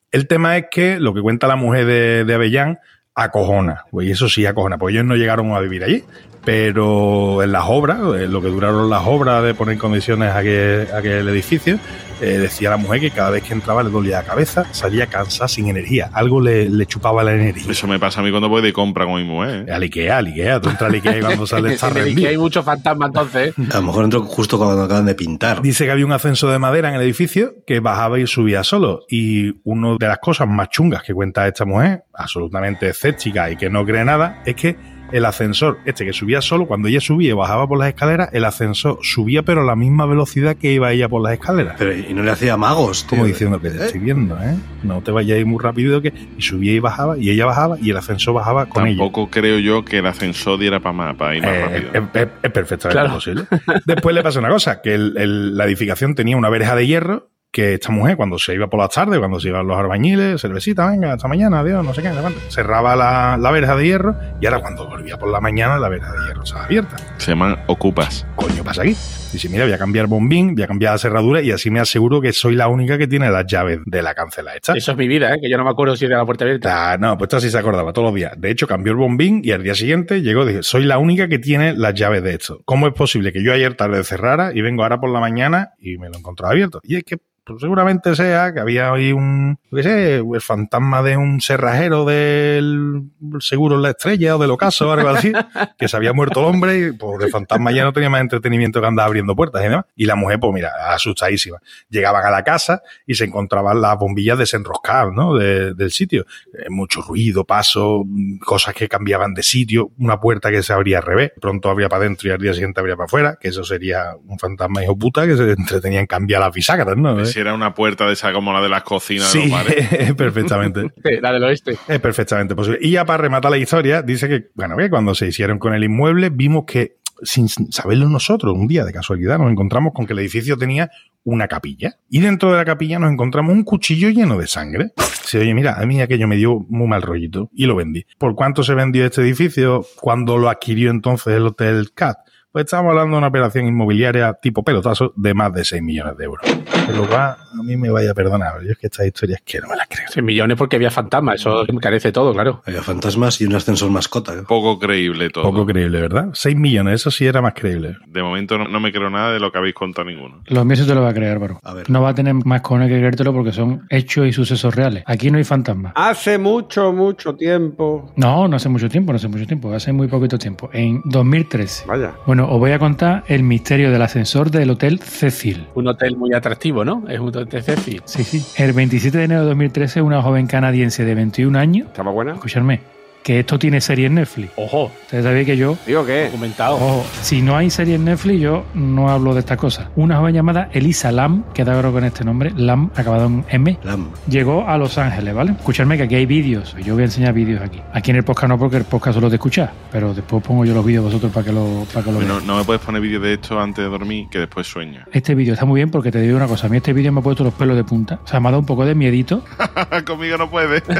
El 0.09 0.27
tema 0.27 0.57
es 0.57 0.65
que 0.71 0.99
lo 0.99 1.13
que 1.13 1.21
cuenta 1.21 1.47
la 1.47 1.57
mujer 1.57 1.85
de, 1.85 2.23
de 2.23 2.33
Avellán 2.33 2.79
acojona, 3.15 3.85
y 3.93 4.11
eso 4.11 4.29
sí 4.29 4.45
acojona, 4.45 4.77
pues 4.77 4.93
ellos 4.93 5.05
no 5.05 5.15
llegaron 5.15 5.53
a 5.53 5.59
vivir 5.59 5.83
allí, 5.83 6.03
pero 6.43 7.43
en 7.43 7.51
las 7.51 7.65
obras, 7.67 7.99
en 7.99 8.31
lo 8.31 8.41
que 8.41 8.47
duraron 8.47 8.89
las 8.89 9.03
obras 9.05 9.43
de 9.43 9.53
poner 9.53 9.77
condiciones 9.77 10.29
a 10.29 10.39
aquel, 10.39 10.87
aquel 10.93 11.29
edificio, 11.29 11.79
eh, 12.21 12.37
decía 12.37 12.69
la 12.69 12.77
mujer 12.77 13.01
que 13.01 13.11
cada 13.11 13.31
vez 13.31 13.43
que 13.43 13.53
entraba 13.53 13.83
le 13.83 13.89
dolía 13.89 14.17
la 14.17 14.23
cabeza, 14.23 14.65
salía 14.71 15.07
cansada, 15.07 15.47
sin 15.47 15.67
energía, 15.67 16.09
algo 16.13 16.39
le, 16.39 16.69
le 16.69 16.85
chupaba 16.85 17.23
la 17.23 17.33
energía. 17.33 17.71
Eso 17.71 17.87
me 17.87 17.99
pasa 17.99 18.21
a 18.21 18.23
mí 18.23 18.29
cuando 18.29 18.47
voy 18.47 18.61
de 18.61 18.71
compra 18.73 19.05
con 19.05 19.15
mi 19.15 19.23
mujer. 19.23 19.65
¿eh? 19.67 19.71
Al 19.71 19.81
Ikea, 19.81 20.17
al 20.17 20.27
Ikea, 20.27 20.61
tú 20.61 20.69
entras 20.69 20.89
al 20.89 20.95
Ikea 20.95 21.17
y 21.17 21.21
cuando 21.21 21.47
sales 21.47 21.73
está 21.73 21.89
rendido. 21.89 22.29
Hay 22.29 22.37
muchos 22.37 22.63
fantasmas 22.63 23.07
entonces. 23.09 23.49
¿eh? 23.57 23.63
A 23.71 23.77
lo 23.77 23.83
mejor 23.83 24.03
entró 24.05 24.21
justo 24.23 24.57
cuando 24.57 24.83
acaban 24.83 25.05
de 25.05 25.15
pintar. 25.15 25.61
Dice 25.61 25.85
que 25.85 25.91
había 25.91 26.05
un 26.05 26.11
ascenso 26.11 26.49
de 26.49 26.59
madera 26.59 26.89
en 26.89 26.95
el 26.95 27.01
edificio 27.01 27.55
que 27.65 27.79
bajaba 27.79 28.19
y 28.19 28.27
subía 28.27 28.63
solo. 28.63 29.01
Y 29.09 29.59
una 29.63 29.95
de 29.99 30.07
las 30.07 30.19
cosas 30.19 30.47
más 30.47 30.69
chungas 30.69 31.03
que 31.03 31.13
cuenta 31.13 31.47
esta 31.47 31.65
mujer, 31.65 32.03
absolutamente 32.13 32.89
escéptica 32.89 33.49
y 33.49 33.57
que 33.57 33.69
no 33.69 33.85
cree 33.85 34.05
nada, 34.05 34.41
es 34.45 34.55
que 34.55 34.77
el 35.11 35.25
ascensor, 35.25 35.79
este 35.85 36.05
que 36.05 36.13
subía 36.13 36.41
solo, 36.41 36.65
cuando 36.65 36.87
ella 36.87 37.01
subía 37.01 37.29
y 37.29 37.33
bajaba 37.33 37.67
por 37.67 37.77
las 37.79 37.89
escaleras, 37.89 38.29
el 38.33 38.45
ascensor 38.45 38.99
subía 39.01 39.43
pero 39.43 39.61
a 39.61 39.63
la 39.65 39.75
misma 39.75 40.05
velocidad 40.05 40.55
que 40.55 40.71
iba 40.73 40.91
ella 40.91 41.09
por 41.09 41.21
las 41.21 41.33
escaleras. 41.33 41.75
Pero 41.77 41.93
y 41.95 42.13
no 42.13 42.23
le 42.23 42.31
hacía 42.31 42.57
magos, 42.57 43.03
tío. 43.03 43.09
Como 43.09 43.25
diciendo 43.25 43.59
que 43.61 43.69
te 43.69 43.85
estoy 43.85 43.99
viendo, 44.01 44.37
¿eh? 44.41 44.55
No 44.83 45.01
te 45.01 45.11
vayas 45.11 45.37
ahí 45.37 45.45
muy 45.45 45.59
rápido 45.61 46.01
que... 46.01 46.13
Y 46.37 46.41
subía 46.41 46.73
y 46.73 46.79
bajaba, 46.79 47.17
y 47.17 47.29
ella 47.29 47.45
bajaba, 47.45 47.77
y 47.79 47.89
el 47.91 47.97
ascensor 47.97 48.33
bajaba 48.33 48.65
con 48.67 48.87
ella. 48.87 48.97
Tampoco 48.97 49.29
creo 49.29 49.59
yo 49.59 49.83
que 49.85 49.99
el 49.99 50.05
ascensor 50.05 50.59
diera 50.59 50.79
para 50.79 50.93
más, 50.93 51.15
para 51.15 51.35
ir 51.35 51.41
más 51.43 51.51
Eh, 51.51 51.61
rápido. 51.61 51.91
es, 51.93 52.21
es- 52.21 52.27
es 52.43 52.51
perfectamente 52.51 52.99
Claro. 52.99 53.13
posible. 53.15 53.43
Después 53.85 54.15
le 54.15 54.23
pasa 54.23 54.39
una 54.39 54.49
cosa, 54.49 54.81
que 54.81 54.93
el- 54.95 55.15
el- 55.17 55.57
la 55.57 55.65
edificación 55.65 56.15
tenía 56.15 56.37
una 56.37 56.49
verja 56.49 56.75
de 56.75 56.87
hierro 56.87 57.30
que 57.51 57.73
esta 57.73 57.91
mujer, 57.91 58.15
cuando 58.15 58.39
se 58.39 58.53
iba 58.53 58.67
por 58.67 58.79
las 58.79 58.89
tardes, 58.91 59.19
cuando 59.19 59.39
se 59.39 59.49
iban 59.49 59.67
los 59.67 59.77
albañiles, 59.77 60.41
cervecita, 60.41 60.89
venga, 60.89 61.13
hasta 61.13 61.27
mañana, 61.27 61.59
adiós, 61.59 61.83
no 61.83 61.93
sé 61.93 62.01
qué, 62.01 62.09
no 62.09 62.29
cerraba 62.49 62.95
la, 62.95 63.37
la 63.37 63.51
verja 63.51 63.75
de 63.75 63.85
hierro 63.85 64.15
y 64.39 64.45
ahora 64.45 64.61
cuando 64.61 64.87
volvía 64.87 65.17
por 65.17 65.29
la 65.29 65.41
mañana 65.41 65.77
la 65.77 65.89
verja 65.89 66.11
de 66.11 66.27
hierro 66.27 66.43
estaba 66.43 66.65
abierta. 66.65 66.95
Se 67.17 67.31
llaman 67.31 67.59
ocupas. 67.67 68.25
Coño, 68.35 68.63
pasa 68.63 68.83
aquí. 68.83 68.95
Dice, 69.31 69.47
mira, 69.47 69.63
voy 69.63 69.73
a 69.73 69.77
cambiar 69.77 70.07
bombín, 70.07 70.55
voy 70.55 70.63
a 70.63 70.67
cambiar 70.67 70.93
la 70.93 70.97
cerradura 70.97 71.41
y 71.41 71.51
así 71.51 71.69
me 71.69 71.79
aseguro 71.79 72.19
que 72.19 72.33
soy 72.33 72.55
la 72.55 72.67
única 72.67 72.97
que 72.97 73.07
tiene 73.07 73.29
las 73.31 73.45
llaves 73.45 73.79
de 73.85 74.01
la 74.01 74.13
cancela 74.13 74.53
esta. 74.55 74.73
Eso 74.73 74.91
es 74.91 74.97
mi 74.97 75.07
vida, 75.07 75.33
¿eh? 75.33 75.39
que 75.41 75.49
yo 75.49 75.57
no 75.57 75.63
me 75.63 75.69
acuerdo 75.69 75.95
si 75.95 76.05
de 76.05 76.15
la 76.15 76.25
puerta 76.25 76.43
abierta. 76.43 76.93
Ah, 76.93 76.97
no, 76.97 77.17
pues 77.17 77.27
esto 77.27 77.39
sí 77.39 77.49
se 77.49 77.57
acordaba 77.57 77.93
todos 77.93 78.07
los 78.07 78.15
días. 78.15 78.33
De 78.37 78.51
hecho, 78.51 78.67
cambió 78.67 78.91
el 78.91 78.97
bombín 78.97 79.41
y 79.43 79.51
al 79.51 79.63
día 79.63 79.75
siguiente 79.75 80.21
llegó 80.21 80.43
y 80.43 80.47
dije, 80.49 80.63
soy 80.63 80.83
la 80.83 80.97
única 80.97 81.29
que 81.29 81.39
tiene 81.39 81.73
las 81.73 81.93
llaves 81.93 82.23
de 82.23 82.33
esto. 82.33 82.61
¿Cómo 82.65 82.87
es 82.87 82.93
posible 82.93 83.31
que 83.31 83.41
yo 83.43 83.53
ayer 83.53 83.75
tarde 83.75 84.03
cerrara 84.03 84.51
y 84.53 84.61
vengo 84.61 84.83
ahora 84.83 84.99
por 84.99 85.09
la 85.09 85.19
mañana 85.19 85.71
y 85.79 85.97
me 85.97 86.09
lo 86.09 86.17
encontraba 86.17 86.51
abierto? 86.51 86.81
Y 86.83 86.97
es 86.97 87.03
que 87.03 87.17
pues, 87.43 87.59
seguramente 87.61 88.15
sea 88.15 88.53
que 88.53 88.59
había 88.59 88.93
ahí 88.93 89.11
un, 89.11 89.57
yo 89.71 89.77
qué 89.77 89.83
sé, 89.83 90.15
el 90.17 90.41
fantasma 90.41 91.01
de 91.01 91.17
un 91.17 91.41
cerrajero 91.41 92.05
del 92.05 93.09
seguro 93.39 93.75
en 93.75 93.81
la 93.81 93.89
estrella 93.91 94.35
o 94.35 94.39
del 94.39 94.51
ocaso 94.51 94.89
o 94.89 94.91
algo 94.91 95.09
así, 95.09 95.31
que 95.77 95.87
se 95.87 95.97
había 95.97 96.13
muerto 96.13 96.39
el 96.39 96.45
hombre 96.45 96.79
y 96.79 96.91
pues 96.93 97.23
el 97.23 97.31
fantasma 97.31 97.71
ya 97.71 97.83
no 97.83 97.93
tenía 97.93 98.09
más 98.09 98.21
entretenimiento 98.21 98.79
que 98.79 98.87
andar 98.87 99.07
abriendo 99.07 99.20
puertas 99.35 99.61
y 99.61 99.65
demás. 99.69 99.85
Y 99.95 100.05
la 100.05 100.15
mujer, 100.15 100.39
pues 100.39 100.53
mira, 100.53 100.71
asustadísima. 100.89 101.57
Llegaban 101.89 102.25
a 102.25 102.31
la 102.31 102.43
casa 102.43 102.81
y 103.05 103.15
se 103.15 103.25
encontraban 103.25 103.81
las 103.81 103.97
bombillas 103.97 104.37
desenroscadas, 104.37 105.13
¿no? 105.13 105.35
De- 105.35 105.73
del 105.73 105.91
sitio. 105.91 106.25
Eh, 106.57 106.69
mucho 106.69 107.01
ruido, 107.01 107.45
paso, 107.45 108.03
cosas 108.45 108.73
que 108.73 108.87
cambiaban 108.87 109.33
de 109.33 109.43
sitio, 109.43 109.91
una 109.97 110.19
puerta 110.19 110.49
que 110.51 110.63
se 110.63 110.73
abría 110.73 110.97
al 110.99 111.03
revés, 111.05 111.31
pronto 111.39 111.69
abría 111.69 111.89
para 111.89 112.03
adentro 112.05 112.29
y 112.29 112.31
al 112.31 112.39
día 112.39 112.53
siguiente 112.53 112.79
abría 112.79 112.95
para 112.95 113.05
afuera, 113.05 113.37
que 113.39 113.49
eso 113.49 113.63
sería 113.63 114.15
un 114.27 114.37
fantasma 114.39 114.83
hijo 114.83 114.97
puta 114.97 115.25
que 115.25 115.35
se 115.37 115.51
entretenía 115.51 115.99
en 115.99 116.07
cambiar 116.07 116.41
las 116.41 116.53
bisagras, 116.53 116.97
¿no? 116.97 117.25
Si 117.25 117.39
era 117.39 117.53
una 117.53 117.73
puerta 117.73 118.05
de 118.07 118.13
esa 118.13 118.33
como 118.33 118.53
la 118.53 118.61
de 118.61 118.69
las 118.69 118.83
cocinas 118.83 119.31
de 119.33 119.41
Sí, 119.41 120.13
perfectamente. 120.17 120.81
Sí, 121.03 121.17
La 121.21 121.31
del 121.31 121.43
oeste. 121.43 121.77
Es 121.87 121.99
perfectamente 121.99 122.55
posible. 122.55 122.79
Y 122.81 122.91
ya 122.91 123.05
para 123.05 123.17
rematar 123.17 123.51
la 123.51 123.57
historia, 123.57 124.01
dice 124.01 124.27
que, 124.27 124.49
bueno, 124.55 124.77
que 124.77 124.89
cuando 124.89 125.15
se 125.15 125.27
hicieron 125.27 125.57
con 125.59 125.73
el 125.73 125.83
inmueble, 125.83 126.29
vimos 126.29 126.63
que, 126.65 126.97
sin 127.23 127.47
saberlo 127.49 128.09
nosotros, 128.09 128.55
un 128.57 128.67
día 128.67 128.85
de 128.85 128.93
casualidad, 128.93 129.37
nos 129.39 129.51
encontramos 129.51 129.93
con 129.93 130.05
que 130.05 130.13
el 130.13 130.19
edificio 130.19 130.57
tenía 130.57 130.89
una 131.23 131.47
capilla. 131.47 131.97
Y 132.09 132.19
dentro 132.19 132.51
de 132.51 132.57
la 132.57 132.65
capilla 132.65 132.99
nos 132.99 133.11
encontramos 133.11 133.53
un 133.53 133.63
cuchillo 133.63 134.09
lleno 134.09 134.37
de 134.37 134.47
sangre. 134.47 134.91
Se 135.23 135.39
oye, 135.39 135.53
mira, 135.53 135.75
a 135.79 135.85
mí 135.85 136.01
aquello 136.01 136.27
me 136.27 136.35
dio 136.35 136.65
muy 136.69 136.87
mal 136.87 137.01
rollito. 137.01 137.49
Y 137.53 137.65
lo 137.65 137.75
vendí. 137.75 138.05
¿Por 138.17 138.35
cuánto 138.35 138.63
se 138.63 138.73
vendió 138.73 139.05
este 139.05 139.21
edificio 139.21 139.85
cuando 139.99 140.37
lo 140.37 140.49
adquirió 140.49 140.89
entonces 140.89 141.33
el 141.35 141.45
Hotel 141.45 141.91
CAT? 141.93 142.17
Pues 142.51 142.65
estamos 142.65 142.89
hablando 142.89 143.15
de 143.15 143.19
una 143.19 143.27
operación 143.27 143.65
inmobiliaria 143.65 144.33
tipo 144.33 144.61
pelotazo 144.61 145.13
de 145.15 145.33
más 145.33 145.53
de 145.53 145.63
6 145.63 145.81
millones 145.81 146.17
de 146.17 146.25
euros. 146.25 146.45
Que 146.85 146.91
lo 146.91 147.07
cual, 147.07 147.37
a 147.37 147.63
mí 147.63 147.77
me 147.77 147.89
vaya 147.89 148.11
a 148.11 148.13
perdonar. 148.13 148.61
Yo 148.61 148.71
es 148.73 148.77
que 148.77 148.87
estas 148.87 149.05
historias 149.05 149.39
que 149.45 149.61
no 149.61 149.69
me 149.69 149.77
las 149.77 149.87
creo. 149.87 150.07
6 150.09 150.21
millones 150.21 150.57
porque 150.57 150.75
había 150.75 150.91
fantasmas, 150.91 151.35
eso 151.35 151.65
carece 151.79 152.11
todo, 152.11 152.33
claro. 152.33 152.61
Había 152.65 152.81
fantasmas 152.81 153.39
y 153.39 153.45
un 153.45 153.55
ascensor 153.55 153.89
mascota. 153.89 154.33
¿eh? 154.33 154.43
Poco 154.45 154.77
creíble 154.79 155.29
todo. 155.29 155.45
Poco 155.45 155.65
creíble, 155.65 156.01
¿verdad? 156.01 156.31
6 156.33 156.57
millones, 156.57 156.95
eso 156.95 157.09
sí 157.09 157.25
era 157.25 157.41
más 157.41 157.53
creíble. 157.53 157.95
De 158.07 158.21
momento 158.21 158.57
no, 158.57 158.67
no 158.67 158.81
me 158.81 158.91
creo 158.91 159.09
nada 159.09 159.31
de 159.31 159.39
lo 159.39 159.49
que 159.49 159.57
habéis 159.57 159.75
contado 159.75 160.09
ninguno. 160.09 160.41
Lo 160.47 160.65
mío 160.65 160.75
sí 160.75 160.85
te 160.85 160.93
lo 160.93 161.03
va 161.03 161.11
a 161.11 161.13
creer, 161.13 161.31
Álvaro. 161.31 161.61
A 161.63 161.73
ver. 161.73 161.89
No 161.89 162.01
va 162.01 162.09
a 162.09 162.15
tener 162.15 162.33
más 162.33 162.59
cojones 162.59 162.89
que 162.89 162.97
creértelo 162.97 163.31
porque 163.31 163.53
son 163.53 163.85
hechos 163.89 164.27
y 164.27 164.33
sucesos 164.33 164.75
reales. 164.75 165.03
Aquí 165.05 165.31
no 165.31 165.37
hay 165.37 165.45
fantasmas. 165.45 165.93
Hace 165.95 166.37
mucho, 166.37 166.91
mucho 166.91 167.33
tiempo. 167.33 168.11
No, 168.17 168.49
no 168.49 168.57
hace 168.57 168.67
mucho 168.67 168.89
tiempo, 168.89 169.13
no 169.13 169.15
hace 169.15 169.29
mucho 169.29 169.47
tiempo, 169.47 169.71
hace 169.71 169.93
muy 169.93 170.09
poquito 170.09 170.37
tiempo. 170.37 170.69
En 170.73 171.01
2013. 171.05 171.85
Vaya. 171.87 172.13
Bueno, 172.25 172.40
os 172.49 172.59
voy 172.59 172.71
a 172.71 172.79
contar 172.79 173.23
el 173.27 173.43
misterio 173.43 173.91
del 173.91 174.01
ascensor 174.01 174.51
del 174.51 174.69
Hotel 174.69 174.99
Cecil. 174.99 175.67
Un 175.75 175.87
hotel 175.87 176.15
muy 176.17 176.33
atractivo, 176.33 176.83
¿no? 176.85 177.03
Es 177.09 177.19
un 177.19 177.27
hotel 177.29 177.45
de 177.45 177.61
Cecil. 177.61 178.01
Sí, 178.05 178.23
sí. 178.23 178.43
El 178.61 178.73
27 178.73 179.17
de 179.17 179.23
enero 179.25 179.41
de 179.41 179.47
2013, 179.47 180.01
una 180.01 180.21
joven 180.21 180.47
canadiense 180.47 181.05
de 181.05 181.15
21 181.15 181.57
años, 181.57 181.87
¿Estaba 181.87 182.11
buena? 182.11 182.33
escuchadme, 182.33 182.79
que 183.23 183.39
esto 183.39 183.59
tiene 183.59 183.81
serie 183.81 184.07
en 184.07 184.15
Netflix. 184.15 184.51
Ojo, 184.55 184.91
Ustedes 185.03 185.23
sabéis 185.25 185.45
que 185.45 185.57
yo, 185.57 185.77
Digo 185.85 186.05
que. 186.05 186.25
documentado. 186.25 186.75
ojo, 186.75 187.05
si 187.21 187.41
no 187.41 187.55
hay 187.57 187.69
serie 187.69 187.95
en 187.95 188.05
Netflix, 188.05 188.39
yo 188.41 188.65
no 188.73 189.09
hablo 189.09 189.33
de 189.33 189.41
estas 189.41 189.57
cosas. 189.57 189.87
Una 189.95 190.17
joven 190.17 190.33
llamada 190.33 190.69
Elisa 190.73 191.11
Lam, 191.11 191.43
queda 191.53 191.77
creo 191.77 191.91
con 191.91 192.03
este 192.03 192.23
nombre, 192.23 192.51
Lam, 192.55 192.89
acabado 192.95 193.25
en 193.27 193.45
M, 193.49 193.77
Lam. 193.83 194.09
llegó 194.27 194.67
a 194.67 194.77
Los 194.77 194.97
Ángeles, 194.97 195.33
¿vale? 195.35 195.51
Escuchadme 195.51 195.97
que 195.97 196.03
aquí 196.03 196.15
hay 196.15 196.25
vídeos. 196.25 196.75
Yo 196.83 196.93
voy 196.93 197.03
a 197.03 197.05
enseñar 197.05 197.33
vídeos 197.33 197.61
aquí. 197.61 197.79
Aquí 197.93 198.11
en 198.11 198.17
el 198.17 198.23
podcast 198.23 198.49
no, 198.49 198.57
porque 198.57 198.77
el 198.77 198.85
podcast 198.85 199.15
solo 199.15 199.27
es 199.27 199.31
de 199.31 199.35
escuchar, 199.35 199.71
pero 199.91 200.13
después 200.13 200.41
pongo 200.43 200.65
yo 200.65 200.73
los 200.73 200.85
vídeos 200.85 201.03
vosotros 201.05 201.31
para 201.31 201.45
que 201.45 201.51
lo, 201.51 201.85
para 201.93 202.03
que 202.05 202.11
lo 202.11 202.17
Bueno, 202.17 202.33
veáis. 202.35 202.47
no 202.47 202.57
me 202.57 202.63
puedes 202.63 202.81
poner 202.81 203.01
vídeo 203.01 203.19
de 203.19 203.33
esto 203.33 203.59
antes 203.59 203.83
de 203.83 203.89
dormir, 203.91 204.27
que 204.31 204.39
después 204.39 204.65
sueño. 204.67 205.01
Este 205.11 205.35
vídeo 205.35 205.53
está 205.53 205.65
muy 205.65 205.79
bien 205.79 205.91
porque 205.91 206.11
te 206.11 206.19
digo 206.21 206.37
una 206.37 206.47
cosa. 206.47 206.67
A 206.67 206.69
mí 206.69 206.77
este 206.77 206.93
vídeo 206.93 207.11
me 207.11 207.19
ha 207.19 207.23
puesto 207.23 207.43
los 207.43 207.53
pelos 207.53 207.75
de 207.75 207.83
punta. 207.83 208.19
O 208.23 208.27
sea, 208.27 208.39
me 208.39 208.47
ha 208.47 208.51
dado 208.51 208.61
un 208.61 208.65
poco 208.65 208.85
de 208.85 208.95
miedito. 208.95 209.43
Conmigo 210.07 210.37
no 210.37 210.49
puedes. 210.49 210.81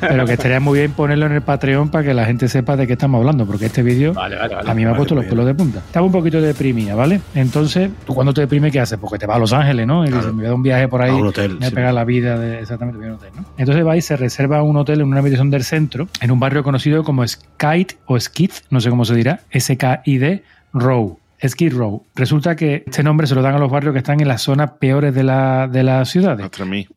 Pero 0.00 0.26
que 0.26 0.32
estaría 0.32 0.60
muy 0.60 0.80
bien 0.80 0.92
ponerlo 0.92 1.26
en 1.26 1.32
el 1.32 1.42
Patreon 1.42 1.88
para 1.90 2.04
que 2.04 2.14
la 2.14 2.24
gente 2.24 2.48
sepa 2.48 2.76
de 2.76 2.86
qué 2.86 2.94
estamos 2.94 3.18
hablando, 3.20 3.46
porque 3.46 3.66
este 3.66 3.82
vídeo 3.82 4.12
Vale, 4.14 4.36
vale, 4.36 4.54
vale. 4.54 4.70
a 4.70 4.74
mí 4.74 4.84
me 4.84 4.90
ha 4.90 4.96
puesto 4.96 5.14
los 5.14 5.24
pelos 5.24 5.46
de 5.46 5.54
punta. 5.54 5.78
Estaba 5.80 6.04
un 6.06 6.12
poquito 6.12 6.40
deprimida, 6.40 6.94
¿vale? 6.94 7.20
Entonces, 7.34 7.90
¿tú 8.04 8.14
cuando 8.14 8.32
te 8.34 8.40
deprimes 8.42 8.72
qué 8.72 8.80
haces? 8.80 8.98
Porque 8.98 9.18
te 9.18 9.26
vas 9.26 9.36
a 9.36 9.40
Los 9.40 9.52
Ángeles, 9.52 9.86
¿no? 9.86 10.02
Y 10.04 10.08
dices, 10.08 10.20
Claro. 10.22 10.34
me 10.34 10.38
voy 10.38 10.44
a 10.46 10.48
dar 10.48 10.54
un 10.56 10.62
viaje 10.62 10.88
por 10.88 11.02
ahí, 11.02 11.10
A 11.10 11.14
un 11.14 11.26
hotel, 11.28 11.52
me 11.52 11.56
voy 11.58 11.66
a 11.66 11.68
sí. 11.68 11.74
pegar 11.74 11.94
la 11.94 12.04
vida 12.04 12.38
de 12.38 12.60
exactamente 12.60 12.98
voy 12.98 13.06
a 13.08 13.10
un 13.10 13.16
hotel, 13.16 13.30
¿no? 13.36 13.44
Entonces 13.58 13.86
va 13.86 13.96
y 13.96 14.02
se 14.02 14.16
reserva 14.16 14.62
un 14.62 14.76
hotel 14.76 15.00
en 15.00 15.06
una 15.08 15.20
habitación 15.20 15.50
del 15.50 15.64
centro, 15.64 16.08
en 16.20 16.30
un 16.30 16.40
barrio 16.40 16.62
conocido 16.62 17.04
como 17.04 17.26
Skite 17.26 17.96
o 18.06 18.18
Skid, 18.18 18.50
no 18.70 18.80
sé 18.80 18.90
cómo 18.90 19.04
se 19.04 19.14
dirá, 19.14 19.40
S-K-I-D, 19.50 20.42
Row. 20.72 21.18
Skid 21.46 21.74
Row. 21.74 22.04
Resulta 22.14 22.56
que 22.56 22.84
este 22.86 23.02
nombre 23.02 23.26
se 23.26 23.34
lo 23.34 23.42
dan 23.42 23.54
a 23.54 23.58
los 23.58 23.70
barrios 23.70 23.92
que 23.92 23.98
están 23.98 24.20
en 24.20 24.28
las 24.28 24.42
zonas 24.42 24.72
peores 24.72 25.14
de 25.14 25.22
la, 25.22 25.68
de 25.68 25.82
las 25.82 26.08
ciudades. 26.08 26.44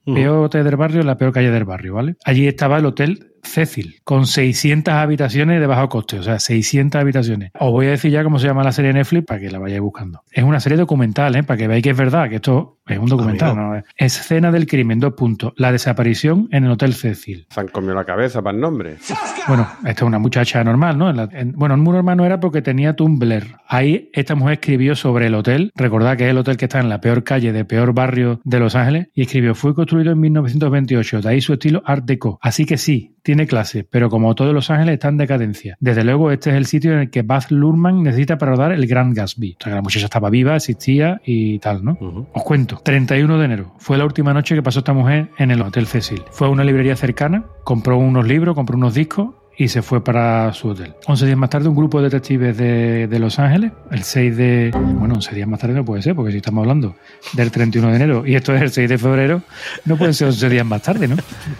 Peor 0.05 0.45
hotel 0.45 0.63
del 0.63 0.75
barrio, 0.75 1.03
la 1.03 1.17
peor 1.17 1.33
calle 1.33 1.51
del 1.51 1.65
barrio, 1.65 1.95
¿vale? 1.95 2.15
Allí 2.25 2.47
estaba 2.47 2.77
el 2.77 2.85
hotel 2.85 3.28
Cecil, 3.43 3.95
con 4.03 4.25
600 4.25 4.93
habitaciones 4.93 5.59
de 5.59 5.67
bajo 5.67 5.89
coste, 5.89 6.19
o 6.19 6.23
sea, 6.23 6.39
600 6.39 6.99
habitaciones. 7.01 7.51
Os 7.59 7.71
voy 7.71 7.87
a 7.87 7.91
decir 7.91 8.11
ya 8.11 8.23
cómo 8.23 8.39
se 8.39 8.47
llama 8.47 8.63
la 8.63 8.71
serie 8.71 8.89
de 8.89 8.99
Netflix 8.99 9.25
para 9.25 9.39
que 9.39 9.49
la 9.51 9.59
vayáis 9.59 9.81
buscando. 9.81 10.21
Es 10.31 10.43
una 10.43 10.59
serie 10.59 10.77
documental, 10.77 11.35
¿eh? 11.35 11.43
Para 11.43 11.57
que 11.57 11.67
veáis 11.67 11.83
que 11.83 11.91
es 11.91 11.97
verdad, 11.97 12.29
que 12.29 12.35
esto 12.35 12.79
es 12.87 12.97
un 12.97 13.07
documental. 13.07 13.51
Amigo. 13.51 13.73
¿no? 13.75 13.83
Escena 13.97 14.51
del 14.51 14.65
crimen, 14.67 14.99
dos 14.99 15.13
puntos. 15.13 15.53
La 15.57 15.71
desaparición 15.71 16.47
en 16.51 16.65
el 16.65 16.71
hotel 16.71 16.93
Cecil. 16.93 17.47
Se 17.49 17.59
han 17.59 17.67
comido 17.67 17.93
la 17.95 18.05
cabeza 18.05 18.41
para 18.41 18.55
el 18.55 18.61
nombre. 18.61 18.97
Bueno, 19.47 19.67
esta 19.79 19.91
es 19.91 20.01
una 20.01 20.19
muchacha 20.19 20.63
normal, 20.63 20.97
¿no? 20.97 21.09
En 21.09 21.17
la- 21.17 21.29
en- 21.31 21.51
bueno, 21.53 21.77
muy 21.77 21.93
normal 21.93 22.17
no 22.17 22.25
era 22.25 22.39
porque 22.39 22.61
tenía 22.61 22.95
Tumblr. 22.95 23.43
Ahí 23.67 24.09
esta 24.13 24.35
mujer 24.35 24.53
escribió 24.53 24.95
sobre 24.95 25.27
el 25.27 25.35
hotel. 25.35 25.71
Recordad 25.75 26.17
que 26.17 26.25
es 26.25 26.31
el 26.31 26.37
hotel 26.37 26.57
que 26.57 26.65
está 26.65 26.79
en 26.79 26.89
la 26.89 26.99
peor 27.01 27.23
calle 27.23 27.51
de 27.53 27.65
peor 27.65 27.93
barrio 27.93 28.41
de 28.43 28.59
Los 28.59 28.75
Ángeles. 28.75 29.07
Y 29.13 29.21
escribió, 29.23 29.55
fue 29.55 29.73
construido 29.75 30.11
en 30.11 30.19
1928, 30.19 31.21
de 31.21 31.29
ahí 31.29 31.41
su 31.41 31.53
estilo 31.53 31.81
Art 31.85 32.05
Deco. 32.05 32.39
Así 32.41 32.65
que 32.65 32.77
sí, 32.77 33.15
tiene 33.29 33.45
clase, 33.45 33.83
pero 33.87 34.09
como 34.09 34.33
todo 34.33 34.53
Los 34.53 34.71
Ángeles 34.71 34.93
está 34.93 35.09
en 35.09 35.17
decadencia. 35.17 35.77
Desde 35.79 36.03
luego 36.03 36.31
este 36.31 36.49
es 36.49 36.55
el 36.55 36.65
sitio 36.65 36.93
en 36.93 36.99
el 37.01 37.09
que 37.11 37.21
Baz 37.21 37.51
Luhrmann 37.51 38.01
necesita 38.01 38.39
para 38.39 38.53
rodar 38.53 38.71
el 38.71 38.87
Gran 38.87 39.13
Gatsby. 39.13 39.51
O 39.51 39.63
sea, 39.63 39.71
que 39.71 39.75
la 39.75 39.83
muchacha 39.83 40.05
estaba 40.05 40.31
viva, 40.31 40.55
existía 40.55 41.21
y 41.23 41.59
tal, 41.59 41.85
¿no? 41.85 41.91
Ujú. 42.01 42.25
Os 42.33 42.43
cuento, 42.43 42.81
31 42.83 43.37
de 43.37 43.45
enero. 43.45 43.75
Fue 43.77 43.99
la 43.99 44.05
última 44.05 44.33
noche 44.33 44.55
que 44.55 44.63
pasó 44.63 44.79
esta 44.79 44.93
mujer 44.93 45.29
en 45.37 45.51
el 45.51 45.61
Hotel 45.61 45.85
Cecil. 45.85 46.23
Fue 46.31 46.47
a 46.47 46.49
una 46.49 46.63
librería 46.63 46.95
cercana, 46.95 47.45
compró 47.63 47.99
unos 47.99 48.25
libros, 48.25 48.55
compró 48.55 48.75
unos 48.75 48.95
discos 48.95 49.35
y 49.59 49.67
se 49.67 49.81
fue 49.81 50.01
para 50.01 50.53
su 50.53 50.69
hotel. 50.69 50.93
11 51.05 51.25
días 51.25 51.37
más 51.37 51.49
tarde, 51.49 51.67
un 51.67 51.75
grupo 51.75 51.97
de 51.97 52.05
detectives 52.05 52.55
de, 52.55 53.07
de 53.07 53.19
Los 53.19 53.39
Ángeles, 53.39 53.73
el 53.91 54.03
6 54.03 54.37
de... 54.37 54.71
Bueno, 54.73 55.15
11 55.15 55.35
días 55.35 55.49
más 55.49 55.59
tarde 55.59 55.73
no 55.73 55.83
puede 55.83 56.01
ser, 56.01 56.15
porque 56.15 56.31
si 56.31 56.37
estamos 56.37 56.61
hablando 56.61 56.95
del 57.33 57.51
31 57.51 57.89
de 57.89 57.95
enero 57.97 58.25
y 58.25 58.35
esto 58.35 58.55
es 58.55 58.61
el 58.61 58.71
6 58.71 58.89
de 58.89 58.97
febrero, 58.97 59.41
no 59.83 59.97
pueden 59.97 60.13
ser 60.13 60.27
11 60.27 60.47
días 60.47 60.65
más 60.65 60.81
tarde, 60.81 61.09
¿no? 61.09 61.17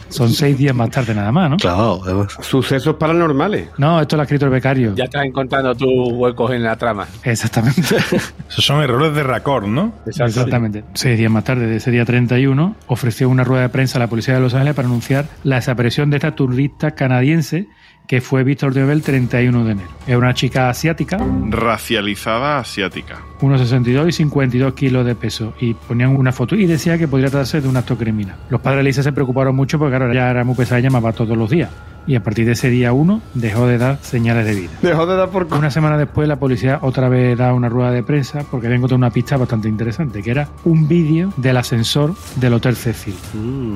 Son 0.07 0.29
6 0.29 0.57
días 0.57 0.73
más 0.73 0.89
tarde 0.91 1.13
nada 1.13 1.29
más, 1.33 1.49
¿no? 1.49 1.57
Claro. 1.57 1.99
Sucesos 2.39 2.95
paranormales. 2.95 3.67
No, 3.77 3.99
esto 3.99 4.15
lo 4.15 4.21
ha 4.21 4.23
escrito 4.23 4.45
el 4.45 4.51
becario. 4.51 4.95
Ya 4.95 5.03
estás 5.03 5.25
encontrando 5.25 5.75
tus 5.75 6.13
huecos 6.13 6.51
en 6.51 6.63
la 6.63 6.77
trama. 6.77 7.05
Exactamente. 7.23 7.81
Esos 8.49 8.63
son 8.63 8.81
errores 8.81 9.13
de 9.13 9.23
raccord, 9.23 9.67
¿no? 9.67 9.91
Exactamente. 10.05 10.85
Seis 10.93 11.17
días 11.17 11.29
más 11.29 11.43
tarde, 11.43 11.67
de 11.67 11.75
ese 11.75 11.91
día 11.91 12.05
31, 12.05 12.77
ofreció 12.88 13.27
una 13.27 13.43
rueda 13.43 13.63
de 13.63 13.69
prensa 13.69 13.97
a 13.97 13.99
la 13.99 14.07
policía 14.07 14.35
de 14.35 14.39
Los 14.39 14.53
Ángeles 14.53 14.75
para 14.75 14.88
anunciar 14.88 15.25
la 15.43 15.57
desaparición 15.57 16.09
de 16.09 16.15
esta 16.15 16.33
turista 16.33 16.91
canadiense 16.91 17.67
que 18.10 18.22
fue 18.22 18.43
Víctor 18.43 18.74
de 18.74 18.91
el 18.91 19.04
31 19.04 19.65
de 19.65 19.72
enero. 19.72 19.89
Es 20.08 20.15
una 20.15 20.34
chica 20.34 20.67
asiática, 20.67 21.19
Racializada 21.50 22.58
asiática. 22.58 23.19
1,62 23.39 24.08
y 24.08 24.12
52 24.12 24.74
kilos 24.74 25.06
de 25.06 25.13
peso. 25.13 25.54
Y 25.60 25.76
ponían 25.76 26.15
una 26.15 26.32
foto 26.32 26.56
y 26.56 26.65
decía 26.65 26.98
que 26.98 27.08
podría 27.08 27.30
tratarse 27.30 27.62
de 27.62 27.67
un 27.67 27.78
acto 27.78 27.95
criminal. 27.95 28.36
Los 28.50 28.62
padres 28.62 28.80
de 28.80 28.84
Lisa 28.86 29.04
se 29.04 29.12
preocuparon 29.12 29.56
mucho 29.56 29.78
porque, 29.78 29.95
claro, 29.95 30.12
ya 30.12 30.28
era 30.32 30.43
muy 30.43 30.56
pesada 30.56 30.80
y 30.80 30.84
llamaba 30.84 31.13
todos 31.13 31.38
los 31.38 31.52
días. 31.52 31.69
Y 32.10 32.15
a 32.15 32.24
partir 32.24 32.48
de 32.48 32.54
ese 32.54 32.72
día 32.72 32.91
1 32.91 33.22
dejó 33.36 33.67
de 33.67 33.78
dar 33.78 34.00
señales 34.02 34.43
de 34.45 34.56
vida. 34.56 34.72
Dejó 34.82 35.06
de 35.06 35.15
dar 35.15 35.30
por... 35.30 35.45
Una 35.54 35.69
semana 35.69 35.95
después 35.95 36.28
la 36.28 36.38
policía 36.39 36.80
otra 36.82 37.08
vez 37.08 37.38
da 37.38 37.54
una 37.54 37.69
rueda 37.69 37.91
de 37.91 38.02
prensa 38.02 38.43
porque 38.50 38.65
había 38.65 38.78
encontrado 38.78 38.98
una 38.98 39.12
pista 39.12 39.38
bastante 39.38 39.67
interesante, 39.69 40.24
que 40.24 40.32
era 40.32 40.50
un 40.65 40.88
vídeo 40.88 41.32
del 41.38 41.56
ascensor 41.58 42.15
del 42.38 42.54
Hotel 42.56 42.76
Cecil. 42.76 43.13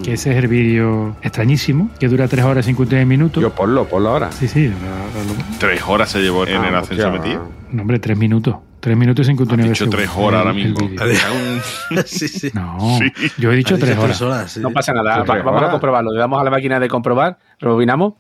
Que 0.04 0.14
ese 0.14 0.32
es 0.32 0.38
el 0.38 0.48
vídeo 0.48 1.16
extrañísimo, 1.22 1.92
que 2.00 2.08
dura 2.08 2.28
3 2.28 2.44
horas 2.44 2.66
y 2.66 2.70
59 2.70 3.06
minutos. 3.06 3.40
Yo 3.40 3.52
ponlo, 3.54 3.86
ponlo 3.88 4.10
ahora. 4.10 4.32
Sí, 4.32 4.48
sí. 4.48 4.66
ahora- 4.66 5.04
ahora 5.04 5.24
lo- 5.52 5.58
Tres 5.60 5.82
horas 5.88 6.10
se 6.10 6.20
llevó 6.20 6.48
en 6.48 6.56
Ah, 6.58 6.70
el 6.70 6.76
ascensor 6.76 7.14
hostia. 7.14 7.22
metido. 7.22 7.48
No, 7.72 7.82
hombre, 7.84 8.00
3 8.00 8.18
minutos. 8.18 8.56
3 8.84 8.98
minutos 8.98 9.26
y 9.26 9.32
Has 9.32 9.38
59 9.38 9.70
dicho 9.70 9.86
segundos. 9.86 9.98
tres 9.98 10.10
horas 10.26 10.40
ahora 10.42 10.54
mismo. 10.54 10.90
sí, 12.06 12.28
sí. 12.28 12.52
No, 12.54 12.98
Sí. 13.00 13.32
yo 13.38 13.54
he 13.54 13.56
dicho 13.56 13.76
Ha 13.76 13.78
3 13.78 13.90
dicho 13.92 14.02
horas. 14.04 14.18
tres 14.18 14.22
horas, 14.30 14.52
sí. 14.52 14.60
No 14.60 14.72
pasa 14.72 14.92
nada. 14.94 15.24
¿Tres 15.24 15.30
Va- 15.30 15.36
vamos 15.44 15.54
horas? 15.62 15.70
a 15.70 15.72
comprobarlo. 15.72 16.12
Le 16.12 16.20
damos 16.20 16.42
a 16.42 16.44
la 16.44 16.52
máquina 16.52 16.80
de 16.82 16.90
comprobar, 16.90 17.38
rebobinamos. 17.60 18.16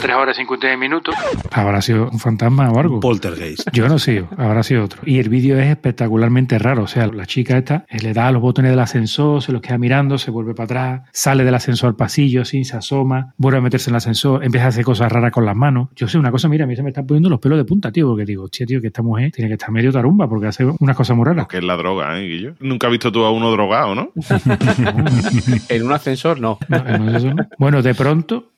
3 0.00 0.16
horas 0.16 0.36
y 0.36 0.40
59 0.40 0.76
minutos. 0.76 1.14
Habrá 1.52 1.82
sido 1.82 2.08
un 2.10 2.18
fantasma 2.18 2.70
o 2.70 2.78
algo. 2.78 2.94
Un 2.96 3.00
poltergeist. 3.00 3.68
Yo 3.72 3.88
no 3.88 3.98
sé, 3.98 4.24
habrá 4.36 4.62
sido 4.62 4.84
otro. 4.84 5.02
Y 5.04 5.18
el 5.18 5.28
vídeo 5.28 5.58
es 5.58 5.66
espectacularmente 5.66 6.58
raro. 6.58 6.84
O 6.84 6.86
sea, 6.86 7.06
la 7.06 7.26
chica 7.26 7.56
esta 7.56 7.84
eh, 7.88 7.98
le 8.00 8.12
da 8.12 8.28
a 8.28 8.32
los 8.32 8.42
botones 8.42 8.70
del 8.70 8.80
ascensor, 8.80 9.42
se 9.42 9.52
los 9.52 9.60
queda 9.60 9.78
mirando, 9.78 10.18
se 10.18 10.30
vuelve 10.30 10.54
para 10.54 10.64
atrás, 10.64 11.10
sale 11.12 11.44
del 11.44 11.54
ascensor 11.54 11.88
al 11.88 11.96
pasillo, 11.96 12.44
sí, 12.44 12.64
se 12.64 12.76
asoma, 12.76 13.34
vuelve 13.36 13.58
a 13.58 13.60
meterse 13.60 13.90
en 13.90 13.94
el 13.94 13.98
ascensor, 13.98 14.44
empieza 14.44 14.66
a 14.66 14.68
hacer 14.68 14.84
cosas 14.84 15.10
raras 15.10 15.32
con 15.32 15.44
las 15.44 15.56
manos. 15.56 15.88
Yo 15.96 16.08
sé 16.08 16.18
una 16.18 16.30
cosa, 16.30 16.48
mira, 16.48 16.64
a 16.64 16.66
mí 16.66 16.76
se 16.76 16.82
me 16.82 16.90
están 16.90 17.06
poniendo 17.06 17.28
los 17.28 17.40
pelos 17.40 17.58
de 17.58 17.64
punta, 17.64 17.90
tío, 17.90 18.08
porque 18.08 18.24
digo, 18.24 18.44
hostia, 18.44 18.66
tío, 18.66 18.80
que 18.80 18.88
esta 18.88 19.02
mujer 19.02 19.30
tiene 19.32 19.48
que 19.48 19.54
estar 19.54 19.70
medio 19.70 19.92
tarumba 19.92 20.28
porque 20.28 20.46
hace 20.46 20.64
unas 20.64 20.96
cosas 20.96 21.16
muy 21.16 21.24
raras. 21.24 21.46
Que 21.46 21.58
es 21.58 21.64
la 21.64 21.76
droga, 21.76 22.18
¿eh, 22.18 22.26
Guillo? 22.26 22.54
Nunca 22.60 22.86
has 22.86 22.90
visto 22.90 23.12
tú 23.12 23.24
a 23.24 23.30
uno 23.30 23.50
drogado, 23.50 23.94
¿no? 23.94 24.10
En 25.68 25.82
un 25.84 25.92
ascensor, 25.92 26.40
no. 26.40 26.58
No, 26.68 26.98
no 26.98 27.10
es 27.10 27.16
eso, 27.16 27.34
¿no? 27.34 27.46
Bueno, 27.58 27.82
de 27.82 27.94
pronto, 27.94 28.52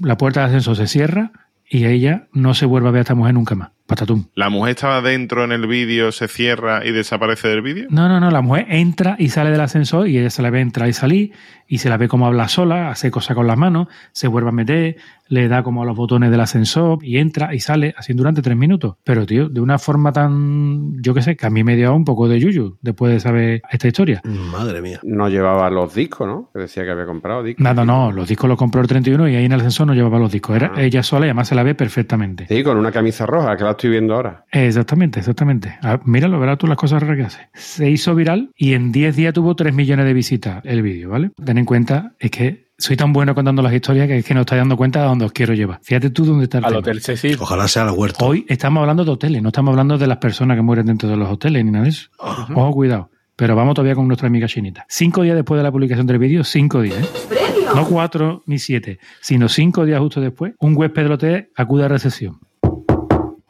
la 0.00 0.16
puerta 0.16 0.40
del 0.40 0.48
ascensor 0.48 0.76
se 0.76 0.86
cierra 0.86 1.32
y 1.68 1.86
ella 1.86 2.28
no 2.32 2.54
se 2.54 2.66
vuelve 2.66 2.88
a 2.88 2.92
ver 2.92 2.98
a 3.00 3.02
esta 3.02 3.14
mujer 3.14 3.34
nunca 3.34 3.54
más. 3.54 3.70
Patatum. 3.92 4.24
La 4.34 4.48
mujer 4.48 4.70
estaba 4.70 5.00
dentro 5.02 5.44
en 5.44 5.52
el 5.52 5.66
vídeo, 5.66 6.12
se 6.12 6.28
cierra 6.28 6.84
y 6.86 6.92
desaparece 6.92 7.48
del 7.48 7.62
vídeo. 7.62 7.86
No, 7.90 8.08
no, 8.08 8.20
no, 8.20 8.30
la 8.30 8.40
mujer 8.40 8.66
entra 8.70 9.16
y 9.18 9.28
sale 9.28 9.50
del 9.50 9.60
ascensor 9.60 10.08
y 10.08 10.18
ella 10.18 10.30
se 10.30 10.42
la 10.42 10.50
ve 10.50 10.60
entrar 10.60 10.88
y 10.88 10.92
salir 10.92 11.32
y 11.68 11.78
se 11.78 11.88
la 11.88 11.96
ve 11.96 12.08
como 12.08 12.26
habla 12.26 12.48
sola, 12.48 12.90
hace 12.90 13.10
cosas 13.10 13.34
con 13.34 13.46
las 13.46 13.56
manos, 13.56 13.88
se 14.12 14.28
vuelve 14.28 14.50
a 14.50 14.52
meter, 14.52 14.96
le 15.28 15.48
da 15.48 15.62
como 15.62 15.82
a 15.82 15.86
los 15.86 15.96
botones 15.96 16.30
del 16.30 16.40
ascensor 16.40 16.98
y 17.02 17.16
entra 17.16 17.54
y 17.54 17.60
sale 17.60 17.94
así 17.96 18.12
durante 18.12 18.42
tres 18.42 18.56
minutos. 18.58 18.96
Pero, 19.04 19.24
tío, 19.24 19.48
de 19.48 19.60
una 19.60 19.78
forma 19.78 20.12
tan, 20.12 21.02
yo 21.02 21.14
qué 21.14 21.22
sé, 21.22 21.34
que 21.36 21.46
a 21.46 21.50
mí 21.50 21.64
me 21.64 21.74
dio 21.76 21.94
un 21.94 22.04
poco 22.04 22.28
de 22.28 22.38
yuyu 22.38 22.76
después 22.82 23.12
de 23.14 23.20
saber 23.20 23.62
esta 23.70 23.88
historia. 23.88 24.20
Madre 24.24 24.82
mía. 24.82 25.00
No 25.02 25.30
llevaba 25.30 25.70
los 25.70 25.94
discos, 25.94 26.26
¿no? 26.26 26.50
Que 26.52 26.60
decía 26.60 26.84
que 26.84 26.90
había 26.90 27.06
comprado 27.06 27.42
discos. 27.42 27.64
Nada, 27.64 27.84
no, 27.86 28.12
los 28.12 28.28
discos 28.28 28.48
los 28.50 28.58
compró 28.58 28.82
el 28.82 28.86
31 28.88 29.28
y 29.30 29.36
ahí 29.36 29.44
en 29.46 29.52
el 29.52 29.60
ascensor 29.60 29.86
no 29.86 29.94
llevaba 29.94 30.18
los 30.18 30.30
discos. 30.32 30.56
Era 30.56 30.72
Ah. 30.76 30.82
ella 30.82 31.02
sola 31.02 31.24
y 31.26 31.30
además 31.30 31.48
se 31.48 31.54
la 31.54 31.62
ve 31.62 31.74
perfectamente. 31.74 32.46
Sí, 32.48 32.62
con 32.62 32.76
una 32.76 32.92
camisa 32.92 33.24
roja, 33.24 33.56
que 33.56 33.64
la 33.64 33.70
estoy 33.82 33.90
viendo 33.90 34.14
ahora. 34.14 34.44
Exactamente, 34.52 35.18
exactamente. 35.18 35.76
Ah, 35.82 36.00
míralo, 36.04 36.38
verás 36.38 36.56
tú 36.56 36.68
las 36.68 36.76
cosas 36.76 37.02
raras 37.02 37.16
que 37.16 37.22
hace. 37.24 37.48
Se 37.54 37.90
hizo 37.90 38.14
viral 38.14 38.50
y 38.56 38.74
en 38.74 38.92
10 38.92 39.16
días 39.16 39.34
tuvo 39.34 39.56
3 39.56 39.74
millones 39.74 40.06
de 40.06 40.14
visitas 40.14 40.64
el 40.64 40.82
vídeo, 40.82 41.10
¿vale? 41.10 41.32
Ten 41.44 41.58
en 41.58 41.64
cuenta, 41.64 42.14
es 42.20 42.30
que 42.30 42.70
soy 42.78 42.96
tan 42.96 43.12
bueno 43.12 43.34
contando 43.34 43.60
las 43.60 43.72
historias 43.72 44.06
que 44.06 44.18
es 44.18 44.24
que 44.24 44.34
no 44.34 44.42
estáis 44.42 44.60
dando 44.60 44.76
cuenta 44.76 45.00
de 45.00 45.06
dónde 45.06 45.24
os 45.24 45.32
quiero 45.32 45.54
llevar. 45.54 45.80
Fíjate 45.82 46.10
tú 46.10 46.24
dónde 46.24 46.44
está 46.44 46.58
el 46.58 46.64
Al 46.64 46.70
tema. 46.70 46.78
Hotel 46.80 47.00
Cecil. 47.00 47.36
Ojalá 47.40 47.66
sea 47.66 47.84
la 47.84 47.92
huerta. 47.92 48.24
Hoy 48.24 48.46
estamos 48.48 48.82
hablando 48.82 49.04
de 49.04 49.10
hoteles, 49.10 49.42
no 49.42 49.48
estamos 49.48 49.72
hablando 49.72 49.98
de 49.98 50.06
las 50.06 50.18
personas 50.18 50.56
que 50.56 50.62
mueren 50.62 50.86
dentro 50.86 51.08
de 51.08 51.16
los 51.16 51.28
hoteles 51.28 51.64
ni 51.64 51.72
nada 51.72 51.84
de 51.84 51.90
eso. 51.90 52.08
Ojo, 52.18 52.70
cuidado. 52.72 53.10
Pero 53.34 53.56
vamos 53.56 53.74
todavía 53.74 53.96
con 53.96 54.06
nuestra 54.06 54.28
amiga 54.28 54.46
chinita. 54.46 54.86
Cinco 54.88 55.22
días 55.22 55.34
después 55.34 55.58
de 55.58 55.64
la 55.64 55.72
publicación 55.72 56.06
del 56.06 56.18
vídeo, 56.18 56.44
cinco 56.44 56.82
días. 56.82 56.98
¿eh? 57.02 57.74
No 57.74 57.86
cuatro 57.86 58.42
ni 58.46 58.60
siete, 58.60 59.00
sino 59.20 59.48
cinco 59.48 59.84
días 59.84 59.98
justo 59.98 60.20
después, 60.20 60.52
un 60.60 60.76
huésped 60.76 61.02
del 61.02 61.12
hotel 61.12 61.48
acude 61.56 61.84
a 61.84 61.88
recepción. 61.88 62.38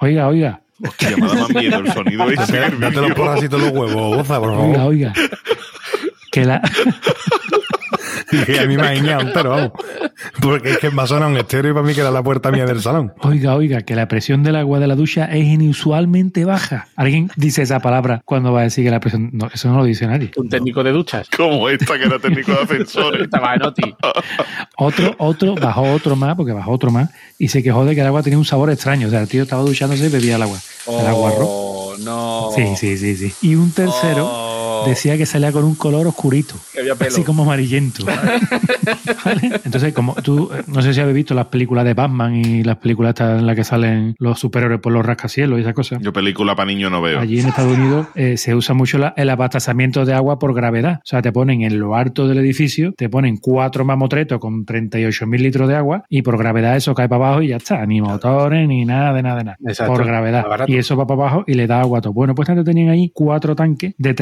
Oiga, 0.02 0.26
oiga, 0.28 0.60
Hostia, 0.84 1.16
me 1.16 1.24
ha 1.24 1.28
dado 1.28 1.40
más 1.42 1.50
miedo 1.54 1.78
el 1.78 1.92
sonido 1.92 2.30
ese. 2.30 2.52
del 2.60 2.80
Date 2.80 2.96
los 2.96 3.02
vídeo. 3.04 3.14
porracitos 3.14 3.60
los 3.60 3.70
huevos, 3.70 4.16
goza, 4.16 4.40
por 4.40 4.48
oiga, 4.50 4.84
oiga. 4.84 5.12
Que 6.32 6.44
la, 6.44 6.60
Y 8.48 8.56
a 8.56 8.66
mí 8.66 8.76
me 8.76 8.86
ha 8.86 8.92
guiñado, 8.92 9.30
pero 9.32 9.50
vamos. 9.50 9.72
Porque 10.40 10.72
es 10.72 10.78
que 10.78 10.90
me 10.90 11.02
ha 11.02 11.06
sonado 11.06 11.30
un 11.30 11.36
estéreo 11.36 11.70
y 11.70 11.74
para 11.74 11.86
mí 11.86 11.94
que 11.94 12.00
era 12.00 12.10
la 12.10 12.22
puerta 12.22 12.50
mía 12.50 12.64
del 12.64 12.80
salón. 12.80 13.12
Oiga, 13.20 13.54
oiga, 13.54 13.82
que 13.82 13.94
la 13.94 14.08
presión 14.08 14.42
del 14.42 14.56
agua 14.56 14.78
de 14.78 14.86
la 14.86 14.94
ducha 14.94 15.26
es 15.26 15.44
inusualmente 15.44 16.44
baja. 16.44 16.88
¿Alguien 16.96 17.30
dice 17.36 17.62
esa 17.62 17.80
palabra 17.80 18.22
cuando 18.24 18.52
va 18.52 18.60
a 18.60 18.64
decir 18.64 18.84
que 18.84 18.90
la 18.90 19.00
presión... 19.00 19.30
No, 19.32 19.48
eso 19.52 19.68
no 19.68 19.78
lo 19.78 19.84
dice 19.84 20.06
nadie. 20.06 20.30
Un 20.36 20.48
técnico 20.48 20.82
de 20.82 20.92
duchas. 20.92 21.28
Como 21.36 21.68
esta 21.68 21.98
que 21.98 22.04
era 22.04 22.18
técnico 22.18 22.52
de 22.52 22.58
ascensores. 22.62 23.22
Estaba 23.24 23.54
en 23.54 23.62
Oti. 23.62 23.94
Otro, 24.76 25.14
otro, 25.18 25.54
bajó 25.54 25.92
otro 25.92 26.16
más, 26.16 26.34
porque 26.34 26.52
bajó 26.52 26.72
otro 26.72 26.90
más, 26.90 27.10
y 27.38 27.48
se 27.48 27.62
quejó 27.62 27.84
de 27.84 27.94
que 27.94 28.00
el 28.00 28.06
agua 28.06 28.22
tenía 28.22 28.38
un 28.38 28.44
sabor 28.44 28.70
extraño. 28.70 29.08
O 29.08 29.10
sea, 29.10 29.20
el 29.20 29.28
tío 29.28 29.42
estaba 29.42 29.62
duchándose 29.62 30.06
y 30.06 30.08
bebía 30.08 30.36
el 30.36 30.42
agua. 30.42 30.58
El 30.86 31.06
agua 31.06 31.30
roja. 31.30 31.44
Oh, 31.46 31.94
no. 31.98 32.50
Sí, 32.54 32.76
sí, 32.76 32.96
sí, 32.96 33.16
sí. 33.16 33.34
Y 33.42 33.54
un 33.54 33.70
tercero 33.72 34.22
Oh. 34.24 34.41
Decía 34.86 35.16
que 35.16 35.26
salía 35.26 35.52
con 35.52 35.64
un 35.64 35.74
color 35.74 36.06
oscurito. 36.06 36.54
Que 36.72 36.80
había 36.80 36.94
pelo. 36.94 37.08
Así 37.10 37.22
como 37.22 37.42
amarillento. 37.44 38.04
¿Vale? 39.24 39.60
Entonces, 39.64 39.92
como 39.92 40.14
tú, 40.14 40.50
no 40.66 40.82
sé 40.82 40.94
si 40.94 41.00
habéis 41.00 41.16
visto 41.16 41.34
las 41.34 41.46
películas 41.46 41.84
de 41.84 41.94
Batman 41.94 42.36
y 42.36 42.62
las 42.62 42.76
películas 42.76 43.14
en 43.20 43.46
las 43.46 43.56
que 43.56 43.64
salen 43.64 44.14
los 44.18 44.38
superhéroes 44.38 44.80
por 44.80 44.92
los 44.92 45.04
rascacielos 45.04 45.58
y 45.58 45.62
esas 45.62 45.74
cosas. 45.74 46.00
Yo 46.02 46.12
película 46.12 46.54
para 46.54 46.66
niños 46.66 46.90
no 46.90 47.02
veo. 47.02 47.20
Allí 47.20 47.40
en 47.40 47.48
Estados 47.48 47.76
Unidos 47.76 48.06
eh, 48.14 48.36
se 48.36 48.54
usa 48.54 48.74
mucho 48.74 48.98
la- 48.98 49.14
el 49.16 49.30
abastecimiento 49.30 50.04
de 50.04 50.14
agua 50.14 50.38
por 50.38 50.54
gravedad. 50.54 50.96
O 50.98 51.06
sea, 51.06 51.22
te 51.22 51.32
ponen 51.32 51.62
en 51.62 51.78
lo 51.78 51.94
alto 51.96 52.28
del 52.28 52.38
edificio, 52.38 52.92
te 52.96 53.08
ponen 53.08 53.36
cuatro 53.36 53.84
mamotretos 53.84 54.38
con 54.38 54.64
38.000 54.66 55.38
litros 55.40 55.68
de 55.68 55.76
agua 55.76 56.04
y 56.08 56.22
por 56.22 56.38
gravedad 56.38 56.76
eso 56.76 56.94
cae 56.94 57.08
para 57.08 57.26
abajo 57.26 57.42
y 57.42 57.48
ya 57.48 57.56
está. 57.56 57.84
Ni 57.86 58.00
motores, 58.00 58.66
ni 58.68 58.84
nada 58.84 59.12
de 59.12 59.22
nada 59.22 59.36
de 59.38 59.44
nada. 59.44 59.56
Exacto. 59.66 59.92
Por 59.94 60.04
gravedad. 60.06 60.44
Y 60.66 60.76
eso 60.76 60.96
va 60.96 61.06
para 61.06 61.20
abajo 61.20 61.44
y 61.46 61.54
le 61.54 61.66
da 61.66 61.80
agua 61.80 61.98
a 61.98 62.02
todo. 62.02 62.12
Bueno, 62.12 62.34
pues 62.34 62.48
antes 62.48 62.64
tenían 62.64 62.88
ahí 62.90 63.10
cuatro 63.14 63.54
tanques 63.54 63.94
de 63.98 64.14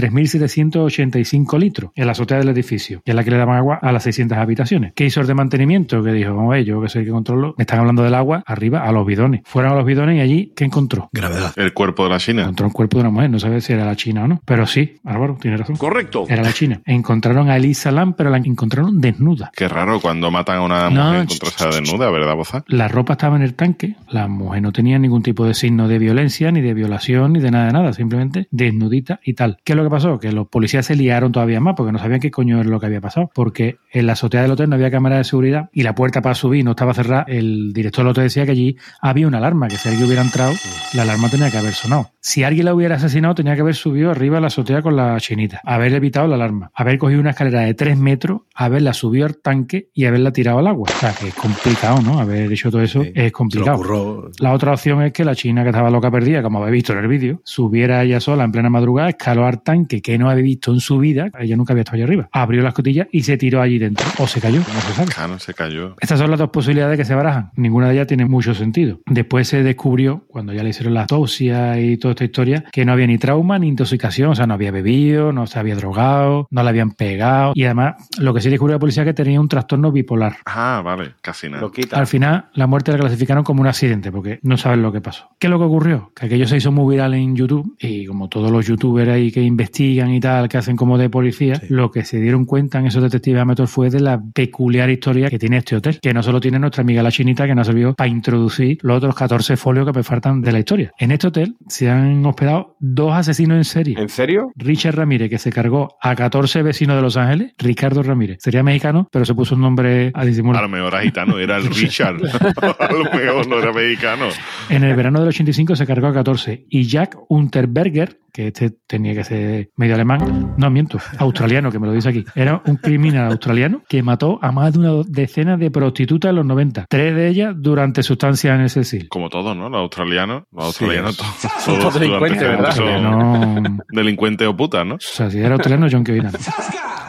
3.785 0.51 1.59
litros 1.59 1.91
en 1.95 2.07
la 2.07 2.13
azotea 2.13 2.39
del 2.39 2.49
edificio, 2.49 3.03
que 3.05 3.13
es 3.13 3.15
la 3.15 3.25
que 3.25 3.31
le 3.31 3.37
daban 3.39 3.57
agua 3.57 3.79
a 3.81 3.93
las 3.93 4.03
600 4.05 4.39
habitaciones. 4.39 4.93
¿Qué 4.95 5.05
hizo 5.05 5.21
el 5.21 5.27
de 5.27 5.35
mantenimiento? 5.35 6.03
Que 6.03 6.13
dijo, 6.13 6.35
vamos 6.35 6.53
a 6.53 6.57
ver, 6.57 6.65
yo 6.65 6.81
que 6.81 6.89
soy 6.89 7.01
el 7.01 7.07
que 7.07 7.13
controlo, 7.13 7.55
me 7.59 7.63
están 7.63 7.81
hablando 7.81 8.03
del 8.03 8.15
agua 8.15 8.43
arriba 8.47 8.81
a 8.81 8.93
los 8.93 9.07
bidones. 9.07 9.43
Fueron 9.45 9.73
a 9.73 9.75
los 9.77 9.85
bidones 9.85 10.17
y 10.17 10.21
allí, 10.21 10.53
¿qué 10.57 10.65
encontró? 10.65 11.09
Gravedad. 11.13 11.53
El 11.57 11.73
cuerpo 11.73 12.05
de 12.05 12.11
la 12.11 12.19
China. 12.19 12.43
Encontró 12.43 12.67
un 12.67 12.73
cuerpo 12.73 12.99
de 12.99 13.03
una 13.03 13.11
mujer, 13.11 13.31
no 13.31 13.39
sabe 13.39 13.61
si 13.61 13.73
era 13.73 13.85
la 13.85 13.97
China 13.97 14.25
o 14.25 14.29
no. 14.29 14.41
Pero 14.45 14.67
sí, 14.67 14.97
Álvaro, 15.05 15.37
tiene 15.41 15.57
razón. 15.57 15.77
Correcto. 15.77 16.27
Era 16.29 16.43
la 16.43 16.53
China. 16.53 16.81
Encontraron 16.87 17.51
a 17.51 17.57
Elisa 17.57 17.91
Lam, 17.91 18.15
pero 18.15 18.31
la 18.31 18.39
encontraron 18.39 19.01
desnuda. 19.01 19.51
Qué 19.55 19.69
raro 19.69 20.01
cuando 20.01 20.31
matan 20.31 20.57
a 20.59 20.63
una 20.63 20.91
No, 20.91 21.05
mujer 21.05 21.27
ch- 21.27 21.33
encontrarse 21.35 21.81
desnuda, 21.81 22.11
¿verdad, 22.11 22.35
Boza? 22.37 22.65
La 22.69 22.89
ropa 22.89 23.15
estaba 23.15 23.37
en 23.37 23.43
el 23.43 23.55
tanque, 23.55 23.97
la 24.11 24.29
mujer 24.29 24.63
no 24.63 24.73
tenía 24.73 24.99
ningún 24.99 25.23
tipo 25.23 25.45
de 25.47 25.55
signo 25.55 25.89
de 25.89 25.99
violencia, 25.99 26.51
ni 26.51 26.61
de 26.61 26.75
violación, 26.75 27.33
ni 27.33 27.41
de 27.41 27.51
nada 27.51 27.67
de 27.67 27.73
nada, 27.73 27.93
simplemente 27.93 28.49
desnudita 28.51 29.21
y 29.25 29.35
tal. 29.35 29.59
¿Qué 29.65 29.73
es 29.73 29.77
lo 29.77 29.85
que 29.85 29.91
pasó? 29.91 30.19
Que 30.19 30.33
los 30.33 30.40
policías 30.49 30.87
se 30.87 30.97
liaron 30.97 31.33
todavía 31.33 31.61
más 31.61 31.75
porque 31.77 31.93
no 31.93 31.99
sabían 31.99 32.21
qué 32.21 32.31
coño 32.31 32.61
era 32.61 32.69
lo 32.69 32.81
que 32.81 32.87
había 32.87 33.01
pasado. 33.01 33.31
Porque 33.35 33.79
en 33.93 34.07
la 34.07 34.13
azotea 34.13 34.43
del 34.43 34.53
hotel 34.53 34.69
no 34.69 34.77
había 34.77 34.91
cámara 34.91 35.19
de 35.19 35.25
seguridad 35.25 35.69
y 35.73 35.83
la 35.83 35.95
puerta 35.95 36.23
para 36.23 36.35
subir 36.35 36.65
no 36.65 36.73
estaba 36.73 36.95
cerrada. 36.95 37.25
El 37.27 37.73
director 37.73 38.05
del 38.05 38.13
hotel 38.13 38.25
decía 38.25 38.45
que 38.47 38.53
allí 38.53 38.77
había 39.01 39.27
una 39.27 39.39
alarma, 39.39 39.69
que 39.69 39.77
si 39.77 39.89
alguien 39.89 40.07
hubiera 40.07 40.23
entrado, 40.23 40.53
la 40.95 41.03
alarma 41.03 41.29
tenía 41.29 41.51
que 41.51 41.57
haber 41.57 41.73
sonado. 41.73 42.11
Si 42.21 42.45
alguien 42.45 42.67
la 42.67 42.75
hubiera 42.75 42.97
asesinado, 42.97 43.35
tenía 43.35 43.55
que 43.55 43.63
haber 43.63 43.75
subido 43.75 44.11
arriba 44.11 44.39
a 44.39 44.41
la 44.41 44.49
azotea 44.49 44.83
con 44.83 44.95
la 44.95 45.19
chinita, 45.19 45.61
haber 45.65 45.95
evitado 45.95 46.27
la 46.27 46.35
alarma, 46.35 46.71
haber 46.75 46.99
cogido 46.99 47.21
una 47.21 47.31
escalera 47.31 47.63
de 47.63 47.75
3 47.75 47.97
metros, 47.99 48.43
haberla 48.55 48.93
subido 48.93 49.27
al 49.27 49.39
tanque 49.39 49.89
y 49.95 50.05
haberla 50.05 50.33
tirado 50.33 50.59
al 50.59 50.67
agua. 50.67 50.89
O 50.95 51.01
sea, 51.01 51.13
que 51.13 51.29
es 51.29 51.35
complicado, 51.35 52.03
¿no? 52.03 52.21
Haber 52.21 52.53
hecho 52.53 52.71
todo 52.71 52.83
eso 52.83 52.91
Sí, 53.05 53.13
es 53.15 53.33
complicado. 53.33 54.31
La 54.39 54.53
otra 54.53 54.73
opción 54.73 55.03
es 55.03 55.13
que 55.13 55.25
la 55.25 55.35
china 55.35 55.63
que 55.63 55.71
estaba 55.71 55.91
loca 55.91 56.11
perdida, 56.11 56.43
como 56.43 56.59
habéis 56.59 56.73
visto 56.73 56.93
en 56.93 56.99
el 56.99 57.09
vídeo, 57.09 57.41
subiera 57.45 58.03
ella 58.03 58.21
sola 58.21 58.45
en 58.45 58.53
plena 58.53 58.71
madrugada, 58.71 59.11
escaló 59.11 59.47
al 59.47 59.63
tanque 59.63 60.03
que 60.03 60.19
no 60.19 60.30
había 60.33 60.45
visto 60.45 60.73
en 60.73 60.81
su 60.81 60.99
vida, 60.99 61.31
ella 61.39 61.57
nunca 61.57 61.73
había 61.73 61.83
estado 61.83 61.97
allá 61.97 62.05
arriba, 62.05 62.29
abrió 62.33 62.63
las 62.63 62.75
cotillas 62.75 63.09
y 63.13 63.23
se 63.23 63.37
tiró 63.37 63.61
allí 63.61 63.79
dentro. 63.79 64.07
O 64.19 64.27
se 64.27 64.41
cayó, 64.41 64.59
no 64.59 64.81
se 64.81 64.93
sabe. 64.95 65.13
Claro, 65.13 65.39
se 65.39 65.55
cayó. 65.55 65.97
Estas 66.01 66.19
son 66.19 66.31
las 66.31 66.39
dos 66.39 66.51
posibilidades 66.51 66.97
que 66.97 67.05
se 67.05 67.15
barajan. 67.15 67.51
Ninguna 67.57 67.89
de 67.89 67.95
ellas 67.95 68.07
tiene 68.07 68.25
mucho 68.27 68.55
sentido. 68.55 69.01
Después 69.07 69.49
se 69.49 69.63
descubrió, 69.63 70.25
cuando 70.29 70.53
ya 70.53 70.63
le 70.63 70.71
hicieron 70.71 70.95
la 70.95 71.03
autopsia 71.03 71.81
y 71.81 71.97
toda 71.97 72.13
esta 72.13 72.25
historia, 72.25 72.65
que 72.73 72.85
no 72.85 72.93
había 72.93 73.07
ni 73.07 73.19
trauma 73.19 73.59
ni 73.59 73.69
intoxicación. 73.69 74.31
O 74.31 74.35
sea, 74.35 74.47
no 74.47 74.55
había 74.55 74.71
bebido, 74.71 75.33
no 75.33 75.47
se 75.47 75.59
había 75.59 75.75
drogado, 75.77 76.47
no 76.51 76.63
la 76.63 76.71
habían 76.71 76.93
pegado. 76.93 77.53
Y 77.55 77.65
además, 77.65 77.97
lo 78.19 78.35
que 78.35 78.41
sí 78.41 78.51
descubrió 78.51 78.77
la 78.77 78.81
policía 78.81 79.03
es 79.03 79.09
que 79.09 79.15
tenía 79.15 79.41
un 79.41 79.49
trastorno 79.49 79.93
bipolar. 79.93 80.37
Ah, 80.47 80.83
vale, 80.85 81.15
casi 81.21 81.49
nada. 81.49 81.61
Lo 81.61 81.73
quita. 81.73 81.99
Al 81.99 82.07
final, 82.07 82.47
la 82.55 82.67
muerte 82.67 82.93
la 82.93 82.99
clasificaron 82.99 83.45
como 83.45 83.61
un 83.61 83.67
accidente, 83.67 84.13
porque 84.13 84.39
no 84.43 84.57
saben 84.57 84.83
lo 84.83 84.93
que 84.93 85.01
pasó. 85.01 85.29
¿Qué 85.39 85.47
es 85.47 85.51
lo 85.51 85.59
que 85.59 85.65
ocurrió? 85.65 86.13
Que 86.15 86.27
aquello 86.27 86.47
se 86.47 86.57
hizo 86.57 86.73
muy 86.73 86.95
viral 86.95 87.15
en 87.15 87.35
YouTube, 87.37 87.77
y 87.79 88.07
como 88.07 88.29
todos 88.29 88.51
los 88.51 88.67
youtubers 88.67 89.11
ahí 89.11 89.33
que 89.33 89.43
investigan 89.43 90.13
y 90.13 90.20
tal, 90.21 90.49
que 90.49 90.59
hacen 90.59 90.77
como 90.77 90.99
de 90.99 91.09
policía, 91.11 91.57
Sí. 91.57 91.67
lo 91.71 91.91
que 91.91 92.05
se 92.05 92.21
dieron 92.21 92.45
cuenta 92.45 92.79
en 92.79 92.87
esos 92.87 93.03
detectives 93.03 93.41
amateurs 93.41 93.71
fue 93.71 93.91
de 93.91 94.01
la 94.01 94.21
peculiar 94.35 94.89
historia 94.91 95.29
que 95.31 95.39
tiene 95.39 95.57
este 95.59 95.77
hotel, 95.77 95.99
que 96.01 96.13
no 96.15 96.23
solo 96.23 96.41
tiene 96.41 96.59
nuestra 96.59 96.83
amiga 96.83 97.03
la 97.03 97.11
chinita, 97.11 97.47
que 97.47 97.55
nos 97.55 97.67
ha 97.69 97.71
servido 97.73 97.95
para 97.95 98.09
introducir 98.09 98.79
los 98.83 98.97
otros 98.99 99.15
14 99.15 99.57
folios 99.57 99.87
que 99.87 99.93
me 99.93 100.03
faltan 100.03 100.41
de 100.41 100.53
la 100.53 100.59
historia. 100.59 100.93
En 100.99 101.11
este 101.11 101.27
hotel 101.29 101.57
se 101.69 101.89
han 101.91 102.25
hospedado 102.27 102.77
dos 102.81 103.13
asesinos 103.15 103.57
en 103.57 103.65
serie. 103.65 103.95
¿En 103.99 104.09
serio? 104.09 104.53
Richard 104.57 104.97
Ramírez, 104.97 105.31
que 105.31 105.39
se 105.39 105.51
cargó 105.53 105.97
a 106.01 106.15
14 106.15 106.63
vecinos 106.63 106.97
de 106.97 107.03
Los 107.03 107.17
Ángeles, 107.17 107.53
Ricardo 107.59 108.03
Ramírez. 108.03 108.39
Sería 108.41 108.63
mexicano, 108.63 109.09
pero 109.11 109.25
se 109.25 109.35
puso 109.35 109.55
un 109.55 109.61
nombre 109.63 110.11
a 110.15 110.21
A 110.21 110.25
disimular. 110.25 110.63
lo 110.63 110.69
mejor 110.69 110.95
era 110.95 111.03
gitano, 111.03 111.39
era 111.39 111.57
el 111.57 111.67
Richard. 111.67 112.17
a 112.79 112.93
lo 112.93 113.05
mejor 113.05 113.47
no 113.49 113.59
era 113.59 113.73
mexicano. 113.73 114.27
En 114.69 114.85
el 114.85 114.95
verano 114.97 115.21
del 115.21 115.29
85 115.29 115.77
se 115.77 115.87
cargó 115.87 116.09
a 116.09 116.13
14. 116.13 116.67
Y 116.69 116.85
Jack 116.85 117.17
Unterberger, 117.29 118.19
que 118.33 118.49
este 118.49 118.71
tenía 118.87 119.15
que 119.15 119.25
ser 119.25 119.71
medio 119.77 119.95
alemán, 119.95 120.10
no 120.19 120.71
miento, 120.71 120.99
australiano, 121.19 121.71
que 121.71 121.79
me 121.79 121.87
lo 121.87 121.93
dice 121.93 122.09
aquí, 122.09 122.25
era 122.35 122.63
un 122.67 122.77
criminal 122.77 123.31
australiano 123.33 123.83
que 123.89 124.03
mató 124.03 124.39
a 124.43 124.53
más 124.53 124.73
de 124.73 124.79
una 124.79 125.03
decena 125.07 125.57
de 125.57 125.71
prostitutas 125.71 126.31
en 126.31 126.37
los 126.37 126.47
90. 126.47 126.87
Tres 126.89 127.15
de 127.15 127.29
ellas 127.29 127.55
durante 127.57 128.03
su 128.03 128.15
estancia 128.15 128.55
en 128.55 128.63
el 128.63 128.71
Cecil. 128.71 129.09
Como 129.09 129.29
todos, 129.29 129.57
¿no? 129.57 129.69
Los 129.69 129.81
australianos. 129.81 130.45
Los 130.53 130.65
australianos 130.67 131.17
Sí, 131.17 131.23
todos. 131.23 131.53
Son 131.65 131.79
todos 131.79 131.95
delincuentes, 131.95 132.43
¿verdad? 132.43 132.73
son 132.73 133.83
Delincuentes 133.91 134.47
o 134.49 134.57
putas, 134.57 134.87
¿no? 134.87 134.95
o 134.95 134.99
sea, 135.01 135.31
si 135.31 135.39
era 135.39 135.55
australiano, 135.55 135.87
John 135.91 136.05
Kevin. 136.05 136.29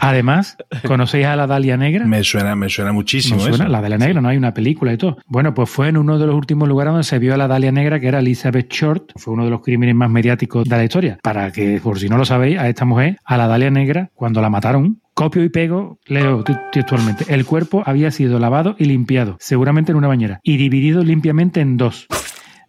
Además, 0.03 0.57
¿conocéis 0.87 1.27
a 1.27 1.35
la 1.35 1.45
Dalia 1.45 1.77
Negra? 1.77 2.05
Me 2.07 2.23
suena, 2.23 2.55
me 2.55 2.69
suena 2.69 2.91
muchísimo 2.91 3.35
¿No 3.35 3.41
suena? 3.41 3.55
eso. 3.65 3.67
La 3.67 3.81
Dalia 3.81 3.99
Negra, 3.99 4.19
¿no? 4.19 4.29
Hay 4.29 4.37
una 4.37 4.51
película 4.53 4.91
y 4.93 4.97
todo. 4.97 5.17
Bueno, 5.27 5.53
pues 5.53 5.69
fue 5.69 5.89
en 5.89 5.97
uno 5.97 6.17
de 6.17 6.25
los 6.25 6.35
últimos 6.35 6.67
lugares 6.67 6.91
donde 6.91 7.03
se 7.03 7.19
vio 7.19 7.35
a 7.35 7.37
la 7.37 7.47
Dalia 7.47 7.71
Negra, 7.71 7.99
que 7.99 8.07
era 8.07 8.17
Elizabeth 8.19 8.71
Short. 8.71 9.11
Fue 9.15 9.33
uno 9.33 9.45
de 9.45 9.51
los 9.51 9.61
crímenes 9.61 9.93
más 9.93 10.09
mediáticos 10.09 10.63
de 10.67 10.75
la 10.75 10.83
historia. 10.83 11.19
Para 11.21 11.51
que, 11.51 11.79
por 11.83 11.99
si 11.99 12.09
no 12.09 12.17
lo 12.17 12.25
sabéis, 12.25 12.57
a 12.57 12.67
esta 12.67 12.83
mujer, 12.91 13.17
a 13.25 13.37
la 13.37 13.47
Dalia 13.47 13.71
Negra, 13.71 14.09
cuando 14.13 14.41
la 14.41 14.49
mataron, 14.49 15.01
copio 15.13 15.43
y 15.43 15.49
pego, 15.49 15.99
leo 16.05 16.43
te- 16.43 16.57
textualmente, 16.71 17.25
el 17.33 17.45
cuerpo 17.45 17.83
había 17.85 18.11
sido 18.11 18.37
lavado 18.39 18.75
y 18.77 18.85
limpiado, 18.85 19.37
seguramente 19.39 19.91
en 19.91 19.97
una 19.97 20.07
bañera, 20.07 20.39
y 20.43 20.57
dividido 20.57 21.03
limpiamente 21.03 21.61
en 21.61 21.77
dos. 21.77 22.07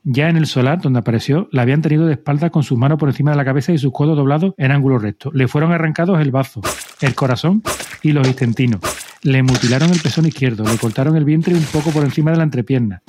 Ya 0.04 0.28
en 0.28 0.36
el 0.36 0.46
solar, 0.46 0.80
donde 0.80 0.98
apareció, 0.98 1.48
la 1.52 1.62
habían 1.62 1.80
tenido 1.82 2.06
de 2.06 2.14
espalda 2.14 2.50
con 2.50 2.62
sus 2.64 2.76
manos 2.76 2.98
por 2.98 3.08
encima 3.08 3.30
de 3.30 3.36
la 3.36 3.44
cabeza 3.44 3.72
y 3.72 3.78
sus 3.78 3.92
codos 3.92 4.16
doblados 4.16 4.52
en 4.56 4.72
ángulo 4.72 4.98
recto. 4.98 5.30
Le 5.32 5.46
fueron 5.46 5.72
arrancados 5.72 6.20
el 6.20 6.32
bazo, 6.32 6.60
el 7.00 7.14
corazón 7.14 7.62
y 8.02 8.10
los 8.12 8.26
intestinos. 8.26 8.80
Le 9.22 9.44
mutilaron 9.44 9.90
el 9.90 10.00
pezón 10.00 10.26
izquierdo, 10.26 10.64
le 10.64 10.76
cortaron 10.78 11.16
el 11.16 11.24
vientre 11.24 11.54
un 11.54 11.62
poco 11.72 11.90
por 11.90 12.02
encima 12.04 12.32
de 12.32 12.36
la 12.38 12.42
entrepierna. 12.42 13.02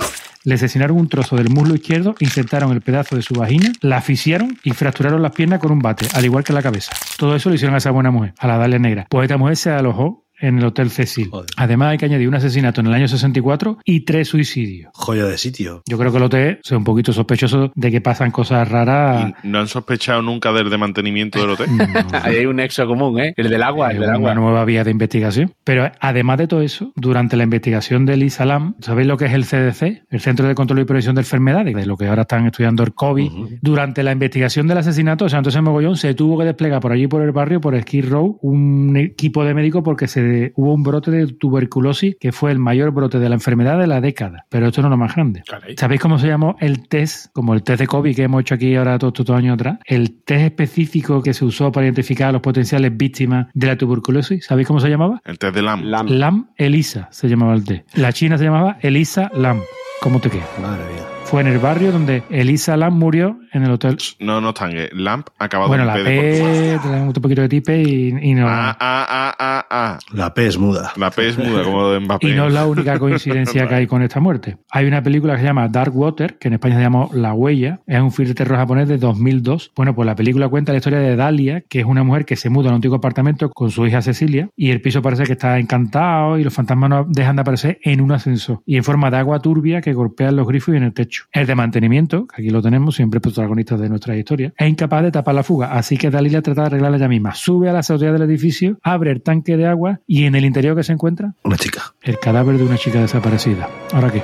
Le 0.45 0.55
asesinaron 0.55 0.97
un 0.97 1.07
trozo 1.07 1.35
del 1.35 1.49
muslo 1.49 1.75
izquierdo, 1.75 2.15
insertaron 2.19 2.71
el 2.71 2.81
pedazo 2.81 3.15
de 3.15 3.21
su 3.21 3.33
vagina, 3.33 3.71
la 3.81 3.97
asfixiaron 3.97 4.57
y 4.63 4.71
fracturaron 4.71 5.21
las 5.21 5.31
piernas 5.31 5.59
con 5.59 5.71
un 5.71 5.79
bate, 5.79 6.05
al 6.13 6.25
igual 6.25 6.43
que 6.43 6.51
la 6.51 6.61
cabeza. 6.61 6.91
Todo 7.17 7.35
eso 7.35 7.49
lo 7.49 7.55
hicieron 7.55 7.75
a 7.75 7.77
esa 7.77 7.91
buena 7.91 8.11
mujer, 8.11 8.33
a 8.37 8.47
la 8.47 8.57
Dalia 8.57 8.79
Negra. 8.79 9.07
Pues 9.09 9.23
esta 9.25 9.37
mujer 9.37 9.55
se 9.55 9.71
alojó 9.71 10.22
en 10.43 10.59
el 10.59 10.65
Hotel 10.65 10.89
Cecil. 10.89 11.29
Joder. 11.29 11.47
Además 11.57 11.91
hay 11.91 11.97
que 11.97 12.05
añadir 12.05 12.27
un 12.27 12.35
asesinato 12.35 12.81
en 12.81 12.87
el 12.87 12.93
año 12.93 13.07
64 13.07 13.79
y 13.85 14.01
tres 14.01 14.27
suicidios. 14.27 14.91
Joya 14.93 15.25
de 15.25 15.37
sitio. 15.37 15.81
Yo 15.87 15.97
creo 15.97 16.11
que 16.11 16.17
el 16.17 16.23
hotel 16.23 16.59
es 16.63 16.71
un 16.71 16.83
poquito 16.83 17.13
sospechoso 17.13 17.71
de 17.75 17.91
que 17.91 18.01
pasan 18.01 18.31
cosas 18.31 18.67
raras. 18.69 19.33
Y 19.43 19.47
no 19.47 19.59
han 19.59 19.67
sospechado 19.67 20.21
nunca 20.21 20.51
del 20.51 20.69
de 20.69 20.77
mantenimiento 20.77 21.39
del 21.39 21.49
hotel. 21.51 21.67
No, 21.93 22.19
Ahí 22.23 22.37
hay 22.37 22.45
un 22.45 22.57
nexo 22.57 22.85
común, 22.87 23.19
¿eh? 23.19 23.33
El 23.37 23.49
del 23.49 23.63
agua, 23.63 23.91
el 23.91 23.99
del 23.99 24.09
una 24.09 24.13
agua. 24.17 24.35
nueva 24.35 24.65
vía 24.65 24.83
de 24.83 24.91
investigación. 24.91 25.53
Pero 25.63 25.91
además 25.99 26.37
de 26.37 26.47
todo 26.47 26.61
eso, 26.61 26.91
durante 26.95 27.37
la 27.37 27.43
investigación 27.43 28.05
de 28.05 28.17
Lisa 28.17 28.45
Lam, 28.45 28.75
¿sabéis 28.79 29.07
lo 29.07 29.17
que 29.17 29.25
es 29.25 29.33
el 29.33 29.45
CDC? 29.45 30.03
El 30.09 30.19
Centro 30.19 30.47
de 30.47 30.55
Control 30.55 30.79
y 30.79 30.85
Prevención 30.85 31.15
de 31.15 31.21
Enfermedades, 31.21 31.75
de 31.75 31.85
lo 31.85 31.95
que 31.97 32.07
ahora 32.07 32.23
están 32.23 32.45
estudiando 32.45 32.83
el 32.83 32.93
COVID. 32.93 33.31
Durante 33.61 34.03
la 34.03 34.11
investigación 34.11 34.67
del 34.67 34.77
asesinato, 34.79 35.25
o 35.25 35.29
sea, 35.29 35.39
entonces 35.39 35.61
Mogollón 35.61 35.95
se 35.95 36.13
tuvo 36.13 36.37
que 36.39 36.45
desplegar 36.45 36.79
por 36.81 36.91
allí 36.91 37.07
por 37.07 37.21
el 37.21 37.31
barrio, 37.31 37.61
por 37.61 37.79
Skid 37.79 38.09
Row, 38.09 38.39
un 38.41 38.97
equipo 38.97 39.45
de 39.45 39.53
médicos 39.53 39.83
porque 39.83 40.07
se 40.07 40.21
hubo 40.55 40.73
un 40.73 40.84
brote 40.84 41.11
de 41.11 41.27
tuberculosis 41.27 42.15
que 42.19 42.31
fue 42.31 42.51
el 42.51 42.59
mayor 42.59 42.91
brote 42.91 43.19
de 43.19 43.29
la 43.29 43.36
enfermedad 43.36 43.79
de 43.79 43.88
la 43.88 44.01
década. 44.01 44.45
Pero 44.49 44.67
esto 44.67 44.81
no 44.81 44.88
es 44.88 44.91
lo 44.91 44.97
más 44.97 45.15
grande. 45.15 45.43
Caray. 45.47 45.75
¿Sabéis 45.77 46.01
cómo 46.01 46.17
se 46.19 46.27
llamó 46.27 46.55
el 46.59 46.88
test, 46.88 47.31
como 47.34 47.53
el 47.53 47.63
test 47.63 47.79
de 47.79 47.88
COVID 47.88 48.15
que 48.15 48.23
hemos 48.23 48.41
hecho 48.41 48.55
aquí 48.55 48.75
ahora 48.75 48.97
todos 48.97 49.13
estos 49.17 49.36
años 49.36 49.55
atrás? 49.55 49.79
El 49.86 50.21
test 50.23 50.45
específico 50.45 51.21
que 51.21 51.34
se 51.34 51.45
usó 51.45 51.71
para 51.71 51.86
identificar 51.86 52.29
a 52.29 52.31
los 52.31 52.41
potenciales 52.41 52.95
víctimas 52.95 53.47
de 53.53 53.67
la 53.67 53.77
tuberculosis. 53.77 54.45
¿Sabéis 54.45 54.67
cómo 54.67 54.79
se 54.79 54.89
llamaba? 54.89 55.21
El 55.25 55.39
test 55.39 55.55
de 55.55 55.61
LAM. 55.61 55.84
Lam. 55.84 56.07
Lam 56.09 56.49
Elisa 56.57 57.07
se 57.11 57.27
llamaba 57.27 57.53
el 57.53 57.63
test. 57.63 57.95
La 57.95 58.13
china 58.13 58.38
se 58.38 58.45
llamaba 58.45 58.77
Elisa 58.81 59.31
Lam. 59.34 59.61
¿Cómo 60.01 60.19
te 60.19 60.29
queda? 60.29 60.47
Madre 60.61 60.84
mía. 60.93 61.12
Fue 61.34 61.41
en 61.41 61.47
el 61.47 61.57
barrio 61.57 61.91
donde 61.91 62.21
Elisa 62.29 62.77
Lam 62.77 62.93
murió 62.93 63.39
en 63.53 63.63
el 63.63 63.71
hotel. 63.71 63.97
No, 64.19 64.39
no 64.39 64.49
están. 64.49 64.69
eh, 64.77 64.91
LAMP 64.93 65.29
acabado 65.39 65.67
Bueno, 65.67 65.81
en 65.81 65.88
la 65.88 65.95
P 65.95 66.03
de 66.03 66.75
P, 66.75 66.79
tenemos 66.84 67.07
un 67.07 67.21
poquito 67.23 67.41
de 67.41 67.49
tipe 67.49 67.81
y, 67.81 68.15
y 68.21 68.36
no. 68.36 68.47
Ah, 68.47 68.77
ah, 68.79 69.07
ah, 69.09 69.36
ah, 69.39 69.65
ah. 69.67 69.99
La 70.11 70.31
P 70.36 70.45
es 70.45 70.59
muda. 70.59 70.93
La 70.95 71.09
P 71.09 71.29
es 71.29 71.39
muda, 71.39 71.63
como 71.63 71.89
de 71.89 72.01
Mbappé. 72.01 72.29
Y 72.29 72.34
no 72.36 72.45
es 72.45 72.53
la 72.53 72.67
única 72.67 72.99
coincidencia 72.99 73.67
que 73.67 73.73
hay 73.73 73.88
con 73.88 74.03
esta 74.03 74.19
muerte. 74.19 74.57
Hay 74.69 74.86
una 74.86 75.01
película 75.01 75.34
que 75.34 75.39
se 75.39 75.45
llama 75.47 75.67
Dark 75.69 75.97
Water, 75.97 76.38
que 76.38 76.49
en 76.49 76.53
España 76.53 76.75
se 76.75 76.81
llama 76.84 77.07
La 77.13 77.34
Huella, 77.34 77.79
es 77.88 77.99
un 77.99 78.11
film 78.11 78.27
de 78.27 78.36
terror 78.36 78.59
japonés 78.59 78.88
de 78.88 78.99
2002. 78.99 79.71
Bueno, 79.75 79.95
pues 79.95 80.05
la 80.05 80.15
película 80.15 80.49
cuenta 80.49 80.71
la 80.71 80.77
historia 80.77 80.99
de 80.99 81.15
Dalia, 81.15 81.61
que 81.61 81.79
es 81.79 81.86
una 81.86 82.03
mujer 82.03 82.25
que 82.25 82.36
se 82.36 82.51
muda 82.51 82.67
a 82.67 82.73
un 82.73 82.75
antiguo 82.75 82.97
apartamento 82.97 83.49
con 83.49 83.71
su 83.71 83.88
hija 83.88 84.03
Cecilia, 84.03 84.49
y 84.55 84.69
el 84.69 84.81
piso 84.81 85.01
parece 85.01 85.23
que 85.23 85.31
está 85.31 85.57
encantado 85.57 86.38
y 86.38 86.43
los 86.43 86.53
fantasmas 86.53 86.91
no 86.91 87.05
dejan 87.09 87.38
de 87.38 87.41
aparecer 87.41 87.79
en 87.81 88.01
un 88.01 88.11
ascensor, 88.11 88.61
y 88.67 88.77
en 88.77 88.84
forma 88.84 89.09
de 89.09 89.17
agua 89.17 89.39
turbia 89.39 89.81
que 89.81 89.93
golpean 89.93 90.36
los 90.36 90.47
grifos 90.47 90.75
y 90.75 90.77
en 90.77 90.84
el 90.84 90.93
techo. 90.93 91.22
El 91.32 91.47
de 91.47 91.55
mantenimiento, 91.55 92.28
que 92.28 92.41
aquí 92.41 92.49
lo 92.49 92.61
tenemos, 92.61 92.95
siempre 92.95 93.19
protagonistas 93.19 93.80
de 93.80 93.89
nuestra 93.89 94.15
historia, 94.15 94.53
es 94.57 94.67
incapaz 94.69 95.03
de 95.03 95.11
tapar 95.11 95.36
la 95.36 95.43
fuga, 95.43 95.74
así 95.74 95.97
que 95.97 96.09
Dalia 96.09 96.41
trata 96.41 96.61
de 96.61 96.67
arreglarla 96.67 96.97
ella 96.97 97.07
misma. 97.07 97.34
Sube 97.36 97.69
a 97.69 97.74
la 97.74 97.80
azotea 97.80 98.11
del 98.11 98.21
edificio, 98.24 98.78
abre 98.84 99.11
el 99.11 99.21
tanque 99.21 99.57
de 99.57 99.65
agua 99.67 99.99
y 100.07 100.26
en 100.26 100.36
el 100.36 100.45
interior 100.45 100.76
que 100.76 100.84
se 100.84 100.93
encuentra 100.93 101.34
Una 101.43 101.57
chica. 101.57 101.82
el 102.01 102.19
cadáver 102.19 102.57
de 102.57 102.63
una 102.65 102.78
chica 102.78 102.99
desaparecida. 103.01 103.69
¿Ahora 103.91 104.11
qué? 104.11 104.21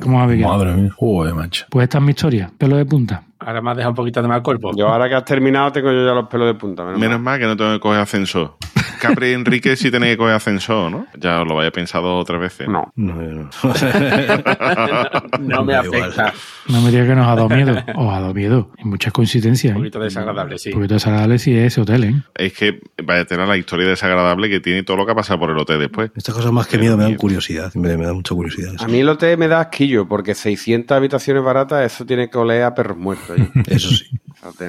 ¿Cómo 0.00 0.18
va 0.18 0.24
a? 0.24 0.26
Madre 0.26 0.74
mía. 0.74 0.90
Joder, 0.96 1.34
macho. 1.34 1.66
Pues 1.70 1.84
esta 1.84 1.98
es 1.98 2.04
mi 2.04 2.10
historia. 2.10 2.50
Pelo 2.58 2.76
de 2.76 2.84
punta. 2.84 3.22
Ahora 3.46 3.60
me 3.62 3.70
has 3.70 3.76
dejado 3.76 3.90
un 3.90 3.96
poquito 3.96 4.22
de 4.22 4.28
mal 4.28 4.42
cuerpo. 4.42 4.70
Yo 4.76 4.88
ahora 4.88 5.08
que 5.08 5.14
has 5.14 5.24
terminado 5.24 5.72
tengo 5.72 5.90
yo 5.92 6.04
ya 6.06 6.12
los 6.14 6.28
pelos 6.28 6.46
de 6.46 6.54
punta. 6.54 6.84
menos 6.84 6.98
Menos 7.00 7.20
mal. 7.20 7.32
mal 7.32 7.40
que 7.40 7.46
no 7.46 7.56
tengo 7.56 7.72
que 7.72 7.80
coger 7.80 8.00
ascensor. 8.00 8.56
Capri 9.00 9.30
y 9.30 9.32
Enrique 9.32 9.74
sí 9.74 9.90
tenéis 9.90 10.12
que 10.12 10.18
coger 10.18 10.34
ascensor, 10.34 10.90
¿no? 10.90 11.06
Ya 11.18 11.42
os 11.42 11.48
lo 11.48 11.58
había 11.58 11.72
pensado 11.72 12.16
otras 12.18 12.40
veces. 12.40 12.68
No. 12.68 12.92
No, 12.94 13.14
yo 13.20 13.30
no. 13.32 13.50
No 15.40 15.64
me 15.64 15.74
afecta. 15.74 16.32
No 16.68 16.80
me 16.82 16.90
digas 16.90 17.08
que 17.08 17.14
nos 17.14 17.26
ha 17.26 17.34
dado 17.34 17.48
miedo. 17.48 17.72
Os 17.96 18.12
ha 18.14 18.20
dado 18.20 18.34
miedo. 18.34 18.70
Hay 18.78 18.84
muchas 18.84 19.12
coincidencias. 19.12 19.72
Un 19.72 19.78
¿eh? 19.78 19.80
poquito 19.80 20.00
desagradable, 20.00 20.58
sí. 20.58 20.70
Un 20.70 20.76
poquito 20.76 20.94
desagradable 20.94 21.38
si 21.38 21.56
es 21.56 21.72
ese 21.72 21.80
hotel, 21.80 22.04
¿eh? 22.04 22.14
Es 22.36 22.52
que 22.52 22.80
vaya 23.04 23.22
a 23.22 23.24
tener 23.24 23.48
la 23.48 23.56
historia 23.56 23.88
desagradable 23.88 24.48
que 24.48 24.60
tiene 24.60 24.82
todo 24.84 24.96
lo 24.98 25.06
que 25.06 25.12
ha 25.12 25.14
pasado 25.16 25.40
por 25.40 25.50
el 25.50 25.58
hotel 25.58 25.80
después. 25.80 26.10
Estas 26.14 26.34
cosas 26.34 26.52
más 26.52 26.66
que 26.68 26.78
miedo 26.78 26.96
me 26.96 27.02
dan 27.04 27.16
curiosidad. 27.16 27.74
Me, 27.74 27.96
me 27.96 28.06
da 28.06 28.12
mucha 28.12 28.34
curiosidad. 28.34 28.74
A 28.78 28.86
mí 28.86 29.00
el 29.00 29.08
hotel 29.08 29.36
me 29.38 29.48
da 29.48 29.60
asquillo 29.60 30.06
porque 30.06 30.34
600 30.34 30.96
habitaciones 30.96 31.42
baratas, 31.42 31.92
eso 31.92 32.06
tiene 32.06 32.30
que 32.30 32.38
oler 32.38 32.62
a 32.62 32.74
perros 32.74 32.96
muertos. 32.96 33.31
Allí. 33.32 33.48
Eso 33.66 33.90
sí. 33.90 34.06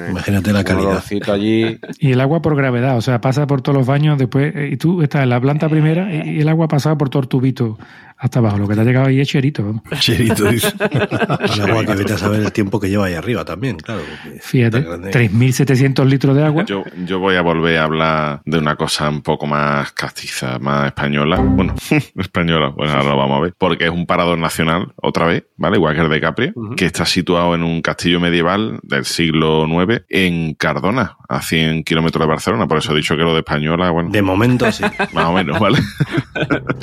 Imagínate 0.08 0.52
la 0.52 0.62
calidad. 0.62 1.02
allí. 1.32 1.78
Y 1.98 2.12
el 2.12 2.20
agua 2.20 2.40
por 2.40 2.56
gravedad, 2.56 2.96
o 2.96 3.00
sea, 3.00 3.20
pasa 3.20 3.46
por 3.46 3.60
todos 3.60 3.78
los 3.78 3.86
baños 3.86 4.18
después, 4.18 4.54
eh, 4.54 4.70
y 4.72 4.76
tú 4.76 5.02
estás 5.02 5.22
en 5.24 5.30
la 5.30 5.40
planta 5.40 5.68
primera 5.68 6.12
y 6.12 6.40
el 6.40 6.48
agua 6.48 6.66
ha 6.66 6.68
pasado 6.68 6.96
por 6.96 7.08
todo 7.08 7.22
el 7.22 7.28
tubito 7.28 7.78
Hasta 8.24 8.38
abajo. 8.38 8.56
Lo 8.56 8.66
que 8.66 8.74
te 8.74 8.80
ha 8.80 8.84
llegado 8.84 9.06
ahí 9.06 9.20
es 9.20 9.28
cherito. 9.28 9.62
vamos. 9.62 9.82
Cherito, 10.00 10.50
dice. 10.50 10.68
Agua 11.62 11.84
que 11.84 11.94
vete 11.94 12.14
a 12.14 12.16
saber 12.16 12.40
el 12.40 12.52
tiempo 12.52 12.80
que 12.80 12.88
lleva 12.88 13.04
ahí 13.04 13.12
arriba 13.12 13.44
también, 13.44 13.76
claro. 13.76 14.00
Fíjate, 14.40 14.80
tan 14.80 15.02
grande. 15.02 15.10
3.700 15.10 16.06
litros 16.06 16.34
de 16.34 16.42
agua. 16.42 16.64
Yo, 16.64 16.84
yo 17.04 17.18
voy 17.18 17.36
a 17.36 17.42
volver 17.42 17.76
a 17.76 17.84
hablar 17.84 18.40
de 18.46 18.56
una 18.56 18.76
cosa 18.76 19.10
un 19.10 19.20
poco 19.20 19.46
más 19.46 19.92
castiza, 19.92 20.58
más 20.58 20.86
española. 20.86 21.36
Bueno, 21.36 21.74
española, 22.16 22.72
bueno, 22.74 22.92
ahora 22.94 23.10
lo 23.10 23.16
vamos 23.18 23.36
a 23.36 23.40
ver. 23.42 23.54
Porque 23.58 23.84
es 23.84 23.90
un 23.90 24.06
parador 24.06 24.38
nacional, 24.38 24.94
otra 24.96 25.26
vez, 25.26 25.44
¿vale? 25.58 25.76
Igual 25.76 25.94
que 25.94 26.00
el 26.00 26.08
de 26.08 26.20
Capri, 26.22 26.52
que 26.78 26.86
está 26.86 27.04
situado 27.04 27.54
en 27.54 27.62
un 27.62 27.82
castillo 27.82 28.20
medieval 28.20 28.80
del 28.84 29.04
siglo 29.04 29.66
IX 29.66 30.02
en 30.08 30.54
Cardona, 30.54 31.18
a 31.28 31.42
100 31.42 31.84
kilómetros 31.84 32.22
de 32.22 32.28
Barcelona. 32.28 32.66
Por 32.66 32.78
eso 32.78 32.94
he 32.94 32.96
dicho 32.96 33.18
que 33.18 33.22
lo 33.22 33.34
de 33.34 33.40
española, 33.40 33.90
bueno. 33.90 34.08
De 34.08 34.22
momento 34.22 34.72
sí. 34.72 34.82
Más 35.12 35.26
o 35.26 35.32
menos, 35.34 35.60
¿vale? 35.60 35.78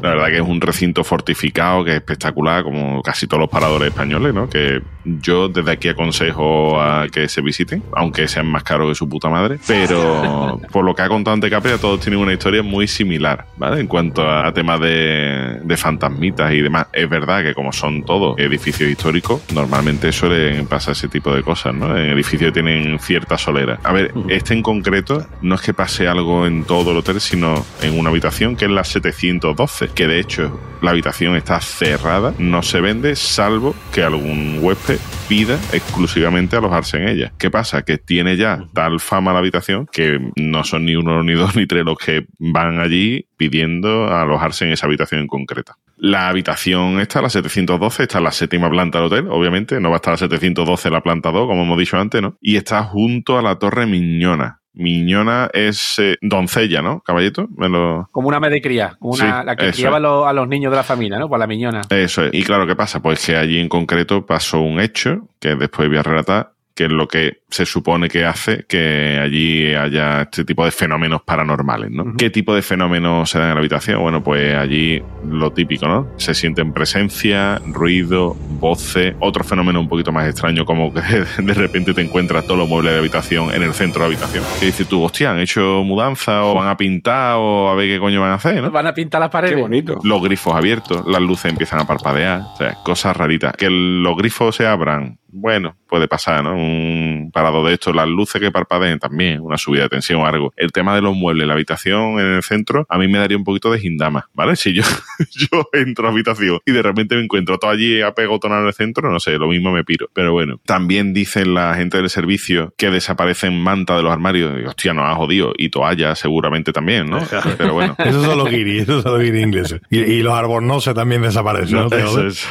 La 0.03 0.09
verdad 0.09 0.27
que 0.27 0.35
es 0.35 0.41
un 0.41 0.61
recinto 0.61 1.03
fortificado 1.03 1.30
que 1.35 1.91
es 1.91 1.95
espectacular, 1.97 2.63
como 2.63 3.01
casi 3.01 3.27
todos 3.27 3.41
los 3.41 3.49
paradores 3.49 3.89
españoles, 3.89 4.33
¿no? 4.33 4.49
Que 4.49 4.81
yo 5.03 5.47
desde 5.49 5.71
aquí 5.71 5.89
aconsejo 5.89 6.79
a 6.79 7.07
que 7.07 7.27
se 7.27 7.41
visiten, 7.41 7.83
aunque 7.93 8.27
sean 8.27 8.47
más 8.47 8.63
caros 8.63 8.89
que 8.89 8.95
su 8.95 9.09
puta 9.09 9.29
madre. 9.29 9.59
Pero 9.67 10.59
por 10.71 10.85
lo 10.85 10.95
que 10.95 11.01
ha 11.01 11.07
contado 11.07 11.33
ante 11.33 11.49
Capria, 11.49 11.77
todos 11.77 11.99
tienen 11.99 12.19
una 12.19 12.33
historia 12.33 12.63
muy 12.63 12.87
similar, 12.87 13.45
¿vale? 13.57 13.81
En 13.81 13.87
cuanto 13.87 14.29
a 14.29 14.53
temas 14.53 14.79
de, 14.79 15.59
de 15.63 15.77
fantasmitas 15.77 16.53
y 16.53 16.61
demás. 16.61 16.87
Es 16.93 17.09
verdad 17.09 17.43
que 17.43 17.53
como 17.53 17.71
son 17.71 18.03
todos 18.03 18.37
edificios 18.37 18.89
históricos, 18.89 19.41
normalmente 19.53 20.11
suelen 20.11 20.67
pasar 20.67 20.93
ese 20.93 21.07
tipo 21.07 21.33
de 21.33 21.43
cosas, 21.43 21.73
¿no? 21.73 21.97
En 21.97 22.09
edificios 22.11 22.53
tienen 22.53 22.99
cierta 22.99 23.37
solera. 23.37 23.79
A 23.83 23.91
ver, 23.91 24.13
este 24.29 24.53
en 24.53 24.61
concreto 24.61 25.25
no 25.41 25.55
es 25.55 25.61
que 25.61 25.73
pase 25.73 26.07
algo 26.07 26.45
en 26.45 26.63
todo 26.63 26.91
el 26.91 26.97
hotel, 26.97 27.19
sino 27.19 27.65
en 27.81 27.97
una 27.97 28.09
habitación 28.09 28.55
que 28.55 28.65
es 28.65 28.71
la 28.71 28.83
712, 28.83 29.89
que 29.93 30.07
de 30.07 30.19
hecho 30.19 30.59
la 30.81 30.91
habitación 30.91 31.10
está 31.19 31.59
cerrada, 31.61 32.33
no 32.39 32.63
se 32.63 32.81
vende, 32.81 33.15
salvo 33.15 33.75
que 33.93 34.03
algún 34.03 34.59
huésped 34.61 34.97
pida 35.27 35.55
exclusivamente 35.71 36.55
alojarse 36.55 36.97
en 36.97 37.07
ella. 37.07 37.33
¿Qué 37.37 37.49
pasa? 37.49 37.83
Que 37.83 37.97
tiene 37.97 38.37
ya 38.37 38.65
tal 38.73 38.99
fama 38.99 39.33
la 39.33 39.39
habitación 39.39 39.87
que 39.91 40.19
no 40.35 40.63
son 40.63 40.85
ni 40.85 40.95
uno, 40.95 41.23
ni 41.23 41.33
dos, 41.33 41.55
ni 41.55 41.67
tres 41.67 41.85
los 41.85 41.97
que 41.97 42.25
van 42.39 42.79
allí 42.79 43.27
pidiendo 43.37 44.07
alojarse 44.07 44.65
en 44.65 44.71
esa 44.71 44.87
habitación 44.87 45.21
en 45.21 45.27
concreta. 45.27 45.77
La 45.97 46.29
habitación 46.29 46.99
está, 46.99 47.21
la 47.21 47.29
712, 47.29 48.03
está 48.03 48.17
en 48.17 48.23
la 48.23 48.31
séptima 48.31 48.69
planta 48.69 48.97
del 48.97 49.07
hotel, 49.07 49.27
obviamente, 49.29 49.79
no 49.79 49.89
va 49.89 49.95
a 49.95 49.97
estar 49.97 50.13
la 50.13 50.17
712 50.17 50.87
en 50.87 50.93
la 50.93 51.01
planta 51.01 51.31
2, 51.31 51.47
como 51.47 51.63
hemos 51.63 51.77
dicho 51.77 51.97
antes, 51.97 52.21
¿no? 52.21 52.37
Y 52.41 52.55
está 52.55 52.83
junto 52.83 53.37
a 53.37 53.41
la 53.41 53.59
Torre 53.59 53.85
Miñona. 53.85 54.60
Miñona 54.73 55.49
es 55.53 55.99
eh, 55.99 56.17
doncella, 56.21 56.81
¿no? 56.81 57.01
Caballito, 57.01 57.47
me 57.55 57.67
lo... 57.67 58.07
Como 58.11 58.29
una 58.29 58.39
madre 58.39 58.61
cría, 58.61 58.95
como 58.99 59.13
una, 59.13 59.41
Sí, 59.41 59.45
la 59.45 59.55
que 59.55 59.71
criaba 59.71 59.97
a 59.97 59.99
los, 59.99 60.27
a 60.27 60.33
los 60.33 60.47
niños 60.47 60.71
de 60.71 60.77
la 60.77 60.83
familia, 60.83 61.19
¿no? 61.19 61.27
Por 61.27 61.39
la 61.39 61.47
miñona. 61.47 61.81
Eso 61.89 62.25
es. 62.25 62.33
Y 62.33 62.43
claro, 62.43 62.65
¿qué 62.65 62.75
pasa? 62.75 63.01
Pues 63.01 63.25
que 63.25 63.35
allí 63.35 63.59
en 63.59 63.69
concreto 63.69 64.25
pasó 64.25 64.61
un 64.61 64.79
hecho 64.79 65.27
que 65.39 65.55
después 65.55 65.89
voy 65.89 65.97
a 65.97 66.03
relatar, 66.03 66.53
que 66.75 66.85
es 66.85 66.91
lo 66.91 67.07
que 67.07 67.41
se 67.49 67.65
supone 67.65 68.07
que 68.07 68.25
hace 68.25 68.65
que 68.67 69.19
allí 69.21 69.73
haya 69.75 70.21
este 70.23 70.45
tipo 70.45 70.63
de 70.65 70.71
fenómenos 70.71 71.21
paranormales, 71.23 71.91
¿no? 71.91 72.13
¿Qué 72.17 72.29
tipo 72.29 72.55
de 72.55 72.61
fenómenos 72.61 73.29
se 73.29 73.39
dan 73.39 73.49
en 73.49 73.55
la 73.55 73.59
habitación? 73.59 74.01
Bueno, 74.01 74.23
pues 74.23 74.55
allí 74.55 75.01
lo 75.29 75.51
típico, 75.51 75.87
¿no? 75.87 76.07
Se 76.17 76.33
sienten 76.33 76.73
presencia, 76.73 77.61
ruido, 77.67 78.35
voces, 78.59 79.15
otro 79.19 79.43
fenómeno 79.43 79.79
un 79.79 79.89
poquito 79.89 80.11
más 80.11 80.27
extraño, 80.27 80.65
como 80.65 80.93
que 80.93 81.01
de 81.41 81.53
repente 81.53 81.93
te 81.93 82.01
encuentras 82.01 82.45
todos 82.45 82.59
los 82.59 82.69
muebles 82.69 82.93
de 82.93 82.99
habitación 82.99 83.53
en 83.53 83.63
el 83.63 83.73
centro 83.73 84.03
de 84.03 84.09
la 84.09 84.15
habitación. 84.15 84.43
Y 84.61 84.65
dices 84.65 84.87
tú, 84.87 85.03
hostia, 85.03 85.31
han 85.31 85.39
hecho 85.39 85.83
mudanza 85.83 86.43
o 86.45 86.53
van 86.55 86.67
a 86.69 86.77
pintar 86.77 87.35
o 87.37 87.69
a 87.69 87.75
ver 87.75 87.87
qué 87.89 87.99
coño 87.99 88.21
van 88.21 88.31
a 88.31 88.35
hacer, 88.35 88.61
¿no? 88.61 88.71
Van 88.71 88.87
a 88.87 88.93
pintar 88.93 89.19
las 89.19 89.29
Qué 89.29 89.33
paredes. 89.33 89.59
bonito. 89.59 89.99
los 90.03 90.21
grifos 90.23 90.55
abiertos, 90.55 91.05
las 91.07 91.21
luces 91.21 91.51
empiezan 91.51 91.79
a 91.79 91.85
parpadear, 91.87 92.41
o 92.41 92.57
sea, 92.57 92.75
cosas 92.83 93.15
raritas. 93.17 93.53
Que 93.57 93.67
los 93.69 94.15
grifos 94.17 94.55
se 94.55 94.65
abran, 94.67 95.17
bueno, 95.27 95.75
puede 95.91 96.07
pasar, 96.07 96.41
¿no? 96.41 96.55
Un 96.55 97.31
parado 97.33 97.65
de 97.65 97.73
esto, 97.73 97.91
las 97.91 98.07
luces 98.07 98.41
que 98.41 98.49
parpadeen 98.49 98.97
también, 98.97 99.41
una 99.41 99.57
subida 99.57 99.83
de 99.83 99.89
tensión 99.89 100.21
o 100.21 100.25
algo. 100.25 100.53
El 100.55 100.71
tema 100.71 100.95
de 100.95 101.01
los 101.01 101.13
muebles, 101.15 101.45
la 101.45 101.53
habitación 101.53 102.17
en 102.17 102.35
el 102.35 102.43
centro, 102.43 102.85
a 102.87 102.97
mí 102.97 103.09
me 103.09 103.19
daría 103.19 103.37
un 103.37 103.43
poquito 103.43 103.69
de 103.69 103.77
gindama, 103.77 104.29
¿vale? 104.33 104.55
Si 104.55 104.73
yo, 104.73 104.83
yo 105.31 105.69
entro 105.73 106.05
a 106.05 106.07
la 106.07 106.13
habitación 106.13 106.59
y 106.65 106.71
de 106.71 106.81
repente 106.81 107.15
me 107.15 107.23
encuentro 107.23 107.59
todo 107.59 107.71
allí 107.71 108.01
apegotonado 108.01 108.61
en 108.61 108.67
el 108.67 108.73
centro, 108.73 109.11
no 109.11 109.19
sé, 109.19 109.37
lo 109.37 109.47
mismo 109.47 109.73
me 109.73 109.83
piro. 109.83 110.09
Pero 110.13 110.31
bueno, 110.31 110.61
también 110.65 111.13
dicen 111.13 111.53
la 111.53 111.75
gente 111.75 111.97
del 111.97 112.09
servicio 112.09 112.73
que 112.77 112.89
desaparecen 112.89 113.59
mantas 113.59 113.97
de 113.97 114.03
los 114.03 114.13
armarios. 114.13 114.57
Y, 114.61 114.65
hostia, 114.65 114.93
nos 114.93 115.05
ha 115.05 115.15
jodido. 115.15 115.51
Y 115.57 115.69
toallas 115.69 116.19
seguramente 116.19 116.71
también, 116.71 117.09
¿no? 117.09 117.19
Pero 117.57 117.73
bueno. 117.73 117.95
Esos 117.97 118.25
son 118.25 118.37
los 118.37 118.49
guiris, 118.49 118.83
esos 118.83 119.03
son 119.03 119.13
los 119.13 119.21
guiris 119.21 119.43
ingleses. 119.43 119.81
Y, 119.89 119.99
y 119.99 120.21
los 120.21 120.33
albornoces 120.33 120.93
también 120.93 121.21
desaparecen. 121.21 121.77
¿no? 121.77 121.89
No, 121.89 121.97
eso 121.97 122.27
es. 122.27 122.47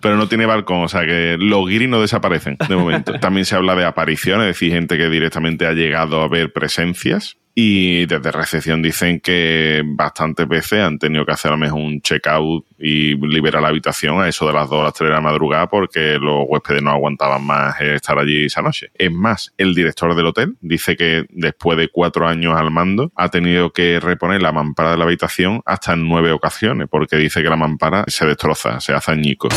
Pero 0.00 0.16
no 0.16 0.28
tiene 0.28 0.46
balcón, 0.46 0.84
o 0.84 0.88
sea 0.88 1.04
que 1.04 1.36
los 1.38 1.66
guiris 1.66 1.88
no 1.88 2.00
desaparecen 2.06 2.56
de 2.68 2.76
momento. 2.76 3.12
También 3.20 3.44
se 3.44 3.56
habla 3.56 3.74
de 3.74 3.84
apariciones, 3.84 4.46
es 4.48 4.54
decir, 4.54 4.72
gente 4.72 4.96
que 4.96 5.08
directamente 5.08 5.66
ha 5.66 5.72
llegado 5.72 6.22
a 6.22 6.28
ver 6.28 6.52
presencias. 6.52 7.36
Y 7.58 8.04
desde 8.04 8.32
recepción 8.32 8.82
dicen 8.82 9.18
que 9.18 9.82
bastantes 9.82 10.46
veces 10.46 10.80
han 10.80 10.98
tenido 10.98 11.24
que 11.24 11.32
hacer 11.32 11.48
a 11.48 11.54
lo 11.54 11.58
mejor 11.58 11.80
un 11.80 12.02
check-out 12.02 12.66
y 12.78 13.16
liberar 13.16 13.62
la 13.62 13.68
habitación 13.68 14.20
a 14.20 14.28
eso 14.28 14.46
de 14.46 14.52
las 14.52 14.68
2 14.68 14.78
a 14.78 14.84
las 14.84 14.92
3 14.92 15.08
de 15.08 15.14
la 15.14 15.22
madrugada 15.22 15.66
porque 15.66 16.18
los 16.20 16.44
huéspedes 16.46 16.82
no 16.82 16.90
aguantaban 16.90 17.42
más 17.42 17.80
estar 17.80 18.18
allí 18.18 18.44
esa 18.44 18.60
noche. 18.60 18.90
Es 18.92 19.10
más, 19.10 19.54
el 19.56 19.74
director 19.74 20.14
del 20.14 20.26
hotel 20.26 20.58
dice 20.60 20.96
que 20.96 21.24
después 21.30 21.78
de 21.78 21.88
cuatro 21.88 22.28
años 22.28 22.60
al 22.60 22.70
mando 22.70 23.10
ha 23.16 23.30
tenido 23.30 23.72
que 23.72 24.00
reponer 24.00 24.42
la 24.42 24.52
mampara 24.52 24.90
de 24.90 24.98
la 24.98 25.04
habitación 25.04 25.62
hasta 25.64 25.94
en 25.94 26.06
nueve 26.06 26.32
ocasiones 26.32 26.88
porque 26.90 27.16
dice 27.16 27.42
que 27.42 27.48
la 27.48 27.56
mampara 27.56 28.04
se 28.08 28.26
destroza, 28.26 28.80
se 28.80 28.92
hace 28.92 29.12
añicos. 29.12 29.54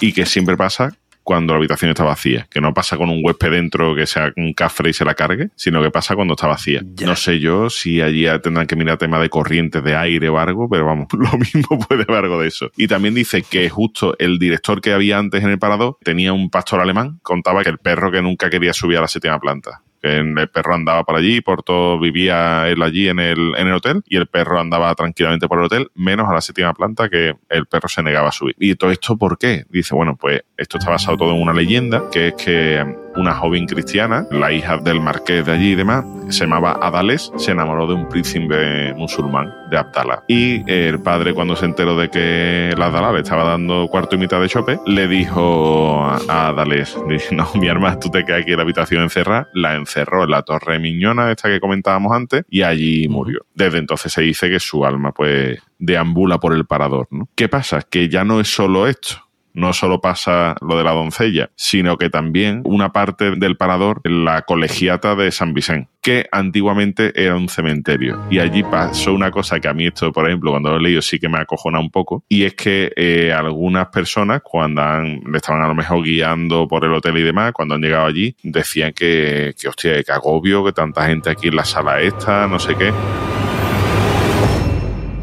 Y 0.00 0.12
que 0.12 0.26
siempre 0.26 0.56
pasa 0.56 0.96
cuando 1.22 1.52
la 1.52 1.58
habitación 1.58 1.90
está 1.90 2.04
vacía, 2.04 2.46
que 2.50 2.60
no 2.60 2.74
pasa 2.74 2.96
con 2.96 3.10
un 3.10 3.20
huésped 3.24 3.50
dentro 3.50 3.94
que 3.94 4.06
sea 4.06 4.32
un 4.36 4.52
cafre 4.52 4.90
y 4.90 4.92
se 4.92 5.04
la 5.04 5.14
cargue, 5.14 5.50
sino 5.56 5.82
que 5.82 5.90
pasa 5.90 6.14
cuando 6.14 6.34
está 6.34 6.46
vacía. 6.46 6.82
No 7.04 7.16
sé 7.16 7.38
yo 7.38 7.70
si 7.70 8.00
allí 8.00 8.26
tendrán 8.42 8.66
que 8.66 8.76
mirar 8.76 8.98
tema 8.98 9.18
de 9.18 9.28
corrientes 9.28 9.82
de 9.82 9.96
aire 9.96 10.28
o 10.28 10.38
algo, 10.38 10.68
pero 10.68 10.86
vamos, 10.86 11.08
lo 11.12 11.38
mismo 11.38 11.78
puede 11.78 12.02
haber 12.02 12.24
algo 12.24 12.40
de 12.40 12.48
eso. 12.48 12.70
Y 12.76 12.88
también 12.88 13.14
dice 13.14 13.42
que 13.42 13.68
justo 13.68 14.14
el 14.18 14.38
director 14.38 14.80
que 14.80 14.92
había 14.92 15.18
antes 15.18 15.42
en 15.42 15.50
el 15.50 15.58
parador 15.58 15.96
tenía 16.02 16.32
un 16.32 16.50
pastor 16.50 16.80
alemán, 16.80 17.20
contaba 17.22 17.62
que 17.62 17.70
el 17.70 17.78
perro 17.78 18.10
que 18.10 18.22
nunca 18.22 18.50
quería 18.50 18.72
subir 18.72 18.98
a 18.98 19.02
la 19.02 19.08
séptima 19.08 19.38
planta. 19.38 19.82
Que 20.02 20.16
el 20.16 20.48
perro 20.48 20.74
andaba 20.74 21.04
por 21.04 21.16
allí, 21.16 21.40
por 21.40 21.62
todo 21.62 21.98
vivía 22.00 22.68
él 22.68 22.82
allí 22.82 23.08
en 23.08 23.20
el, 23.20 23.54
en 23.56 23.68
el 23.68 23.74
hotel 23.74 24.02
y 24.06 24.16
el 24.16 24.26
perro 24.26 24.58
andaba 24.58 24.94
tranquilamente 24.94 25.46
por 25.46 25.58
el 25.58 25.66
hotel, 25.66 25.90
menos 25.94 26.28
a 26.28 26.34
la 26.34 26.40
séptima 26.40 26.74
planta 26.74 27.08
que 27.08 27.34
el 27.48 27.66
perro 27.66 27.88
se 27.88 28.02
negaba 28.02 28.28
a 28.28 28.32
subir. 28.32 28.56
¿Y 28.58 28.74
todo 28.74 28.90
esto 28.90 29.16
por 29.16 29.38
qué? 29.38 29.64
Dice, 29.70 29.94
bueno, 29.94 30.16
pues 30.16 30.42
esto 30.56 30.78
está 30.78 30.90
basado 30.90 31.16
todo 31.16 31.34
en 31.34 31.40
una 31.40 31.52
leyenda, 31.52 32.02
que 32.10 32.28
es 32.28 32.34
que 32.34 33.01
una 33.16 33.34
joven 33.34 33.66
cristiana, 33.66 34.26
la 34.30 34.52
hija 34.52 34.78
del 34.78 35.00
marqués 35.00 35.44
de 35.46 35.52
allí 35.52 35.72
y 35.72 35.74
demás, 35.74 36.04
se 36.28 36.44
llamaba 36.44 36.78
Adales, 36.80 37.32
se 37.36 37.52
enamoró 37.52 37.86
de 37.86 37.94
un 37.94 38.08
príncipe 38.08 38.94
musulmán, 38.94 39.52
de 39.70 39.78
Abdalá. 39.78 40.24
Y 40.28 40.62
el 40.70 41.00
padre, 41.00 41.34
cuando 41.34 41.56
se 41.56 41.66
enteró 41.66 41.96
de 41.96 42.08
que 42.08 42.74
la 42.76 42.86
Abdalá 42.86 43.12
le 43.12 43.20
estaba 43.20 43.44
dando 43.44 43.88
cuarto 43.88 44.16
y 44.16 44.18
mitad 44.18 44.40
de 44.40 44.48
chope, 44.48 44.78
le 44.86 45.08
dijo 45.08 46.04
a 46.28 46.48
Adales, 46.48 46.96
dice, 47.08 47.34
no, 47.34 47.48
mi 47.54 47.68
hermana, 47.68 47.98
tú 47.98 48.10
te 48.10 48.24
quedas 48.24 48.42
aquí 48.42 48.52
en 48.52 48.56
la 48.56 48.62
habitación 48.62 49.02
encerrada, 49.02 49.48
la 49.54 49.74
encerró 49.74 50.24
en 50.24 50.30
la 50.30 50.42
torre 50.42 50.78
miñona, 50.78 51.30
esta 51.30 51.48
que 51.48 51.60
comentábamos 51.60 52.12
antes, 52.12 52.44
y 52.48 52.62
allí 52.62 53.08
murió. 53.08 53.44
Desde 53.54 53.78
entonces 53.78 54.12
se 54.12 54.22
dice 54.22 54.48
que 54.50 54.60
su 54.60 54.84
alma, 54.84 55.12
pues, 55.12 55.58
deambula 55.78 56.38
por 56.38 56.54
el 56.54 56.64
parador, 56.64 57.08
¿no? 57.10 57.28
¿Qué 57.34 57.48
pasa? 57.48 57.82
Que 57.82 58.08
ya 58.08 58.24
no 58.24 58.40
es 58.40 58.48
solo 58.48 58.86
esto 58.86 59.31
no 59.54 59.72
solo 59.72 60.00
pasa 60.00 60.54
lo 60.60 60.76
de 60.76 60.84
la 60.84 60.92
doncella, 60.92 61.50
sino 61.56 61.98
que 61.98 62.10
también 62.10 62.62
una 62.64 62.92
parte 62.92 63.36
del 63.36 63.56
parador, 63.56 64.00
la 64.04 64.42
colegiata 64.42 65.14
de 65.14 65.30
San 65.30 65.54
Vicente, 65.54 65.88
que 66.00 66.26
antiguamente 66.32 67.12
era 67.22 67.36
un 67.36 67.48
cementerio. 67.48 68.20
Y 68.30 68.38
allí 68.38 68.62
pasó 68.62 69.12
una 69.12 69.30
cosa 69.30 69.60
que 69.60 69.68
a 69.68 69.74
mí 69.74 69.86
esto, 69.86 70.12
por 70.12 70.26
ejemplo, 70.26 70.50
cuando 70.50 70.70
lo 70.70 70.76
he 70.76 70.82
leído 70.82 71.02
sí 71.02 71.18
que 71.18 71.28
me 71.28 71.38
acojona 71.38 71.78
un 71.80 71.90
poco, 71.90 72.24
y 72.28 72.44
es 72.44 72.54
que 72.54 72.92
eh, 72.96 73.32
algunas 73.32 73.88
personas, 73.88 74.42
cuando 74.42 74.82
han, 74.82 75.22
estaban 75.34 75.62
a 75.62 75.68
lo 75.68 75.74
mejor 75.74 76.02
guiando 76.02 76.66
por 76.66 76.84
el 76.84 76.92
hotel 76.92 77.18
y 77.18 77.22
demás, 77.22 77.52
cuando 77.52 77.74
han 77.74 77.82
llegado 77.82 78.06
allí, 78.06 78.36
decían 78.42 78.92
que, 78.92 79.54
que 79.60 79.68
hostia, 79.68 80.02
que 80.02 80.12
agobio, 80.12 80.64
que 80.64 80.72
tanta 80.72 81.06
gente 81.06 81.30
aquí 81.30 81.48
en 81.48 81.56
la 81.56 81.64
sala 81.64 82.00
esta, 82.00 82.46
no 82.46 82.58
sé 82.58 82.74
qué. 82.74 82.92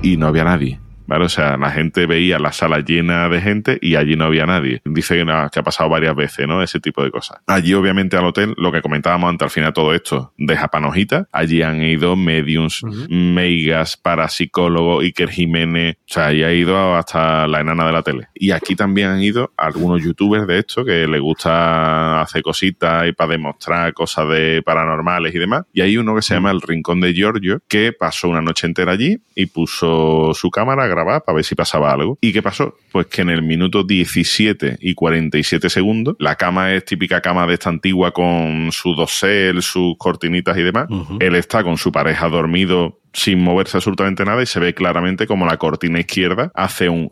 Y 0.02 0.16
no 0.18 0.28
había 0.28 0.46
nadie. 0.46 0.80
¿Vale? 1.10 1.26
O 1.26 1.30
sea, 1.30 1.58
la 1.58 1.72
gente 1.72 2.06
veía 2.06 2.38
la 2.38 2.52
sala 2.52 2.80
llena 2.80 3.28
de 3.30 3.42
gente 3.42 3.80
y 3.82 3.96
allí 3.96 4.16
no 4.16 4.26
había 4.26 4.46
nadie. 4.46 4.82
Dice 4.86 5.18
que, 5.18 5.26
no, 5.26 5.50
que 5.50 5.60
ha 5.60 5.64
pasado 5.64 5.90
varias 5.90 6.16
veces, 6.16 6.48
¿no? 6.48 6.62
Ese 6.62 6.80
tipo 6.80 7.04
de 7.04 7.10
cosas. 7.10 7.40
Allí, 7.48 7.74
obviamente, 7.74 8.16
al 8.16 8.26
hotel, 8.26 8.54
lo 8.58 8.72
que 8.72 8.82
comentábamos 8.82 9.30
antes, 9.30 9.46
al 9.46 9.50
final 9.50 9.74
todo 9.74 9.94
esto 9.96 10.34
deja 10.38 10.68
panojita. 10.68 11.28
Allí 11.32 11.64
han 11.64 11.82
ido 11.82 12.16
mediums, 12.16 12.84
meigas, 13.10 13.98
parapsicólogos, 13.98 15.04
Iker 15.04 15.30
Jiménez, 15.30 15.96
o 15.96 16.14
sea, 16.14 16.28
allí 16.28 16.44
ha 16.44 16.54
ido 16.54 16.96
hasta 16.96 17.48
la 17.48 17.62
enana 17.62 17.88
de 17.88 17.92
la 17.92 18.04
tele. 18.04 18.28
Y 18.36 18.52
aquí 18.52 18.76
también 18.76 19.08
han 19.08 19.22
ido 19.22 19.52
algunos 19.58 20.04
youtubers 20.04 20.46
de 20.46 20.60
esto 20.60 20.86
que 20.86 21.08
les 21.08 21.22
gusta 21.22 22.22
hacer 22.22 22.44
cositas 22.44 23.08
y 23.08 23.14
para 23.14 23.32
demostrar 23.32 23.94
cosas 23.94 24.30
de 24.30 24.62
paranormales 24.64 25.34
y 25.34 25.40
demás. 25.40 25.64
Y 25.74 25.82
hay 25.82 25.98
uno 25.98 26.16
que 26.16 26.22
se 26.22 26.36
llama 26.36 26.52
El 26.52 26.62
Rincón 26.62 27.02
de 27.02 27.14
Giorgio, 27.14 27.62
que 27.68 27.94
pasó 27.94 28.30
una 28.30 28.42
noche 28.42 28.68
entera 28.68 28.92
allí 28.92 29.18
y 29.34 29.48
puso 29.48 30.34
su 30.36 30.52
cámara, 30.52 30.88
grabar 31.04 31.24
para 31.24 31.36
ver 31.36 31.46
si 31.46 31.56
pasaba 31.56 31.92
algo. 31.92 32.18
¿Y 32.22 32.34
qué 32.34 32.42
pasó? 32.42 32.76
Pues 32.92 33.08
que 33.08 33.22
en 33.22 33.30
el 33.30 33.42
minuto 33.42 33.84
17 33.84 34.78
y 34.80 34.94
47 34.94 35.70
segundos, 35.70 36.16
la 36.20 36.36
cama 36.36 36.74
es 36.74 36.86
típica 36.86 37.22
cama 37.22 37.46
de 37.48 37.54
esta 37.54 37.70
antigua 37.70 38.12
con 38.12 38.72
su 38.72 38.94
dosel, 38.94 39.62
sus 39.62 39.96
cortinitas 39.98 40.58
y 40.58 40.64
demás. 40.64 40.88
Él 41.20 41.36
está 41.36 41.64
con 41.64 41.78
su 41.78 41.92
pareja 41.92 42.30
dormido 42.30 43.00
sin 43.14 43.42
moverse 43.42 43.78
absolutamente 43.78 44.24
nada 44.26 44.42
y 44.42 44.46
se 44.46 44.60
ve 44.60 44.74
claramente 44.74 45.28
como 45.28 45.46
la 45.46 45.58
cortina 45.58 46.00
izquierda 46.00 46.52
hace 46.54 46.90
un 46.90 47.10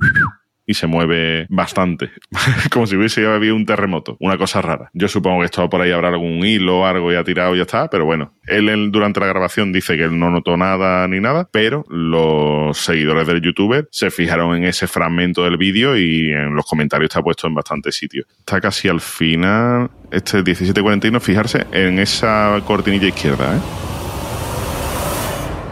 y 0.67 0.73
se 0.73 0.85
mueve 0.85 1.47
bastante, 1.49 2.11
como 2.71 2.85
si 2.85 2.97
hubiese 2.97 3.25
habido 3.25 3.55
un 3.55 3.65
terremoto, 3.65 4.17
una 4.19 4.37
cosa 4.37 4.61
rara. 4.61 4.91
Yo 4.93 5.07
supongo 5.07 5.39
que 5.39 5.45
esto 5.45 5.67
por 5.69 5.81
ahí 5.81 5.91
habrá 5.91 6.09
algún 6.09 6.45
hilo 6.45 6.81
o 6.81 6.85
algo 6.85 7.11
y 7.11 7.15
ha 7.15 7.23
tirado 7.23 7.55
y 7.55 7.57
ya 7.57 7.63
está, 7.63 7.89
pero 7.89 8.05
bueno, 8.05 8.33
él, 8.45 8.67
él 8.67 8.91
durante 8.91 9.21
la 9.21 9.27
grabación 9.27 9.71
dice 9.71 9.95
que 9.95 10.03
él 10.03 10.19
no 10.19 10.29
notó 10.29 10.57
nada 10.57 11.07
ni 11.07 11.21
nada, 11.21 11.47
pero 11.51 11.85
los 11.87 12.77
seguidores 12.77 13.25
del 13.27 13.41
youtuber 13.41 13.87
se 13.91 14.11
fijaron 14.11 14.57
en 14.57 14.65
ese 14.65 14.87
fragmento 14.87 15.43
del 15.45 15.57
vídeo 15.57 15.97
y 15.97 16.31
en 16.31 16.53
los 16.53 16.65
comentarios 16.65 17.09
está 17.09 17.21
puesto 17.21 17.47
en 17.47 17.55
bastantes 17.55 17.95
sitios. 17.95 18.27
Está 18.39 18.59
casi 18.59 18.89
al 18.89 18.99
final, 18.99 19.89
este 20.11 20.43
1741, 20.43 21.19
fijarse 21.21 21.65
en 21.71 21.99
esa 21.99 22.61
cortinilla 22.65 23.07
izquierda, 23.07 23.55
¿eh? 23.55 23.59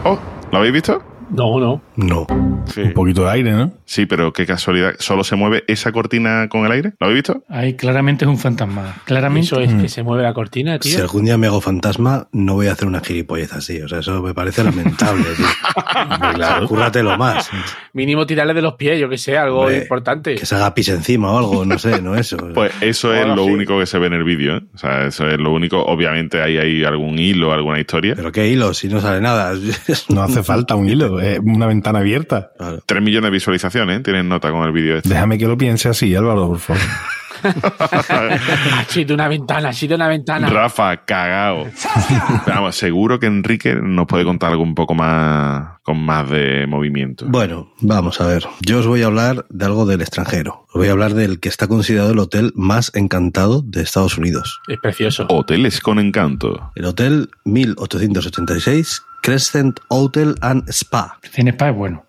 Oh, 0.04 0.18
¿lo 0.50 0.58
habéis 0.58 0.72
visto? 0.72 1.05
No, 1.30 1.58
no. 1.58 1.82
No. 1.96 2.26
Sí. 2.66 2.82
Un 2.82 2.92
poquito 2.92 3.24
de 3.24 3.30
aire, 3.30 3.52
¿no? 3.52 3.72
Sí, 3.84 4.06
pero 4.06 4.32
qué 4.32 4.46
casualidad. 4.46 4.92
¿Solo 4.98 5.24
se 5.24 5.36
mueve 5.36 5.64
esa 5.66 5.92
cortina 5.92 6.48
con 6.48 6.64
el 6.66 6.72
aire? 6.72 6.94
¿Lo 7.00 7.06
habéis 7.06 7.22
visto? 7.22 7.42
Ahí 7.48 7.74
claramente 7.74 8.24
es 8.24 8.28
un 8.28 8.38
fantasma. 8.38 8.96
Claramente. 9.04 9.46
Eso 9.46 9.60
es 9.60 9.72
que 9.74 9.88
se 9.88 10.02
mueve 10.02 10.22
la 10.22 10.32
cortina, 10.34 10.78
tío. 10.78 10.92
Si 10.92 11.00
algún 11.00 11.24
día 11.24 11.36
me 11.38 11.46
hago 11.46 11.60
fantasma, 11.60 12.28
no 12.32 12.54
voy 12.54 12.68
a 12.68 12.72
hacer 12.72 12.86
una 12.88 13.00
gilipollez 13.00 13.52
así. 13.52 13.80
O 13.80 13.88
sea, 13.88 14.00
eso 14.00 14.22
me 14.22 14.34
parece 14.34 14.62
lamentable, 14.64 15.24
tío. 15.36 15.46
Claro, 16.34 16.66
cúrratelo 16.68 17.16
más. 17.16 17.50
Mínimo 17.92 18.26
tirarle 18.26 18.54
de 18.54 18.62
los 18.62 18.74
pies, 18.74 19.00
yo 19.00 19.08
que 19.08 19.18
sé, 19.18 19.36
algo 19.36 19.60
Hombre, 19.62 19.78
importante. 19.78 20.34
Que 20.36 20.46
se 20.46 20.54
haga 20.54 20.74
pis 20.74 20.88
encima 20.88 21.32
o 21.32 21.38
algo, 21.38 21.64
no 21.64 21.78
sé, 21.78 22.00
no 22.02 22.14
eso. 22.16 22.36
Pues 22.54 22.72
eso 22.80 23.12
es 23.14 23.22
Ahora 23.22 23.36
lo 23.36 23.44
sí. 23.44 23.50
único 23.50 23.78
que 23.78 23.86
se 23.86 23.98
ve 23.98 24.06
en 24.08 24.12
el 24.14 24.24
vídeo, 24.24 24.56
¿eh? 24.58 24.62
O 24.74 24.78
sea, 24.78 25.06
eso 25.06 25.28
es 25.28 25.38
lo 25.38 25.52
único. 25.52 25.82
Obviamente 25.82 26.42
ahí 26.42 26.56
hay 26.58 26.84
algún 26.84 27.18
hilo, 27.18 27.52
alguna 27.52 27.80
historia. 27.80 28.14
Pero 28.16 28.32
qué 28.32 28.48
hilo, 28.48 28.74
si 28.74 28.88
no 28.88 29.00
sale 29.00 29.20
nada. 29.20 29.54
No 30.08 30.22
hace 30.22 30.42
falta 30.42 30.74
un 30.74 30.88
hilo, 30.88 31.15
es 31.20 31.38
una 31.38 31.66
ventana 31.66 32.00
abierta. 32.00 32.50
Claro. 32.56 32.80
Tres 32.86 33.02
millones 33.02 33.28
de 33.28 33.32
visualizaciones, 33.32 33.98
¿eh? 33.98 34.02
Tienen 34.02 34.28
nota 34.28 34.50
con 34.50 34.62
el 34.64 34.72
vídeo 34.72 34.96
este. 34.96 35.08
Déjame 35.08 35.38
que 35.38 35.46
lo 35.46 35.56
piense 35.56 35.88
así, 35.88 36.14
Álvaro, 36.14 36.48
por 36.48 36.58
favor. 36.58 36.82
Ha 37.42 38.84
sido 38.88 39.14
una 39.14 39.28
ventana, 39.28 39.68
ha 39.68 39.72
sido 39.72 39.96
una 39.96 40.08
ventana. 40.08 40.48
Rafa, 40.48 41.04
cagao. 41.04 41.66
Vamos, 42.46 42.76
seguro 42.76 43.18
que 43.18 43.26
Enrique 43.26 43.74
nos 43.74 44.06
puede 44.06 44.24
contar 44.24 44.52
algo 44.52 44.62
un 44.62 44.74
poco 44.74 44.94
más, 44.94 45.78
con 45.82 46.00
más 46.00 46.28
de 46.30 46.66
movimiento. 46.66 47.26
Bueno, 47.28 47.72
vamos 47.80 48.20
a 48.20 48.26
ver. 48.26 48.46
Yo 48.60 48.78
os 48.78 48.86
voy 48.86 49.02
a 49.02 49.06
hablar 49.06 49.46
de 49.48 49.64
algo 49.64 49.86
del 49.86 50.00
extranjero. 50.00 50.66
Os 50.68 50.74
voy 50.74 50.88
a 50.88 50.92
hablar 50.92 51.14
del 51.14 51.40
que 51.40 51.48
está 51.48 51.68
considerado 51.68 52.12
el 52.12 52.18
hotel 52.18 52.52
más 52.54 52.90
encantado 52.94 53.62
de 53.62 53.82
Estados 53.82 54.18
Unidos. 54.18 54.60
Es 54.68 54.78
precioso. 54.78 55.26
Hoteles 55.28 55.80
con 55.80 55.98
encanto. 55.98 56.72
El 56.74 56.86
hotel 56.86 57.30
1886 57.44 59.02
Crescent 59.26 59.80
Hotel 59.88 60.36
and 60.40 60.68
Spa, 60.68 61.18
Cine 61.32 61.50
Spa 61.50 61.70
es 61.70 61.74
bueno. 61.74 62.05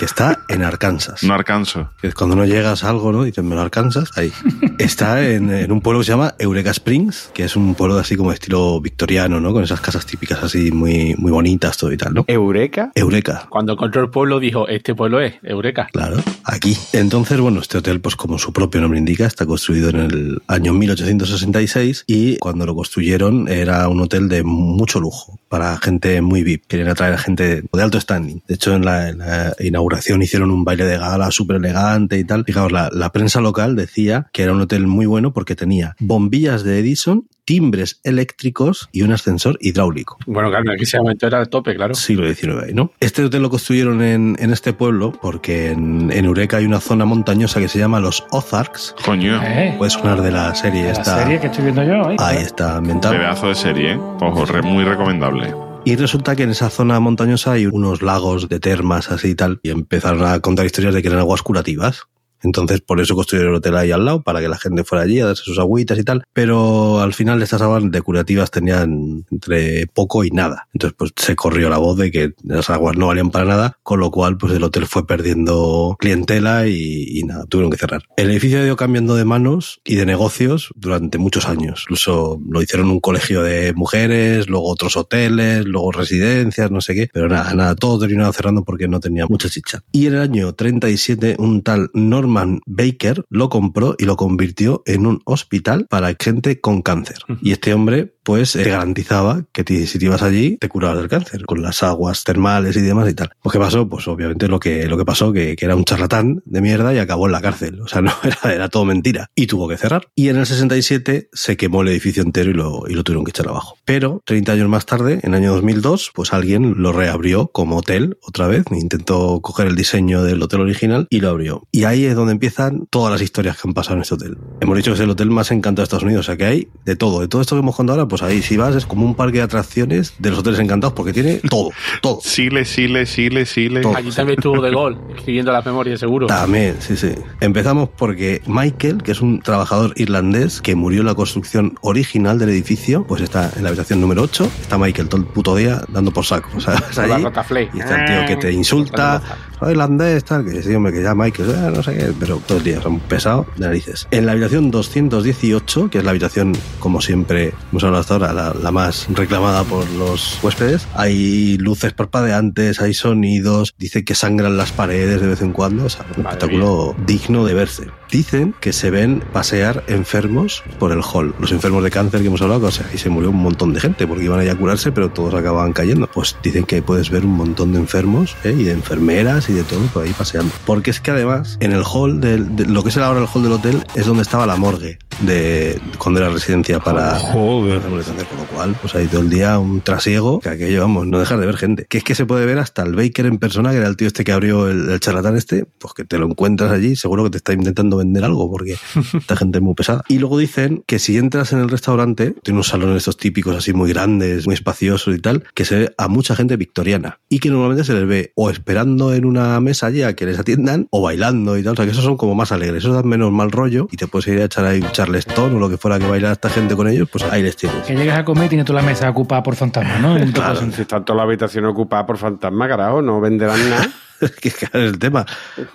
Que 0.00 0.04
está 0.04 0.40
en 0.48 0.62
Arkansas. 0.62 1.22
No 1.22 1.34
alcanzo. 1.34 1.90
Que 2.00 2.08
es 2.08 2.14
cuando 2.14 2.34
no 2.36 2.44
llegas 2.44 2.84
a 2.84 2.90
algo, 2.90 3.12
¿no? 3.12 3.24
Dices, 3.24 3.44
me 3.44 3.54
lo 3.54 3.60
alcanzas, 3.60 4.10
ahí. 4.16 4.32
Está 4.78 5.22
en, 5.24 5.50
en 5.50 5.70
un 5.72 5.80
pueblo 5.80 6.00
que 6.00 6.06
se 6.06 6.12
llama 6.12 6.34
Eureka 6.38 6.70
Springs, 6.70 7.30
que 7.34 7.44
es 7.44 7.56
un 7.56 7.74
pueblo 7.74 7.98
así 7.98 8.16
como 8.16 8.32
estilo 8.32 8.80
victoriano, 8.80 9.40
¿no? 9.40 9.52
Con 9.52 9.62
esas 9.62 9.80
casas 9.80 10.06
típicas 10.06 10.42
así 10.42 10.70
muy, 10.72 11.14
muy 11.16 11.30
bonitas, 11.30 11.76
todo 11.76 11.92
y 11.92 11.96
tal, 11.96 12.14
¿no? 12.14 12.24
Eureka. 12.26 12.92
Eureka. 12.94 13.46
Cuando 13.48 13.74
encontró 13.74 14.02
el 14.02 14.10
pueblo 14.10 14.40
dijo, 14.40 14.68
este 14.68 14.94
pueblo 14.94 15.20
es 15.20 15.34
Eureka. 15.42 15.88
Claro, 15.92 16.16
aquí. 16.44 16.76
Entonces, 16.92 17.38
bueno, 17.40 17.60
este 17.60 17.78
hotel, 17.78 18.00
pues 18.00 18.16
como 18.16 18.38
su 18.38 18.52
propio 18.52 18.80
nombre 18.80 18.98
indica, 18.98 19.26
está 19.26 19.46
construido 19.46 19.90
en 19.90 19.96
el 19.96 20.42
año 20.46 20.72
1866 20.72 22.04
y 22.06 22.38
cuando 22.38 22.66
lo 22.66 22.74
construyeron 22.74 23.48
era 23.48 23.88
un 23.88 24.00
hotel 24.00 24.28
de 24.28 24.42
mucho 24.42 25.00
lujo 25.00 25.38
para 25.48 25.76
gente 25.78 26.20
muy 26.22 26.42
VIP. 26.42 26.66
Querían 26.66 26.88
atraer 26.88 27.14
a 27.14 27.18
gente 27.18 27.62
de 27.70 27.82
alto 27.82 28.00
standing. 28.00 28.42
De 28.46 28.54
hecho, 28.54 28.74
en 28.74 28.84
la, 28.84 29.08
en 29.08 29.18
la 29.18 29.49
inauguración 29.58 30.22
hicieron 30.22 30.50
un 30.50 30.64
baile 30.64 30.84
de 30.84 30.98
gala 30.98 31.30
súper 31.30 31.56
elegante 31.56 32.18
y 32.18 32.24
tal. 32.24 32.44
Fijaos, 32.44 32.70
la, 32.72 32.90
la 32.92 33.10
prensa 33.12 33.40
local 33.40 33.76
decía 33.76 34.28
que 34.32 34.42
era 34.42 34.52
un 34.52 34.60
hotel 34.60 34.86
muy 34.86 35.06
bueno 35.06 35.32
porque 35.32 35.56
tenía 35.56 35.96
bombillas 35.98 36.62
de 36.64 36.78
Edison, 36.78 37.26
timbres 37.44 38.00
eléctricos 38.04 38.88
y 38.92 39.02
un 39.02 39.12
ascensor 39.12 39.58
hidráulico. 39.60 40.18
Bueno, 40.26 40.50
claro, 40.50 40.64
ese 40.78 40.98
momento 40.98 41.26
era 41.26 41.40
el 41.40 41.48
tope, 41.48 41.74
claro. 41.74 41.94
Siglo 41.94 42.32
XIX, 42.32 42.64
ahí, 42.68 42.74
¿no? 42.74 42.92
Este 43.00 43.24
hotel 43.24 43.42
lo 43.42 43.50
construyeron 43.50 44.02
en, 44.02 44.36
en 44.38 44.52
este 44.52 44.72
pueblo 44.72 45.10
porque 45.20 45.70
en, 45.72 46.10
en 46.12 46.24
Eureka 46.24 46.58
hay 46.58 46.64
una 46.66 46.80
zona 46.80 47.04
montañosa 47.06 47.58
que 47.60 47.68
se 47.68 47.78
llama 47.80 47.98
los 47.98 48.24
Ozarks. 48.30 48.94
Coño. 49.04 49.40
Eh, 49.42 49.74
Puede 49.78 49.90
sonar 49.90 50.22
de 50.22 50.30
la 50.30 50.54
serie 50.54 50.84
la 50.84 50.90
esta. 50.92 51.18
serie 51.22 51.40
que 51.40 51.46
estoy 51.48 51.64
viendo 51.64 51.82
yo. 51.82 52.06
ahí. 52.08 52.16
Ahí 52.20 52.38
está 52.38 52.76
ambientado. 52.76 53.14
Pedazo 53.16 53.48
de 53.48 53.54
serie, 53.56 53.92
¿eh? 53.94 53.98
Ojo, 54.20 54.44
re- 54.44 54.62
muy 54.62 54.84
recomendable. 54.84 55.52
Y 55.84 55.96
resulta 55.96 56.36
que 56.36 56.42
en 56.42 56.50
esa 56.50 56.68
zona 56.68 57.00
montañosa 57.00 57.52
hay 57.52 57.66
unos 57.66 58.02
lagos 58.02 58.48
de 58.48 58.60
termas 58.60 59.10
así 59.10 59.28
y 59.28 59.34
tal. 59.34 59.60
Y 59.62 59.70
empezaron 59.70 60.24
a 60.24 60.40
contar 60.40 60.66
historias 60.66 60.94
de 60.94 61.02
que 61.02 61.08
eran 61.08 61.20
aguas 61.20 61.42
curativas. 61.42 62.02
Entonces, 62.42 62.80
por 62.80 63.00
eso 63.00 63.14
construyeron 63.14 63.52
el 63.52 63.58
hotel 63.58 63.76
ahí 63.76 63.90
al 63.90 64.04
lado, 64.04 64.22
para 64.22 64.40
que 64.40 64.48
la 64.48 64.58
gente 64.58 64.84
fuera 64.84 65.04
allí 65.04 65.20
a 65.20 65.26
darse 65.26 65.44
sus 65.44 65.58
agüitas 65.58 65.98
y 65.98 66.04
tal. 66.04 66.24
Pero 66.32 67.00
al 67.00 67.14
final 67.14 67.42
estas 67.42 67.62
aguas 67.62 67.82
de 67.90 68.02
curativas 68.02 68.50
tenían 68.50 69.24
entre 69.30 69.86
poco 69.86 70.24
y 70.24 70.30
nada. 70.30 70.68
Entonces, 70.72 70.96
pues 70.98 71.12
se 71.16 71.36
corrió 71.36 71.68
la 71.68 71.78
voz 71.78 71.96
de 71.98 72.10
que 72.10 72.32
las 72.42 72.70
aguas 72.70 72.96
no 72.96 73.08
valían 73.08 73.30
para 73.30 73.44
nada, 73.44 73.78
con 73.82 74.00
lo 74.00 74.10
cual, 74.10 74.38
pues 74.38 74.52
el 74.54 74.62
hotel 74.62 74.86
fue 74.86 75.06
perdiendo 75.06 75.96
clientela 75.98 76.66
y, 76.66 77.18
y 77.18 77.22
nada, 77.24 77.46
tuvieron 77.46 77.70
que 77.70 77.78
cerrar. 77.78 78.02
El 78.16 78.30
edificio 78.30 78.60
ha 78.60 78.64
ido 78.64 78.76
cambiando 78.76 79.14
de 79.14 79.24
manos 79.24 79.80
y 79.84 79.96
de 79.96 80.06
negocios 80.06 80.70
durante 80.76 81.18
muchos 81.18 81.46
años. 81.46 81.82
Incluso 81.86 82.40
lo 82.48 82.62
hicieron 82.62 82.90
un 82.90 83.00
colegio 83.00 83.42
de 83.42 83.72
mujeres, 83.74 84.48
luego 84.48 84.68
otros 84.68 84.96
hoteles, 84.96 85.64
luego 85.64 85.92
residencias, 85.92 86.70
no 86.70 86.80
sé 86.80 86.94
qué. 86.94 87.10
Pero 87.12 87.28
nada, 87.28 87.52
nada, 87.54 87.74
todo 87.74 87.98
terminado 87.98 88.32
cerrando 88.32 88.64
porque 88.64 88.88
no 88.88 89.00
tenía 89.00 89.26
mucha 89.28 89.48
chicha. 89.48 89.82
Y 89.92 90.06
en 90.06 90.14
el 90.14 90.20
año 90.20 90.52
37, 90.54 91.36
un 91.38 91.62
tal 91.62 91.90
Norman 91.94 92.29
Baker 92.66 93.24
lo 93.28 93.48
compró 93.48 93.94
y 93.98 94.04
lo 94.04 94.16
convirtió 94.16 94.82
en 94.86 95.06
un 95.06 95.20
hospital 95.24 95.86
para 95.88 96.14
gente 96.18 96.60
con 96.60 96.82
cáncer. 96.82 97.18
Y 97.42 97.52
este 97.52 97.74
hombre, 97.74 98.14
pues, 98.24 98.52
te 98.52 98.68
garantizaba 98.68 99.44
que 99.52 99.64
te- 99.64 99.86
si 99.86 99.98
te 99.98 100.04
ibas 100.06 100.22
allí, 100.22 100.56
te 100.58 100.68
curabas 100.68 100.98
del 100.98 101.08
cáncer, 101.08 101.44
con 101.46 101.62
las 101.62 101.82
aguas 101.82 102.24
termales 102.24 102.76
y 102.76 102.80
demás 102.80 103.08
y 103.10 103.14
tal. 103.14 103.30
Pues, 103.42 103.52
¿qué 103.52 103.58
pasó? 103.58 103.88
Pues, 103.88 104.06
obviamente, 104.08 104.48
lo 104.48 104.60
que, 104.60 104.86
lo 104.86 104.96
que 104.96 105.04
pasó, 105.04 105.32
que, 105.32 105.56
que 105.56 105.64
era 105.64 105.76
un 105.76 105.84
charlatán 105.84 106.42
de 106.44 106.60
mierda 106.60 106.94
y 106.94 106.98
acabó 106.98 107.26
en 107.26 107.32
la 107.32 107.40
cárcel. 107.40 107.80
O 107.80 107.88
sea, 107.88 108.00
no, 108.02 108.12
era, 108.22 108.54
era 108.54 108.68
todo 108.68 108.84
mentira. 108.84 109.30
Y 109.34 109.46
tuvo 109.46 109.68
que 109.68 109.76
cerrar. 109.76 110.08
Y 110.14 110.28
en 110.28 110.36
el 110.36 110.46
67 110.46 111.28
se 111.32 111.56
quemó 111.56 111.82
el 111.82 111.88
edificio 111.88 112.22
entero 112.22 112.50
y 112.50 112.54
lo, 112.54 112.82
y 112.88 112.94
lo 112.94 113.04
tuvieron 113.04 113.24
que 113.24 113.30
echar 113.30 113.48
abajo. 113.48 113.76
Pero, 113.84 114.22
30 114.26 114.52
años 114.52 114.68
más 114.68 114.86
tarde, 114.86 115.20
en 115.22 115.34
el 115.34 115.40
año 115.42 115.52
2002, 115.54 116.12
pues 116.14 116.32
alguien 116.32 116.74
lo 116.78 116.92
reabrió 116.92 117.48
como 117.48 117.78
hotel 117.78 118.18
otra 118.22 118.46
vez. 118.46 118.64
Intentó 118.70 119.40
coger 119.40 119.66
el 119.66 119.76
diseño 119.76 120.22
del 120.22 120.42
hotel 120.42 120.60
original 120.60 121.06
y 121.10 121.20
lo 121.20 121.30
abrió. 121.30 121.66
Y 121.72 121.84
ahí 121.84 122.04
es 122.04 122.14
donde 122.20 122.32
empiezan 122.32 122.86
todas 122.90 123.12
las 123.12 123.22
historias 123.22 123.56
que 123.56 123.68
han 123.68 123.74
pasado 123.74 123.96
en 123.96 124.02
este 124.02 124.14
hotel. 124.14 124.38
Hemos 124.60 124.76
dicho 124.76 124.90
que 124.90 124.94
es 124.96 125.00
el 125.00 125.10
hotel 125.10 125.30
más 125.30 125.50
encantado 125.50 125.82
de 125.82 125.84
Estados 125.84 126.04
Unidos, 126.04 126.26
o 126.26 126.26
sea 126.26 126.36
que 126.36 126.44
hay 126.44 126.68
de 126.84 126.96
todo. 126.96 127.20
De 127.20 127.28
todo 127.28 127.42
esto 127.42 127.56
que 127.56 127.60
hemos 127.60 127.76
contado 127.76 127.98
ahora, 127.98 128.08
pues 128.08 128.22
ahí 128.22 128.42
si 128.42 128.56
vas 128.56 128.74
es 128.74 128.86
como 128.86 129.04
un 129.04 129.14
parque 129.14 129.38
de 129.38 129.44
atracciones 129.44 130.14
de 130.18 130.30
los 130.30 130.40
hoteles 130.40 130.60
encantados 130.60 130.94
porque 130.94 131.12
tiene 131.12 131.40
todo, 131.48 131.70
todo. 132.02 132.20
Sile, 132.22 132.64
sile, 132.64 133.06
sile, 133.06 133.46
sile. 133.46 133.80
Todo. 133.80 133.96
Allí 133.96 134.10
también 134.10 134.38
estuvo 134.38 134.60
de 134.60 134.70
gol, 134.72 134.98
escribiendo 135.16 135.52
las 135.52 135.64
memorias, 135.64 136.00
seguro. 136.00 136.26
También, 136.26 136.76
sí, 136.80 136.96
sí. 136.96 137.12
Empezamos 137.40 137.88
porque 137.96 138.42
Michael, 138.46 139.02
que 139.02 139.12
es 139.12 139.20
un 139.20 139.40
trabajador 139.40 139.92
irlandés 139.96 140.60
que 140.60 140.74
murió 140.74 141.00
en 141.00 141.06
la 141.06 141.14
construcción 141.14 141.76
original 141.80 142.38
del 142.38 142.50
edificio, 142.50 143.04
pues 143.06 143.22
está 143.22 143.50
en 143.56 143.62
la 143.62 143.70
habitación 143.70 144.00
número 144.00 144.22
8. 144.22 144.50
Está 144.62 144.78
Michael 144.78 145.08
todo 145.08 145.20
el 145.20 145.26
puto 145.26 145.56
día 145.56 145.82
dando 145.88 146.10
por 146.10 146.24
saco. 146.24 146.50
O 146.56 146.60
sea, 146.60 146.74
es 146.90 146.98
allí 146.98 147.24
y 147.72 147.80
está 147.80 148.00
el 148.00 148.06
tío 148.06 148.26
que 148.26 148.36
te 148.36 148.52
insulta. 148.52 149.22
Soy 149.58 149.72
irlandés, 149.72 150.24
tal, 150.24 150.44
que 150.44 150.62
sí, 150.62 150.74
hombre, 150.74 150.92
que 150.92 151.02
ya 151.02 151.14
Michael, 151.14 151.50
eh, 151.50 151.72
no 151.74 151.82
sé 151.82 151.94
qué, 151.94 152.09
pero 152.18 152.36
todo 152.46 152.58
el 152.58 152.64
día 152.64 152.82
son 152.82 153.00
pesados 153.00 153.46
de 153.56 153.66
narices. 153.66 154.08
En 154.10 154.26
la 154.26 154.32
habitación 154.32 154.70
218, 154.70 155.90
que 155.90 155.98
es 155.98 156.04
la 156.04 156.10
habitación, 156.10 156.56
como 156.78 157.00
siempre 157.00 157.52
hemos 157.70 157.84
hablado 157.84 158.00
hasta 158.00 158.14
ahora, 158.14 158.32
la, 158.32 158.54
la 158.54 158.70
más 158.70 159.06
reclamada 159.10 159.64
por 159.64 159.88
los 159.90 160.38
huéspedes, 160.42 160.86
hay 160.94 161.56
luces 161.58 161.92
parpadeantes, 161.92 162.80
hay 162.80 162.94
sonidos, 162.94 163.74
dice 163.78 164.04
que 164.04 164.14
sangran 164.14 164.56
las 164.56 164.72
paredes 164.72 165.20
de 165.20 165.28
vez 165.28 165.42
en 165.42 165.52
cuando, 165.52 165.84
o 165.84 165.88
sea, 165.88 166.06
un 166.16 166.22
Madre 166.22 166.38
espectáculo 166.38 166.94
digno 167.06 167.44
de 167.44 167.54
verse. 167.54 167.86
Dicen 168.10 168.54
que 168.60 168.72
se 168.72 168.90
ven 168.90 169.22
pasear 169.32 169.84
enfermos 169.86 170.64
por 170.78 170.90
el 170.90 171.00
hall. 171.00 171.34
Los 171.38 171.52
enfermos 171.52 171.84
de 171.84 171.90
cáncer 171.90 172.20
que 172.20 172.26
hemos 172.26 172.42
hablado, 172.42 172.66
o 172.66 172.70
sea, 172.70 172.86
y 172.92 172.98
se 172.98 173.08
murió 173.08 173.30
un 173.30 173.36
montón 173.36 173.72
de 173.72 173.80
gente 173.80 174.06
porque 174.06 174.24
iban 174.24 174.40
allá 174.40 174.52
a 174.52 174.56
curarse, 174.56 174.90
pero 174.90 175.10
todos 175.10 175.34
acababan 175.34 175.72
cayendo. 175.72 176.08
Pues 176.12 176.36
dicen 176.42 176.64
que 176.64 176.82
puedes 176.82 177.10
ver 177.10 177.24
un 177.24 177.32
montón 177.32 177.72
de 177.72 177.78
enfermos 177.78 178.36
¿eh? 178.44 178.54
y 178.56 178.64
de 178.64 178.72
enfermeras 178.72 179.48
y 179.48 179.52
de 179.52 179.62
todo 179.62 179.80
por 179.92 180.04
ahí 180.04 180.12
paseando. 180.12 180.52
Porque 180.66 180.90
es 180.90 181.00
que 181.00 181.12
además, 181.12 181.56
en 181.60 181.72
el 181.72 181.82
hall, 181.84 182.20
del, 182.20 182.56
de, 182.56 182.66
lo 182.66 182.82
que 182.82 182.88
es 182.88 182.96
ahora 182.96 183.20
el 183.20 183.26
hall 183.32 183.42
del 183.42 183.52
hotel, 183.52 183.84
es 183.94 184.06
donde 184.06 184.22
estaba 184.22 184.46
la 184.46 184.56
morgue 184.56 184.98
de 185.20 185.80
cuando 185.98 186.20
era 186.20 186.30
residencia 186.30 186.80
para, 186.80 187.18
Joder. 187.18 187.80
para 187.80 188.02
cáncer, 188.02 188.26
con 188.26 188.38
lo 188.38 188.44
cual, 188.46 188.76
pues 188.80 188.94
ahí 188.94 189.06
todo 189.06 189.20
el 189.20 189.30
día 189.30 189.58
un 189.58 189.80
trasiego, 189.82 190.40
que 190.40 190.48
aquello, 190.48 190.80
vamos, 190.80 191.06
no 191.06 191.18
dejar 191.18 191.38
de 191.38 191.46
ver 191.46 191.56
gente. 191.56 191.86
Que 191.88 191.98
es 191.98 192.04
que 192.04 192.14
se 192.14 192.26
puede 192.26 192.46
ver 192.46 192.58
hasta 192.58 192.82
el 192.82 192.94
Baker 192.94 193.26
en 193.26 193.38
persona, 193.38 193.70
que 193.70 193.76
era 193.76 193.86
el 193.86 193.96
tío 193.96 194.06
este 194.06 194.24
que 194.24 194.32
abrió 194.32 194.68
el, 194.68 194.88
el 194.88 195.00
charlatán 195.00 195.36
este, 195.36 195.66
pues 195.78 195.94
que 195.94 196.04
te 196.04 196.18
lo 196.18 196.26
encuentras 196.26 196.72
allí, 196.72 196.96
seguro 196.96 197.24
que 197.24 197.30
te 197.30 197.36
está 197.38 197.52
intentando 197.52 197.99
vender 198.00 198.24
algo, 198.24 198.50
porque 198.50 198.76
esta 199.18 199.36
gente 199.36 199.58
es 199.58 199.62
muy 199.62 199.74
pesada. 199.74 200.02
Y 200.08 200.18
luego 200.18 200.38
dicen 200.38 200.82
que 200.86 200.98
si 200.98 201.16
entras 201.16 201.52
en 201.52 201.60
el 201.60 201.68
restaurante, 201.68 202.34
tiene 202.42 202.56
unos 202.56 202.68
salones 202.68 202.96
estos 202.98 203.16
típicos 203.16 203.56
así 203.56 203.72
muy 203.72 203.90
grandes, 203.92 204.46
muy 204.46 204.54
espaciosos 204.54 205.14
y 205.14 205.20
tal, 205.20 205.44
que 205.54 205.64
se 205.64 205.78
ve 205.78 205.94
a 205.96 206.08
mucha 206.08 206.34
gente 206.34 206.56
victoriana. 206.56 207.18
Y 207.28 207.38
que 207.38 207.50
normalmente 207.50 207.84
se 207.84 207.94
les 207.94 208.06
ve 208.06 208.32
o 208.34 208.50
esperando 208.50 209.14
en 209.14 209.24
una 209.24 209.60
mesa 209.60 209.86
allí 209.86 210.02
a 210.02 210.14
que 210.14 210.26
les 210.26 210.38
atiendan, 210.38 210.88
o 210.90 211.02
bailando 211.02 211.56
y 211.56 211.62
tal. 211.62 211.72
O 211.72 211.76
sea, 211.76 211.84
que 211.84 211.92
esos 211.92 212.04
son 212.04 212.16
como 212.16 212.34
más 212.34 212.52
alegres, 212.52 212.84
esos 212.84 212.94
dan 212.94 213.06
menos 213.06 213.30
mal 213.32 213.50
rollo 213.50 213.88
y 213.90 213.96
te 213.96 214.06
puedes 214.06 214.28
ir 214.28 214.40
a 214.40 214.44
echar 214.44 214.64
ahí 214.64 214.80
un 214.80 214.90
charleston 214.90 215.54
o 215.54 215.58
lo 215.58 215.68
que 215.68 215.76
fuera 215.76 215.98
que 215.98 216.06
bailar 216.06 216.32
esta 216.32 216.50
gente 216.50 216.74
con 216.76 216.88
ellos, 216.88 217.08
pues 217.10 217.24
ahí 217.24 217.42
les 217.42 217.56
tienes. 217.56 217.86
Que 217.86 217.94
llegas 217.94 218.18
a 218.18 218.24
comer 218.24 218.46
y 218.46 218.48
tiene 218.50 218.64
toda 218.64 218.80
la 218.80 218.86
mesa 218.86 219.08
ocupada 219.08 219.42
por 219.42 219.56
fantasmas, 219.56 220.00
¿no? 220.00 220.16
En 220.20 220.32
tu 220.32 220.40
Claro. 220.40 220.60
Si 220.72 220.82
está 220.82 221.04
toda 221.04 221.18
la 221.18 221.22
habitación 221.24 221.64
ocupada 221.66 222.06
por 222.06 222.18
fantasmas, 222.18 222.68
carajo, 222.68 223.02
no 223.02 223.20
venderán 223.20 223.70
nada. 223.70 223.90
que 224.40 224.50
claro, 224.50 224.86
es 224.86 224.92
el 224.92 224.98
tema. 224.98 225.26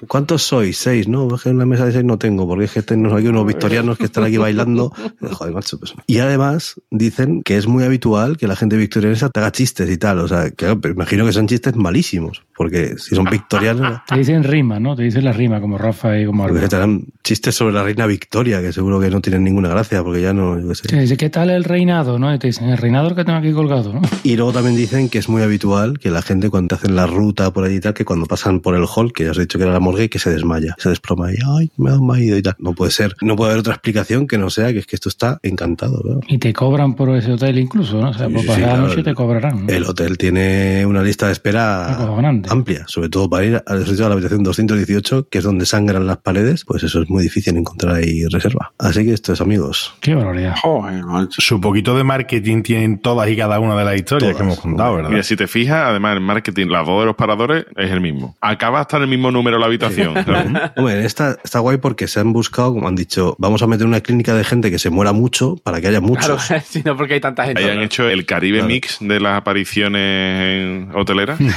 ¿Cuántos 0.07 0.43
sois? 0.43 0.77
Seis, 0.77 1.07
¿no? 1.07 1.35
Es 1.35 1.43
que 1.43 1.49
una 1.49 1.65
mesa 1.65 1.85
de 1.85 1.91
seis 1.91 2.03
no 2.03 2.17
tengo, 2.17 2.47
porque 2.47 2.65
es 2.65 2.71
que 2.71 2.81
tenemos 2.81 3.17
aquí 3.17 3.27
unos 3.27 3.45
victorianos 3.45 3.97
que 3.97 4.05
están 4.05 4.23
aquí 4.23 4.37
bailando. 4.37 4.91
Joder, 5.21 5.53
macho, 5.53 5.79
pues. 5.79 5.93
Y 6.07 6.19
además 6.19 6.81
dicen 6.91 7.43
que 7.43 7.57
es 7.57 7.67
muy 7.67 7.83
habitual 7.83 8.37
que 8.37 8.47
la 8.47 8.55
gente 8.55 8.77
victoriana 8.77 9.29
te 9.29 9.39
haga 9.39 9.51
chistes 9.51 9.89
y 9.89 9.97
tal. 9.97 10.19
O 10.19 10.27
sea, 10.27 10.51
que 10.51 10.75
pero 10.75 10.93
imagino 10.93 11.25
que 11.25 11.33
son 11.33 11.47
chistes 11.47 11.75
malísimos, 11.75 12.43
porque 12.55 12.97
si 12.97 13.15
son 13.15 13.25
victorianos, 13.25 14.01
Te 14.07 14.17
dicen 14.17 14.43
rima, 14.43 14.79
¿no? 14.79 14.95
Te 14.95 15.03
dicen 15.03 15.23
la 15.23 15.31
rima, 15.31 15.59
como 15.59 15.77
Rafa 15.77 16.19
y 16.19 16.25
como 16.25 16.47
porque 16.47 16.67
te 16.67 16.75
harán 16.75 17.05
chistes 17.23 17.55
sobre 17.55 17.73
la 17.73 17.83
reina 17.83 18.05
Victoria, 18.05 18.61
que 18.61 18.71
seguro 18.71 18.99
que 18.99 19.09
no 19.09 19.21
tienen 19.21 19.43
ninguna 19.43 19.69
gracia, 19.69 20.03
porque 20.03 20.21
ya 20.21 20.33
no, 20.33 20.59
yo 20.59 20.67
qué 20.69 20.75
sé. 20.75 20.87
Te 20.87 20.99
dice, 20.99 21.17
¿qué 21.17 21.29
tal 21.29 21.49
el 21.49 21.63
reinado? 21.63 22.19
¿no? 22.19 22.33
Y 22.33 22.39
te 22.39 22.47
dicen, 22.47 22.69
el 22.69 22.77
reinado 22.77 23.15
que 23.15 23.23
tengo 23.23 23.39
aquí 23.39 23.51
colgado, 23.51 23.93
¿no? 23.93 24.01
Y 24.23 24.35
luego 24.35 24.53
también 24.53 24.75
dicen 24.75 25.09
que 25.09 25.17
es 25.17 25.29
muy 25.29 25.41
habitual 25.41 25.99
que 25.99 26.09
la 26.09 26.21
gente 26.21 26.49
cuando 26.49 26.69
te 26.69 26.75
hacen 26.75 26.95
la 26.95 27.07
ruta 27.07 27.51
por 27.51 27.63
allí 27.63 27.75
y 27.75 27.79
tal, 27.79 27.93
que 27.93 28.05
cuando 28.05 28.25
pasan 28.35 28.59
por 28.59 28.75
el 28.75 28.85
hall, 28.85 29.13
que 29.13 29.23
ya 29.23 29.31
os 29.31 29.37
he 29.37 29.41
dicho 29.41 29.57
que 29.57 29.63
era 29.63 29.71
la 29.73 29.79
morgue, 29.79 30.09
que 30.09 30.19
se 30.19 30.29
desmaya, 30.29 30.75
se 30.77 30.89
desploma 30.89 31.31
y 31.31 31.35
ay, 31.57 31.71
me 31.77 31.89
ha 31.89 31.93
desmayado 31.93 32.37
y 32.37 32.41
tal. 32.41 32.55
No 32.59 32.73
puede 32.73 32.91
ser, 32.91 33.15
no 33.21 33.35
puede 33.37 33.51
haber 33.51 33.61
otra 33.61 33.73
explicación 33.73 34.27
que 34.27 34.37
no 34.37 34.49
sea 34.49 34.73
que 34.73 34.79
es 34.79 34.87
que 34.87 34.95
esto 34.95 35.07
está 35.09 35.39
encantado. 35.41 36.01
¿no? 36.03 36.19
Y 36.27 36.37
te 36.37 36.51
cobran 36.53 36.95
por 36.95 37.15
ese 37.15 37.31
hotel 37.31 37.57
incluso, 37.59 38.01
¿no? 38.01 38.09
O 38.09 38.13
sea, 38.13 38.27
Sí, 38.27 38.33
por 38.33 38.41
sí, 38.41 38.47
pasar 38.47 38.55
sí, 38.55 38.61
la 38.67 38.73
claro, 38.75 38.87
noche 38.89 39.03
te 39.03 39.13
cobrarán. 39.13 39.65
¿no? 39.65 39.71
El 39.73 39.83
hotel 39.85 40.17
tiene 40.17 40.85
una 40.85 41.01
lista 41.01 41.27
de 41.27 41.31
espera 41.31 41.93
Acojonante. 41.93 42.49
amplia, 42.51 42.83
sobre 42.87 43.07
todo 43.09 43.29
para 43.29 43.45
ir 43.45 43.55
a, 43.55 43.63
a 43.65 43.75
la 43.75 44.13
habitación 44.13 44.43
218, 44.43 45.29
que 45.29 45.37
es 45.37 45.43
donde 45.43 45.65
sangran 45.65 46.05
las 46.07 46.17
paredes, 46.17 46.65
pues 46.65 46.83
eso 46.83 47.01
es 47.01 47.09
muy 47.09 47.23
difícil 47.23 47.55
encontrar 47.55 47.95
ahí 47.95 48.25
reserva. 48.27 48.73
Así 48.77 49.05
que 49.05 49.13
esto 49.13 49.31
es 49.33 49.41
amigos. 49.41 49.93
Qué 50.01 50.13
barbaridad. 50.15 50.55
Joder. 50.61 51.03
Su 51.29 51.61
poquito 51.61 51.95
de 51.95 52.03
marketing 52.03 52.63
tienen 52.63 52.99
todas 52.99 53.29
y 53.29 53.35
cada 53.37 53.59
una 53.59 53.75
de 53.77 53.85
las 53.85 53.95
historias 53.95 54.31
Todas, 54.31 54.37
que 54.37 54.43
hemos 54.43 54.59
contado, 54.59 54.95
¿verdad? 54.95 55.09
Mira, 55.09 55.23
si 55.23 55.35
te 55.35 55.47
fijas, 55.47 55.85
además 55.89 56.15
el 56.15 56.21
marketing, 56.21 56.67
las 56.67 56.85
dos 56.85 57.01
de 57.01 57.05
los 57.05 57.15
paradores 57.15 57.65
es 57.75 57.91
el 57.91 58.01
mismo. 58.01 58.24
Acaba 58.41 58.79
hasta 58.81 58.97
en 58.97 59.03
el 59.03 59.09
mismo 59.09 59.31
número 59.31 59.57
la 59.59 59.65
habitación. 59.65 60.13
¿sabes? 60.25 60.47
Hombre, 60.75 61.05
esta 61.05 61.37
está 61.43 61.59
guay 61.59 61.77
porque 61.77 62.07
se 62.07 62.19
han 62.19 62.33
buscado, 62.33 62.73
como 62.73 62.87
han 62.87 62.95
dicho, 62.95 63.35
vamos 63.37 63.61
a 63.61 63.67
meter 63.67 63.85
una 63.85 64.01
clínica 64.01 64.33
de 64.33 64.43
gente 64.43 64.71
que 64.71 64.79
se 64.79 64.89
muera 64.89 65.11
mucho 65.13 65.55
para 65.63 65.81
que 65.81 65.87
haya 65.87 65.99
Claro, 65.99 66.07
muchos. 66.35 66.43
si 66.69 66.81
no 66.83 66.95
porque 66.97 67.15
hay 67.15 67.19
tanta 67.19 67.45
gente. 67.45 67.63
Hayan 67.63 67.81
hecho 67.81 68.09
el 68.09 68.25
Caribe 68.25 68.57
Claro. 68.59 68.67
Mix 68.69 68.97
de 69.01 69.19
las 69.19 69.37
apariciones 69.37 70.01
en 70.01 70.91
hoteleras. 70.95 71.39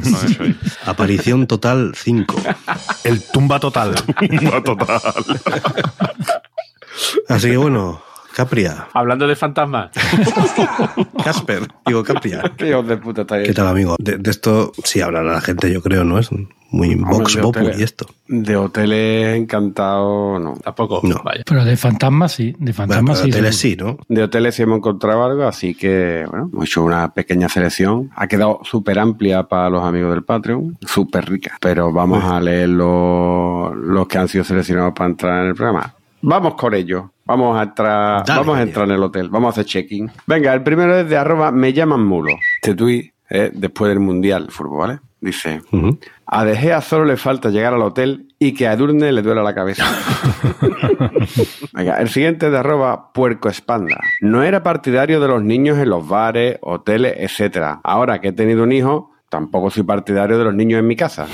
No, 0.00 0.18
eso 0.22 0.42
ahí. 0.42 0.56
Aparición 0.86 1.46
total 1.46 1.92
5. 1.94 2.34
El 3.04 3.22
tumba 3.22 3.60
total. 3.60 3.94
No, 4.42 4.62
total. 4.62 5.00
Así 7.28 7.48
que 7.50 7.56
bueno, 7.56 8.02
Capria, 8.34 8.86
Hablando 8.92 9.26
de 9.26 9.36
fantasmas. 9.36 9.90
Casper, 11.24 11.62
digo 11.86 12.02
Capria. 12.04 12.42
Qué 12.56 12.66
de 12.66 12.96
puta 12.96 13.22
estáis. 13.22 13.46
¿Qué 13.48 13.54
tal, 13.54 13.66
amigo? 13.68 13.96
De, 13.98 14.18
de 14.18 14.30
esto 14.30 14.72
sí 14.84 15.00
hablará 15.00 15.32
la 15.32 15.40
gente, 15.40 15.72
yo 15.72 15.82
creo, 15.82 16.04
¿no? 16.04 16.18
Es 16.18 16.30
muy 16.70 16.94
Hombre, 16.94 17.18
Vox 17.18 17.34
de 17.34 17.42
Populi 17.42 17.66
hoteles. 17.66 17.80
esto. 17.82 18.06
De 18.28 18.56
hoteles 18.56 19.36
encantados, 19.36 20.40
no. 20.40 20.54
Tampoco. 20.62 21.00
No. 21.02 21.20
Vaya. 21.24 21.42
Pero 21.44 21.64
de 21.64 21.76
fantasmas 21.76 22.32
sí, 22.32 22.54
de 22.58 22.72
fantasmas 22.72 23.18
sí. 23.18 23.28
hoteles 23.28 23.56
seguro. 23.56 23.96
sí, 23.98 24.04
¿no? 24.08 24.14
De 24.16 24.22
hoteles 24.22 24.54
sí 24.54 24.62
hemos 24.62 24.78
encontrado 24.78 25.24
algo, 25.24 25.44
así 25.44 25.74
que, 25.74 26.24
bueno, 26.30 26.48
hemos 26.52 26.66
hecho 26.66 26.84
una 26.84 27.12
pequeña 27.12 27.48
selección. 27.48 28.10
Ha 28.14 28.28
quedado 28.28 28.60
súper 28.62 28.98
amplia 29.00 29.42
para 29.44 29.68
los 29.70 29.82
amigos 29.82 30.12
del 30.12 30.22
Patreon, 30.22 30.78
súper 30.86 31.28
rica. 31.28 31.58
Pero 31.60 31.92
vamos 31.92 32.24
a 32.24 32.40
leer 32.40 32.68
los, 32.68 33.74
los 33.76 34.06
que 34.06 34.18
han 34.18 34.28
sido 34.28 34.44
seleccionados 34.44 34.92
para 34.94 35.10
entrar 35.10 35.42
en 35.42 35.48
el 35.48 35.54
programa. 35.54 35.94
Vamos 36.22 36.54
con 36.54 36.74
ellos. 36.74 37.04
Vamos 37.30 37.56
a 37.56 37.62
entrar, 37.62 38.26
Dale, 38.26 38.40
vamos 38.40 38.58
a 38.58 38.62
entrar 38.62 38.88
en 38.88 38.94
el 38.96 39.02
hotel. 39.04 39.28
Vamos 39.30 39.46
a 39.46 39.50
hacer 39.60 39.64
check-in. 39.64 40.10
Venga, 40.26 40.52
el 40.52 40.64
primero 40.64 40.98
es 40.98 41.08
de 41.08 41.16
arroba 41.16 41.52
me 41.52 41.72
llaman 41.72 42.04
mulo. 42.04 42.32
Este 42.56 42.74
tuit 42.74 43.12
es 43.28 43.52
después 43.54 43.88
del 43.88 44.00
Mundial 44.00 44.46
de 44.46 44.50
Fútbol, 44.50 44.78
¿vale? 44.78 44.98
Dice, 45.20 45.60
a 46.26 46.44
De 46.44 46.56
Gea 46.56 46.80
solo 46.80 47.04
le 47.04 47.16
falta 47.16 47.50
llegar 47.50 47.72
al 47.72 47.82
hotel 47.82 48.34
y 48.40 48.52
que 48.52 48.66
a 48.66 48.72
Edurne 48.72 49.12
le 49.12 49.22
duela 49.22 49.44
la 49.44 49.54
cabeza. 49.54 49.84
Venga, 51.72 52.00
el 52.00 52.08
siguiente 52.08 52.46
es 52.46 52.52
de 52.52 52.58
arroba 52.58 53.12
puerco 53.12 53.48
espanda. 53.48 54.00
No 54.20 54.42
era 54.42 54.64
partidario 54.64 55.20
de 55.20 55.28
los 55.28 55.44
niños 55.44 55.78
en 55.78 55.90
los 55.90 56.08
bares, 56.08 56.58
hoteles, 56.62 57.14
etcétera. 57.16 57.80
Ahora 57.84 58.20
que 58.20 58.28
he 58.28 58.32
tenido 58.32 58.64
un 58.64 58.72
hijo, 58.72 59.09
tampoco 59.30 59.70
soy 59.70 59.84
partidario 59.84 60.36
de 60.36 60.44
los 60.44 60.54
niños 60.54 60.80
en 60.80 60.86
mi 60.86 60.96
casa. 60.96 61.26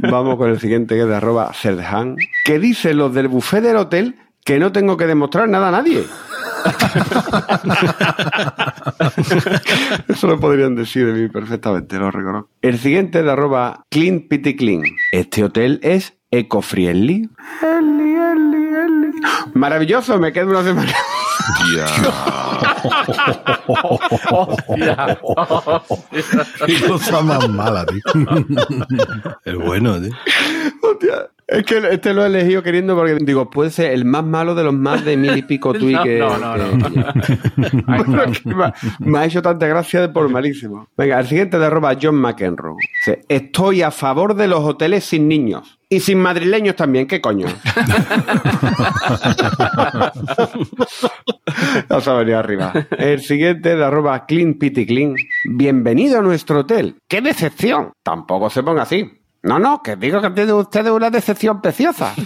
Vamos 0.00 0.36
con 0.36 0.50
el 0.50 0.58
siguiente 0.58 0.96
que 0.96 1.02
es 1.02 1.08
de 1.08 1.14
arroba 1.14 1.52
Serdhan. 1.54 2.16
Que 2.44 2.58
dice 2.58 2.94
los 2.94 3.14
del 3.14 3.28
buffet 3.28 3.62
del 3.62 3.76
hotel 3.76 4.16
que 4.44 4.58
no 4.58 4.72
tengo 4.72 4.96
que 4.96 5.06
demostrar 5.06 5.48
nada 5.48 5.68
a 5.68 5.72
nadie. 5.72 6.02
Eso 10.08 10.26
lo 10.26 10.40
podrían 10.40 10.74
decir 10.74 11.06
de 11.06 11.12
mí 11.20 11.28
perfectamente, 11.28 11.98
lo 11.98 12.10
reconozco. 12.10 12.48
El 12.62 12.78
siguiente 12.78 13.18
es 13.18 13.24
de 13.24 13.30
arroba 13.30 13.84
Clean 13.90 14.20
Pity 14.20 14.56
Clean. 14.56 14.82
Este 15.12 15.44
hotel 15.44 15.78
es 15.82 16.14
eco-friendly. 16.30 17.28
Maravilloso, 19.54 20.18
me 20.18 20.32
quedo 20.32 20.50
una 20.50 20.62
semana. 20.62 20.92
Hostia. 21.48 21.86
Qué 26.66 26.80
cosa 26.86 27.20
más 27.22 27.48
mala, 27.48 27.84
tío. 27.86 28.00
Es 29.44 29.54
bueno, 29.54 30.00
tío. 30.00 30.12
Es 31.48 31.62
que 31.62 31.78
este 31.92 32.12
lo 32.12 32.24
he 32.24 32.26
elegido 32.26 32.60
queriendo 32.62 32.96
porque 32.96 33.14
digo, 33.20 33.48
puede 33.50 33.70
ser 33.70 33.92
el 33.92 34.04
más 34.04 34.24
malo 34.24 34.56
de 34.56 34.64
los 34.64 34.74
más 34.74 35.04
de 35.04 35.16
mil 35.16 35.36
y 35.36 35.42
pico 35.42 35.72
tuit 35.78 35.96
No, 35.96 36.02
que. 36.02 36.18
no, 36.18 36.36
no, 36.38 36.54
es 38.24 38.40
que 38.40 38.54
me, 38.54 38.64
ha- 38.64 38.74
me 38.98 39.18
ha 39.20 39.24
hecho 39.26 39.40
tanta 39.42 39.68
gracia 39.68 40.00
de 40.00 40.08
por 40.08 40.28
malísimo. 40.28 40.88
Venga, 40.96 41.20
el 41.20 41.26
siguiente 41.26 41.56
de 41.58 41.66
arroba 41.66 41.96
John 42.02 42.16
McEnroe. 42.16 42.74
Dice, 42.98 43.22
Estoy 43.28 43.82
a 43.82 43.92
favor 43.92 44.34
de 44.34 44.48
los 44.48 44.58
hoteles 44.60 45.04
sin 45.04 45.28
niños. 45.28 45.78
Y 45.88 46.00
sin 46.00 46.18
madrileños 46.18 46.74
también, 46.74 47.06
¿qué 47.06 47.20
coño? 47.20 47.46
Vamos 51.88 52.08
a 52.08 52.14
venir 52.14 52.34
arriba. 52.34 52.72
El 52.98 53.20
siguiente 53.20 53.76
de 53.76 53.84
arroba 53.84 54.26
Clean 54.26 54.54
Pity 54.54 54.84
Clean. 54.84 55.14
Bienvenido 55.44 56.18
a 56.18 56.22
nuestro 56.22 56.60
hotel. 56.60 56.96
¡Qué 57.08 57.20
decepción! 57.20 57.92
Tampoco 58.02 58.50
se 58.50 58.64
ponga 58.64 58.82
así. 58.82 59.08
No, 59.46 59.60
no, 59.60 59.80
que 59.80 59.94
digo 59.94 60.20
que 60.20 60.30
tiene 60.30 60.52
usted 60.52 60.90
una 60.90 61.08
decepción 61.08 61.60
preciosa. 61.60 62.12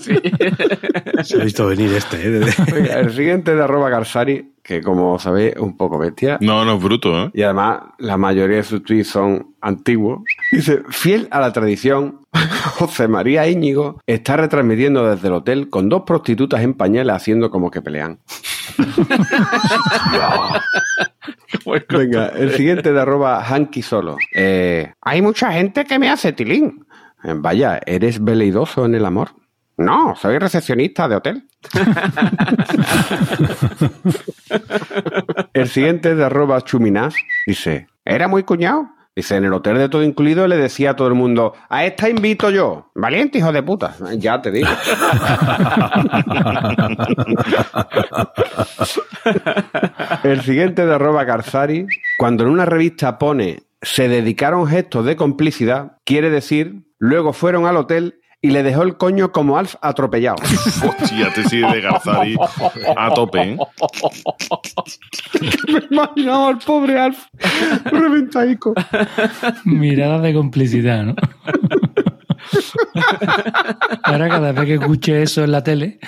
Sí. 0.00 0.14
Se 1.22 1.40
ha 1.40 1.44
visto 1.44 1.66
venir 1.66 1.92
este, 1.92 2.16
¿eh? 2.16 2.50
El 2.90 3.12
siguiente 3.12 3.54
de 3.54 3.62
arroba 3.62 3.90
Garsari, 3.90 4.52
que 4.62 4.80
como 4.80 5.18
sabéis 5.18 5.54
es 5.54 5.60
un 5.60 5.76
poco 5.76 5.98
bestia. 5.98 6.38
No, 6.40 6.64
no 6.64 6.76
es 6.76 6.82
bruto, 6.82 7.24
¿eh? 7.24 7.30
Y 7.34 7.42
además 7.42 7.80
la 7.98 8.16
mayoría 8.16 8.58
de 8.58 8.62
sus 8.62 8.82
tweets 8.82 9.08
son 9.08 9.54
antiguos. 9.60 10.20
Dice, 10.52 10.82
fiel 10.90 11.28
a 11.30 11.40
la 11.40 11.52
tradición, 11.52 12.20
José 12.74 13.08
María 13.08 13.48
Íñigo 13.48 14.00
está 14.06 14.36
retransmitiendo 14.36 15.10
desde 15.10 15.28
el 15.28 15.34
hotel 15.34 15.68
con 15.68 15.88
dos 15.88 16.02
prostitutas 16.06 16.62
en 16.62 16.74
pañales 16.74 17.14
haciendo 17.14 17.50
como 17.50 17.70
que 17.70 17.82
pelean. 17.82 18.20
Venga, 21.88 22.28
el 22.28 22.52
siguiente 22.52 22.92
de 22.92 23.00
arroba 23.00 23.42
Hanky 23.44 23.82
Solo. 23.82 24.16
Eh, 24.34 24.92
hay 25.00 25.22
mucha 25.22 25.52
gente 25.52 25.84
que 25.84 25.98
me 25.98 26.10
hace 26.10 26.32
tilín. 26.32 26.86
Eh, 27.24 27.34
Vaya, 27.36 27.80
¿eres 27.84 28.22
veleidoso 28.22 28.84
en 28.84 28.94
el 28.94 29.04
amor? 29.04 29.30
No, 29.76 30.14
soy 30.14 30.38
recepcionista 30.38 31.08
de 31.08 31.16
hotel. 31.16 31.48
El 35.54 35.68
siguiente 35.68 36.14
de 36.14 36.24
arroba 36.24 36.60
chuminas. 36.60 37.14
Dice, 37.46 37.86
¿era 38.04 38.28
muy 38.28 38.42
cuñado? 38.42 38.90
Dice, 39.16 39.36
en 39.36 39.44
el 39.44 39.52
hotel 39.52 39.76
de 39.78 39.88
todo 39.88 40.04
incluido 40.04 40.46
le 40.46 40.56
decía 40.56 40.90
a 40.90 40.96
todo 40.96 41.08
el 41.08 41.14
mundo, 41.14 41.54
a 41.68 41.84
esta 41.84 42.08
invito 42.08 42.48
yo. 42.50 42.90
Valiente 42.94 43.38
hijo 43.38 43.52
de 43.52 43.62
puta. 43.62 43.96
Ya 44.16 44.40
te 44.40 44.52
digo. 44.52 44.68
el 50.22 50.42
siguiente 50.42 50.86
de 50.86 50.94
arroba 50.94 51.24
Garzari. 51.24 51.86
Cuando 52.18 52.44
en 52.44 52.50
una 52.50 52.64
revista 52.66 53.18
pone 53.18 53.64
se 53.82 54.08
dedicaron 54.08 54.66
gestos 54.66 55.04
de 55.06 55.16
complicidad, 55.16 55.96
quiere 56.04 56.30
decir, 56.30 56.84
luego 56.98 57.32
fueron 57.32 57.66
al 57.66 57.78
hotel 57.78 58.19
y 58.42 58.50
le 58.50 58.62
dejó 58.62 58.82
el 58.82 58.96
coño 58.96 59.32
como 59.32 59.58
Alf 59.58 59.76
atropellado. 59.82 60.36
Hostia, 60.42 61.32
te 61.34 61.44
sigue 61.44 61.70
de 61.72 61.80
Garzari 61.82 62.36
a 62.96 63.10
tope, 63.12 63.42
¿eh? 63.42 63.58
Me 65.68 65.80
imaginaba 65.90 66.48
al 66.48 66.58
pobre 66.58 66.98
Alf 66.98 67.26
reventaico. 67.84 68.74
Mirada 69.64 70.20
de 70.20 70.34
complicidad, 70.34 71.04
¿no? 71.04 71.14
Ahora 74.02 74.28
cada 74.28 74.52
vez 74.52 74.64
que 74.64 74.74
escuche 74.74 75.22
eso 75.22 75.44
en 75.44 75.52
la 75.52 75.62
tele, 75.62 75.98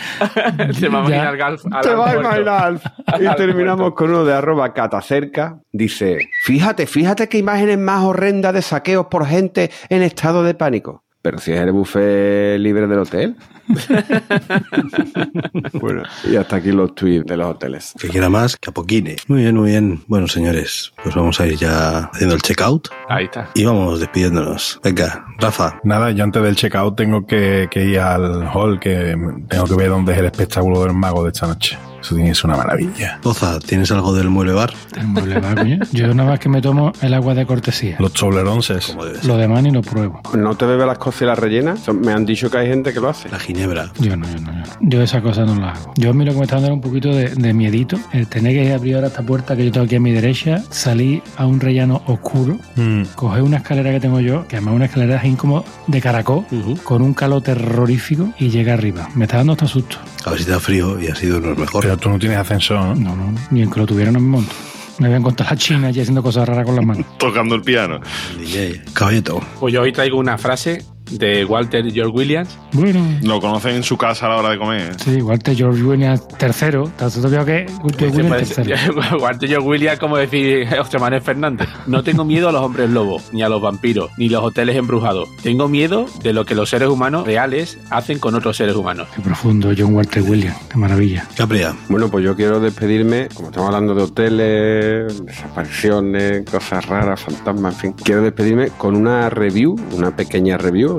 Se 0.72 0.88
me 0.88 0.96
va 0.96 1.02
a 1.02 1.06
imaginar 1.06 1.36
Galf 1.36 1.64
al 1.70 1.82
Te 1.82 1.94
va 1.94 2.10
a 2.10 2.16
imaginar 2.16 2.48
Alf. 2.64 2.84
Y 3.20 3.36
terminamos 3.36 3.92
con 3.94 4.10
uno 4.10 4.24
de 4.24 4.32
arroba 4.32 4.72
catacerca. 4.72 5.60
Dice, 5.72 6.18
fíjate, 6.44 6.86
fíjate 6.86 7.28
qué 7.28 7.38
imágenes 7.38 7.78
más 7.78 8.02
horrendas 8.02 8.54
de 8.54 8.62
saqueos 8.62 9.06
por 9.06 9.26
gente 9.26 9.70
en 9.88 10.02
estado 10.02 10.42
de 10.42 10.54
pánico. 10.54 11.04
Pero 11.22 11.38
si 11.38 11.52
es 11.52 11.60
el 11.60 11.72
buffet 11.72 12.58
libre 12.58 12.86
del 12.86 12.98
hotel. 12.98 13.36
bueno, 15.74 16.02
y 16.30 16.36
hasta 16.36 16.56
aquí 16.56 16.72
los 16.72 16.94
tweets 16.94 17.26
de 17.26 17.36
los 17.36 17.50
hoteles. 17.50 17.94
Que 17.98 18.08
quiera 18.08 18.28
más, 18.28 18.56
que 18.56 18.70
apoquine. 18.70 19.16
Muy 19.28 19.42
bien, 19.42 19.56
muy 19.56 19.70
bien. 19.70 20.02
Bueno, 20.06 20.28
señores, 20.28 20.92
pues 21.02 21.14
vamos 21.14 21.40
a 21.40 21.46
ir 21.46 21.56
ya 21.56 22.10
haciendo 22.12 22.34
el 22.34 22.42
checkout 22.42 22.88
Ahí 23.08 23.24
está. 23.24 23.48
y 23.54 23.64
vamos 23.64 24.00
despidiéndonos. 24.00 24.80
Venga, 24.82 25.24
Rafa. 25.38 25.80
Nada, 25.84 26.10
yo 26.10 26.24
antes 26.24 26.42
del 26.42 26.56
checkout 26.56 26.96
tengo 26.96 27.26
que, 27.26 27.68
que 27.70 27.84
ir 27.84 28.00
al 28.00 28.48
hall, 28.52 28.78
que 28.80 29.16
tengo 29.48 29.64
que 29.64 29.74
ver 29.74 29.88
dónde 29.88 30.12
es 30.12 30.18
el 30.18 30.26
espectáculo 30.26 30.82
del 30.84 30.94
mago 30.94 31.24
de 31.24 31.30
esta 31.30 31.46
noche. 31.46 31.78
Eso 32.02 32.16
tiene 32.16 32.30
que 32.30 32.34
ser 32.34 32.46
una 32.46 32.56
maravilla. 32.56 33.20
Poza, 33.22 33.60
¿tienes 33.60 33.92
algo 33.92 34.12
del 34.12 34.28
mueble 34.28 34.54
bar? 34.54 34.72
el 34.96 35.06
mueble 35.06 35.40
coño. 35.40 35.78
Yo 35.92 36.12
nada 36.12 36.30
más 36.30 36.40
que 36.40 36.48
me 36.48 36.60
tomo 36.60 36.92
el 37.00 37.14
agua 37.14 37.32
de 37.34 37.46
cortesía. 37.46 37.94
Los 38.00 38.12
Tobleronces. 38.12 38.96
Lo 39.24 39.36
demás 39.36 39.62
ni 39.62 39.70
lo 39.70 39.82
pruebo. 39.82 40.20
¿No 40.34 40.56
te 40.56 40.66
bebes 40.66 40.84
las 40.84 41.20
las 41.20 41.38
rellenas? 41.38 41.88
Me 41.94 42.12
han 42.12 42.26
dicho 42.26 42.50
que 42.50 42.58
hay 42.58 42.66
gente 42.66 42.92
que 42.92 42.98
lo 42.98 43.08
hace. 43.08 43.28
La 43.28 43.38
ginebra. 43.38 43.61
Yo 44.00 44.16
no, 44.16 44.26
yo 44.26 44.40
no. 44.40 44.52
Yo, 44.52 44.58
no. 44.62 44.62
yo 44.80 45.02
esa 45.02 45.20
cosa 45.22 45.44
no 45.44 45.54
la 45.56 45.70
hago. 45.72 45.92
Yo 45.96 46.10
a 46.10 46.12
mí 46.12 46.24
lo 46.24 46.32
que 46.32 46.38
me 46.38 46.44
está 46.44 46.56
dando 46.56 46.66
era 46.68 46.74
un 46.74 46.80
poquito 46.80 47.08
de, 47.14 47.28
de 47.30 47.52
miedito. 47.54 47.98
El 48.12 48.26
tener 48.26 48.52
que 48.54 48.72
abrir 48.72 48.94
ahora 48.96 49.06
esta 49.08 49.22
puerta 49.22 49.56
que 49.56 49.64
yo 49.64 49.72
tengo 49.72 49.86
aquí 49.86 49.96
a 49.96 50.00
mi 50.00 50.10
derecha, 50.12 50.62
salir 50.70 51.22
a 51.36 51.46
un 51.46 51.60
rellano 51.60 52.02
oscuro, 52.06 52.58
Mm. 52.76 53.02
coger 53.14 53.42
una 53.42 53.58
escalera 53.58 53.90
que 53.90 54.00
tengo 54.00 54.20
yo, 54.20 54.46
que 54.48 54.56
además 54.56 54.72
es 54.72 54.76
una 54.76 54.84
escalera 54.86 55.16
así 55.18 55.32
como 55.34 55.64
de 55.86 56.00
caracol, 56.00 56.44
con 56.84 57.02
un 57.02 57.14
calor 57.14 57.42
terrorífico 57.42 58.32
y 58.38 58.48
llega 58.50 58.74
arriba. 58.74 59.08
Me 59.14 59.24
está 59.24 59.38
dando 59.38 59.52
hasta 59.52 59.66
susto. 59.66 59.96
A 60.24 60.30
ver 60.30 60.38
si 60.40 60.44
te 60.44 60.50
da 60.52 60.60
frío 60.60 61.00
y 61.00 61.08
ha 61.08 61.14
sido 61.14 61.36
uno 61.38 61.48
de 61.48 61.50
los 61.52 61.58
mejores. 61.58 61.86
Pero 61.90 61.96
tú 62.00 62.08
no 62.10 62.18
tienes 62.18 62.38
ascensor, 62.38 62.78
¿no? 62.78 62.94
No, 62.94 63.16
no, 63.16 63.38
ni 63.50 63.62
en 63.62 63.70
que 63.70 63.80
lo 63.80 63.86
tuviera 63.86 64.10
no 64.12 64.20
me 64.20 64.28
monto. 64.28 64.52
Me 64.98 65.08
voy 65.08 65.14
a 65.14 65.18
encontrar 65.18 65.52
a 65.52 65.56
China 65.56 65.88
allí 65.88 66.00
haciendo 66.00 66.22
cosas 66.22 66.46
raras 66.46 66.64
con 66.66 66.76
las 66.76 66.84
manos. 66.84 67.04
Tocando 67.18 67.54
el 67.54 67.62
piano. 67.62 67.98
DJ. 68.38 68.82
Caballeto. 68.92 69.40
Pues 69.58 69.72
yo 69.74 69.82
hoy 69.82 69.90
traigo 69.92 70.18
una 70.18 70.38
frase 70.38 70.84
de 71.11 71.44
Walter 71.44 71.84
George 71.92 72.12
Williams. 72.16 72.59
Bueno, 72.72 73.05
Lo 73.22 73.40
conocen 73.40 73.76
en 73.76 73.82
su 73.82 73.96
casa 73.96 74.26
a 74.26 74.28
la 74.30 74.36
hora 74.36 74.50
de 74.50 74.59
comer. 74.59 74.94
sí, 74.98 75.18
te 75.42 75.55
George 75.55 75.82
Williams 75.82 76.26
tercero. 76.38 76.90
¿Te 76.96 77.05
has 77.05 77.16
olvidado 77.18 77.46
que 77.46 77.66
George 77.68 77.98
Se 77.98 78.07
Williams 78.22 78.55
tercero? 78.55 78.94
Walter 79.20 79.48
George 79.48 79.68
Williams, 79.68 79.98
como 79.98 80.16
decir 80.16 80.66
José 80.78 80.98
Manuel 80.98 81.22
Fernández. 81.22 81.68
No 81.86 82.03
tengo 82.03 82.24
miedo 82.24 82.48
a 82.48 82.53
los 82.53 82.62
hombres 82.62 82.90
lobos, 82.90 83.30
ni 83.32 83.42
a 83.42 83.48
los 83.48 83.61
vampiros, 83.61 84.11
ni 84.16 84.28
los 84.28 84.42
hoteles 84.42 84.76
embrujados. 84.76 85.28
Tengo 85.42 85.68
miedo 85.68 86.07
de 86.22 86.32
lo 86.32 86.44
que 86.44 86.55
los 86.55 86.70
seres 86.70 86.88
humanos 86.88 87.26
reales 87.26 87.78
hacen 87.90 88.18
con 88.18 88.34
otros 88.34 88.57
seres 88.57 88.74
humanos. 88.76 89.09
Qué 89.14 89.20
profundo, 89.22 89.70
John 89.76 89.94
Walter 89.94 90.22
Williams. 90.22 90.57
Qué 90.70 90.78
maravilla. 90.78 91.26
Capria. 91.36 91.74
Bueno, 91.88 92.09
pues 92.09 92.24
yo 92.24 92.34
quiero 92.36 92.61
despedirme, 92.61 93.28
como 93.34 93.48
estamos 93.48 93.68
hablando 93.68 93.94
de 93.94 94.03
hoteles, 94.03 95.24
desapariciones, 95.26 96.44
cosas 96.50 96.86
raras, 96.86 97.20
fantasmas, 97.20 97.74
en 97.74 97.80
fin. 97.80 97.92
Quiero 98.05 98.22
despedirme 98.22 98.68
con 98.78 98.96
una 98.96 99.28
review, 99.30 99.76
una 99.92 100.14
pequeña 100.14 100.57
review, 100.59 100.91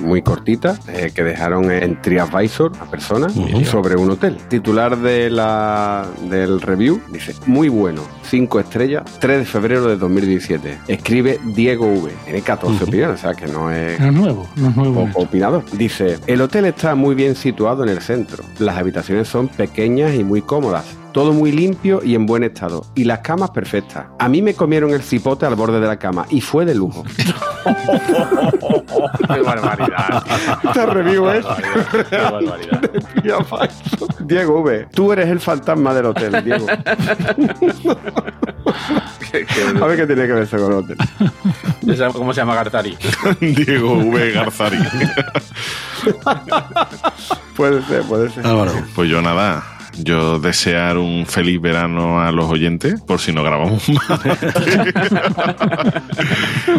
muy 0.00 0.22
cortita, 0.22 0.78
eh, 0.88 1.10
que 1.14 1.22
dejaron 1.24 1.70
en 1.70 2.00
TriAdvisor 2.00 2.72
a 2.80 2.84
personas 2.86 3.34
sobre 3.64 3.96
un 3.96 4.10
hotel. 4.10 4.36
Titular 4.48 4.96
de 4.98 5.30
la, 5.30 6.06
del 6.30 6.60
review 6.60 7.00
dice, 7.12 7.34
muy 7.46 7.68
bueno, 7.68 8.02
5 8.24 8.60
estrellas, 8.60 9.04
3 9.20 9.38
de 9.38 9.44
febrero 9.44 9.86
de 9.86 9.96
2017. 9.96 10.78
Escribe 10.88 11.38
Diego 11.54 11.86
V. 11.86 12.10
Tiene 12.24 12.42
14 12.42 12.74
Ujú. 12.76 12.84
opiniones, 12.84 13.18
o 13.18 13.22
sea 13.22 13.34
que 13.34 13.46
no 13.46 13.70
es... 13.70 13.98
No 14.00 14.06
es 14.06 14.12
nuevo, 14.12 14.48
no 14.56 14.68
es 14.70 14.76
nuevo. 14.76 15.08
Opinador. 15.14 15.64
Dice, 15.72 16.18
el 16.26 16.40
hotel 16.40 16.66
está 16.66 16.94
muy 16.94 17.14
bien 17.14 17.34
situado 17.34 17.82
en 17.82 17.90
el 17.90 18.00
centro. 18.00 18.44
Las 18.58 18.76
habitaciones 18.76 19.28
son 19.28 19.48
pequeñas 19.48 20.14
y 20.14 20.24
muy 20.24 20.42
cómodas. 20.42 20.84
Todo 21.18 21.32
muy 21.32 21.50
limpio 21.50 22.00
y 22.04 22.14
en 22.14 22.26
buen 22.26 22.44
estado. 22.44 22.86
Y 22.94 23.02
las 23.02 23.18
camas 23.18 23.50
perfectas. 23.50 24.06
A 24.20 24.28
mí 24.28 24.40
me 24.40 24.54
comieron 24.54 24.90
el 24.90 25.02
cipote 25.02 25.46
al 25.46 25.56
borde 25.56 25.80
de 25.80 25.86
la 25.88 25.98
cama 25.98 26.24
y 26.30 26.40
fue 26.40 26.64
de 26.64 26.76
lujo. 26.76 27.02
¡Qué 29.34 29.40
barbaridad! 29.42 30.22
Esta 30.62 30.86
review 30.86 31.28
es 31.30 31.44
¡Qué 32.08 32.16
barbaridad! 32.18 32.80
Diego 34.20 34.60
V. 34.60 34.86
Tú 34.94 35.12
eres 35.12 35.28
el 35.28 35.40
fantasma 35.40 35.92
del 35.92 36.06
hotel, 36.06 36.44
Diego. 36.44 36.66
Qué- 39.32 39.44
qué- 39.44 39.82
A 39.82 39.86
ver 39.86 39.96
qué 39.96 40.06
tiene 40.06 40.24
que 40.24 40.32
ver 40.34 40.42
eso 40.44 40.56
con 40.56 40.66
el 40.72 40.78
hotel. 40.78 40.96
¿Ya 41.82 41.96
sabes 41.96 42.14
¿Cómo 42.14 42.32
se 42.32 42.42
llama 42.42 42.54
Garzari? 42.54 42.96
Diego 43.40 43.94
V. 43.94 44.30
Garzari. 44.30 44.78
Puede 47.56 47.82
ser, 47.82 48.02
puede 48.02 48.30
ser. 48.30 48.46
Álvaro. 48.46 48.70
Pues 48.94 49.10
yo 49.10 49.20
nada. 49.20 49.64
Yo 49.98 50.38
desear 50.38 50.96
un 50.98 51.26
feliz 51.26 51.60
verano 51.60 52.20
a 52.20 52.30
los 52.30 52.46
oyentes, 52.46 53.00
por 53.00 53.20
si 53.20 53.32
no 53.32 53.42
grabamos 53.42 53.88
más. 54.08 54.20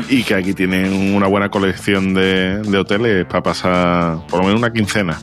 y 0.10 0.24
que 0.24 0.36
aquí 0.36 0.54
tienen 0.54 1.16
una 1.16 1.28
buena 1.28 1.50
colección 1.50 2.14
de, 2.14 2.60
de 2.62 2.78
hoteles 2.78 3.26
para 3.26 3.44
pasar 3.44 4.26
por 4.28 4.40
lo 4.40 4.46
menos 4.46 4.60
una 4.60 4.72
quincena. 4.72 5.20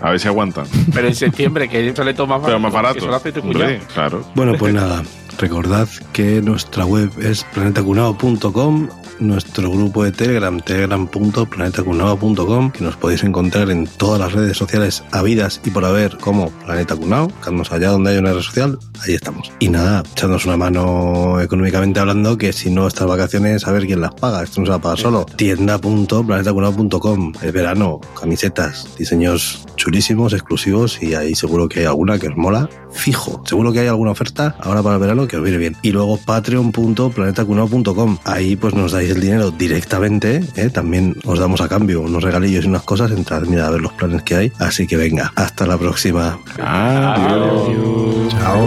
A 0.00 0.10
ver 0.10 0.20
si 0.20 0.28
aguantan. 0.28 0.66
Pero 0.92 1.08
en 1.08 1.14
septiembre, 1.14 1.68
que 1.68 1.94
sale 1.94 2.14
todo 2.14 2.26
más 2.26 2.40
Pero 2.44 2.58
más 2.58 2.72
barato. 2.72 3.14
Hace 3.14 3.32
tu. 3.32 3.40
Hombre, 3.40 3.80
claro. 3.94 4.22
Bueno, 4.34 4.54
pues 4.58 4.74
nada, 4.74 5.02
recordad 5.38 5.88
que 6.12 6.42
nuestra 6.42 6.84
web 6.84 7.10
es 7.20 7.44
planetacunao.com, 7.54 8.88
nuestro 9.20 9.70
grupo 9.70 10.04
de 10.04 10.12
Telegram, 10.12 10.60
telegram.planetacunao.com, 10.60 12.70
que 12.70 12.84
nos 12.84 12.96
podéis 12.96 13.24
encontrar 13.24 13.70
en 13.70 13.86
todas 13.86 14.20
las 14.20 14.32
redes 14.32 14.56
sociales 14.56 15.04
habidas 15.12 15.60
y 15.64 15.70
por 15.70 15.84
haber 15.84 16.16
como 16.18 16.50
Planeta 16.50 16.96
Cunao, 16.96 17.28
buscadnos 17.28 17.72
allá 17.72 17.90
donde 17.90 18.10
hay 18.10 18.18
una 18.18 18.32
red 18.32 18.40
social, 18.40 18.78
ahí 19.00 19.14
estamos. 19.14 19.52
Y 19.58 19.68
nada, 19.68 20.02
echadnos 20.12 20.46
una 20.46 20.56
mano 20.56 21.40
económicamente 21.40 22.00
hablando, 22.00 22.38
que 22.38 22.52
si 22.52 22.70
no 22.70 22.86
estas 22.86 23.06
vacaciones, 23.06 23.66
a 23.66 23.72
ver 23.72 23.86
quién 23.86 24.00
las 24.00 24.14
paga, 24.14 24.42
esto 24.42 24.60
no 24.60 24.66
se 24.66 24.70
va 24.70 24.76
a 24.76 24.80
pagar 24.80 24.98
solo. 24.98 25.26
Tienda.planetacunao.com, 25.36 27.32
el 27.42 27.52
verano, 27.52 28.00
camisetas, 28.18 28.88
diseños 28.98 29.66
chulísimos, 29.76 30.32
exclusivos, 30.32 31.02
y 31.02 31.14
ahí 31.14 31.34
seguro 31.34 31.68
que 31.68 31.80
hay 31.80 31.86
alguna 31.86 32.18
que 32.18 32.28
os 32.28 32.36
mola, 32.36 32.68
fijo. 32.90 33.42
Seguro 33.46 33.72
que 33.72 33.80
hay 33.80 33.86
alguna 33.86 34.10
oferta 34.10 34.56
ahora 34.60 34.82
para 34.82 34.96
el 34.96 35.00
verano 35.00 35.28
que 35.28 35.36
os 35.36 35.42
viene 35.42 35.58
bien. 35.58 35.76
Y 35.82 35.92
luego 35.92 36.18
patreon.planetacunao.com, 36.18 38.18
ahí 38.24 38.56
pues 38.56 38.74
nos 38.74 38.92
dais 38.92 39.07
el 39.10 39.20
dinero 39.20 39.50
directamente, 39.50 40.42
¿eh? 40.56 40.70
también 40.70 41.16
os 41.24 41.38
damos 41.38 41.60
a 41.60 41.68
cambio 41.68 42.00
unos 42.00 42.22
regalillos 42.22 42.64
y 42.64 42.68
unas 42.68 42.82
cosas, 42.82 43.10
entrad 43.10 43.42
mira 43.42 43.66
a 43.66 43.70
ver 43.70 43.80
los 43.80 43.92
planes 43.92 44.22
que 44.22 44.34
hay. 44.34 44.52
Así 44.58 44.86
que 44.86 44.96
venga, 44.96 45.32
hasta 45.36 45.66
la 45.66 45.78
próxima. 45.78 46.38
Adiós. 46.58 48.28
Chao. 48.30 48.66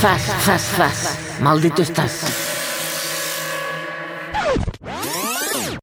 Fas, 0.00 0.20
fas, 0.20 0.62
fas. 0.62 1.18
Maldito 1.40 1.80
estás. 1.80 2.53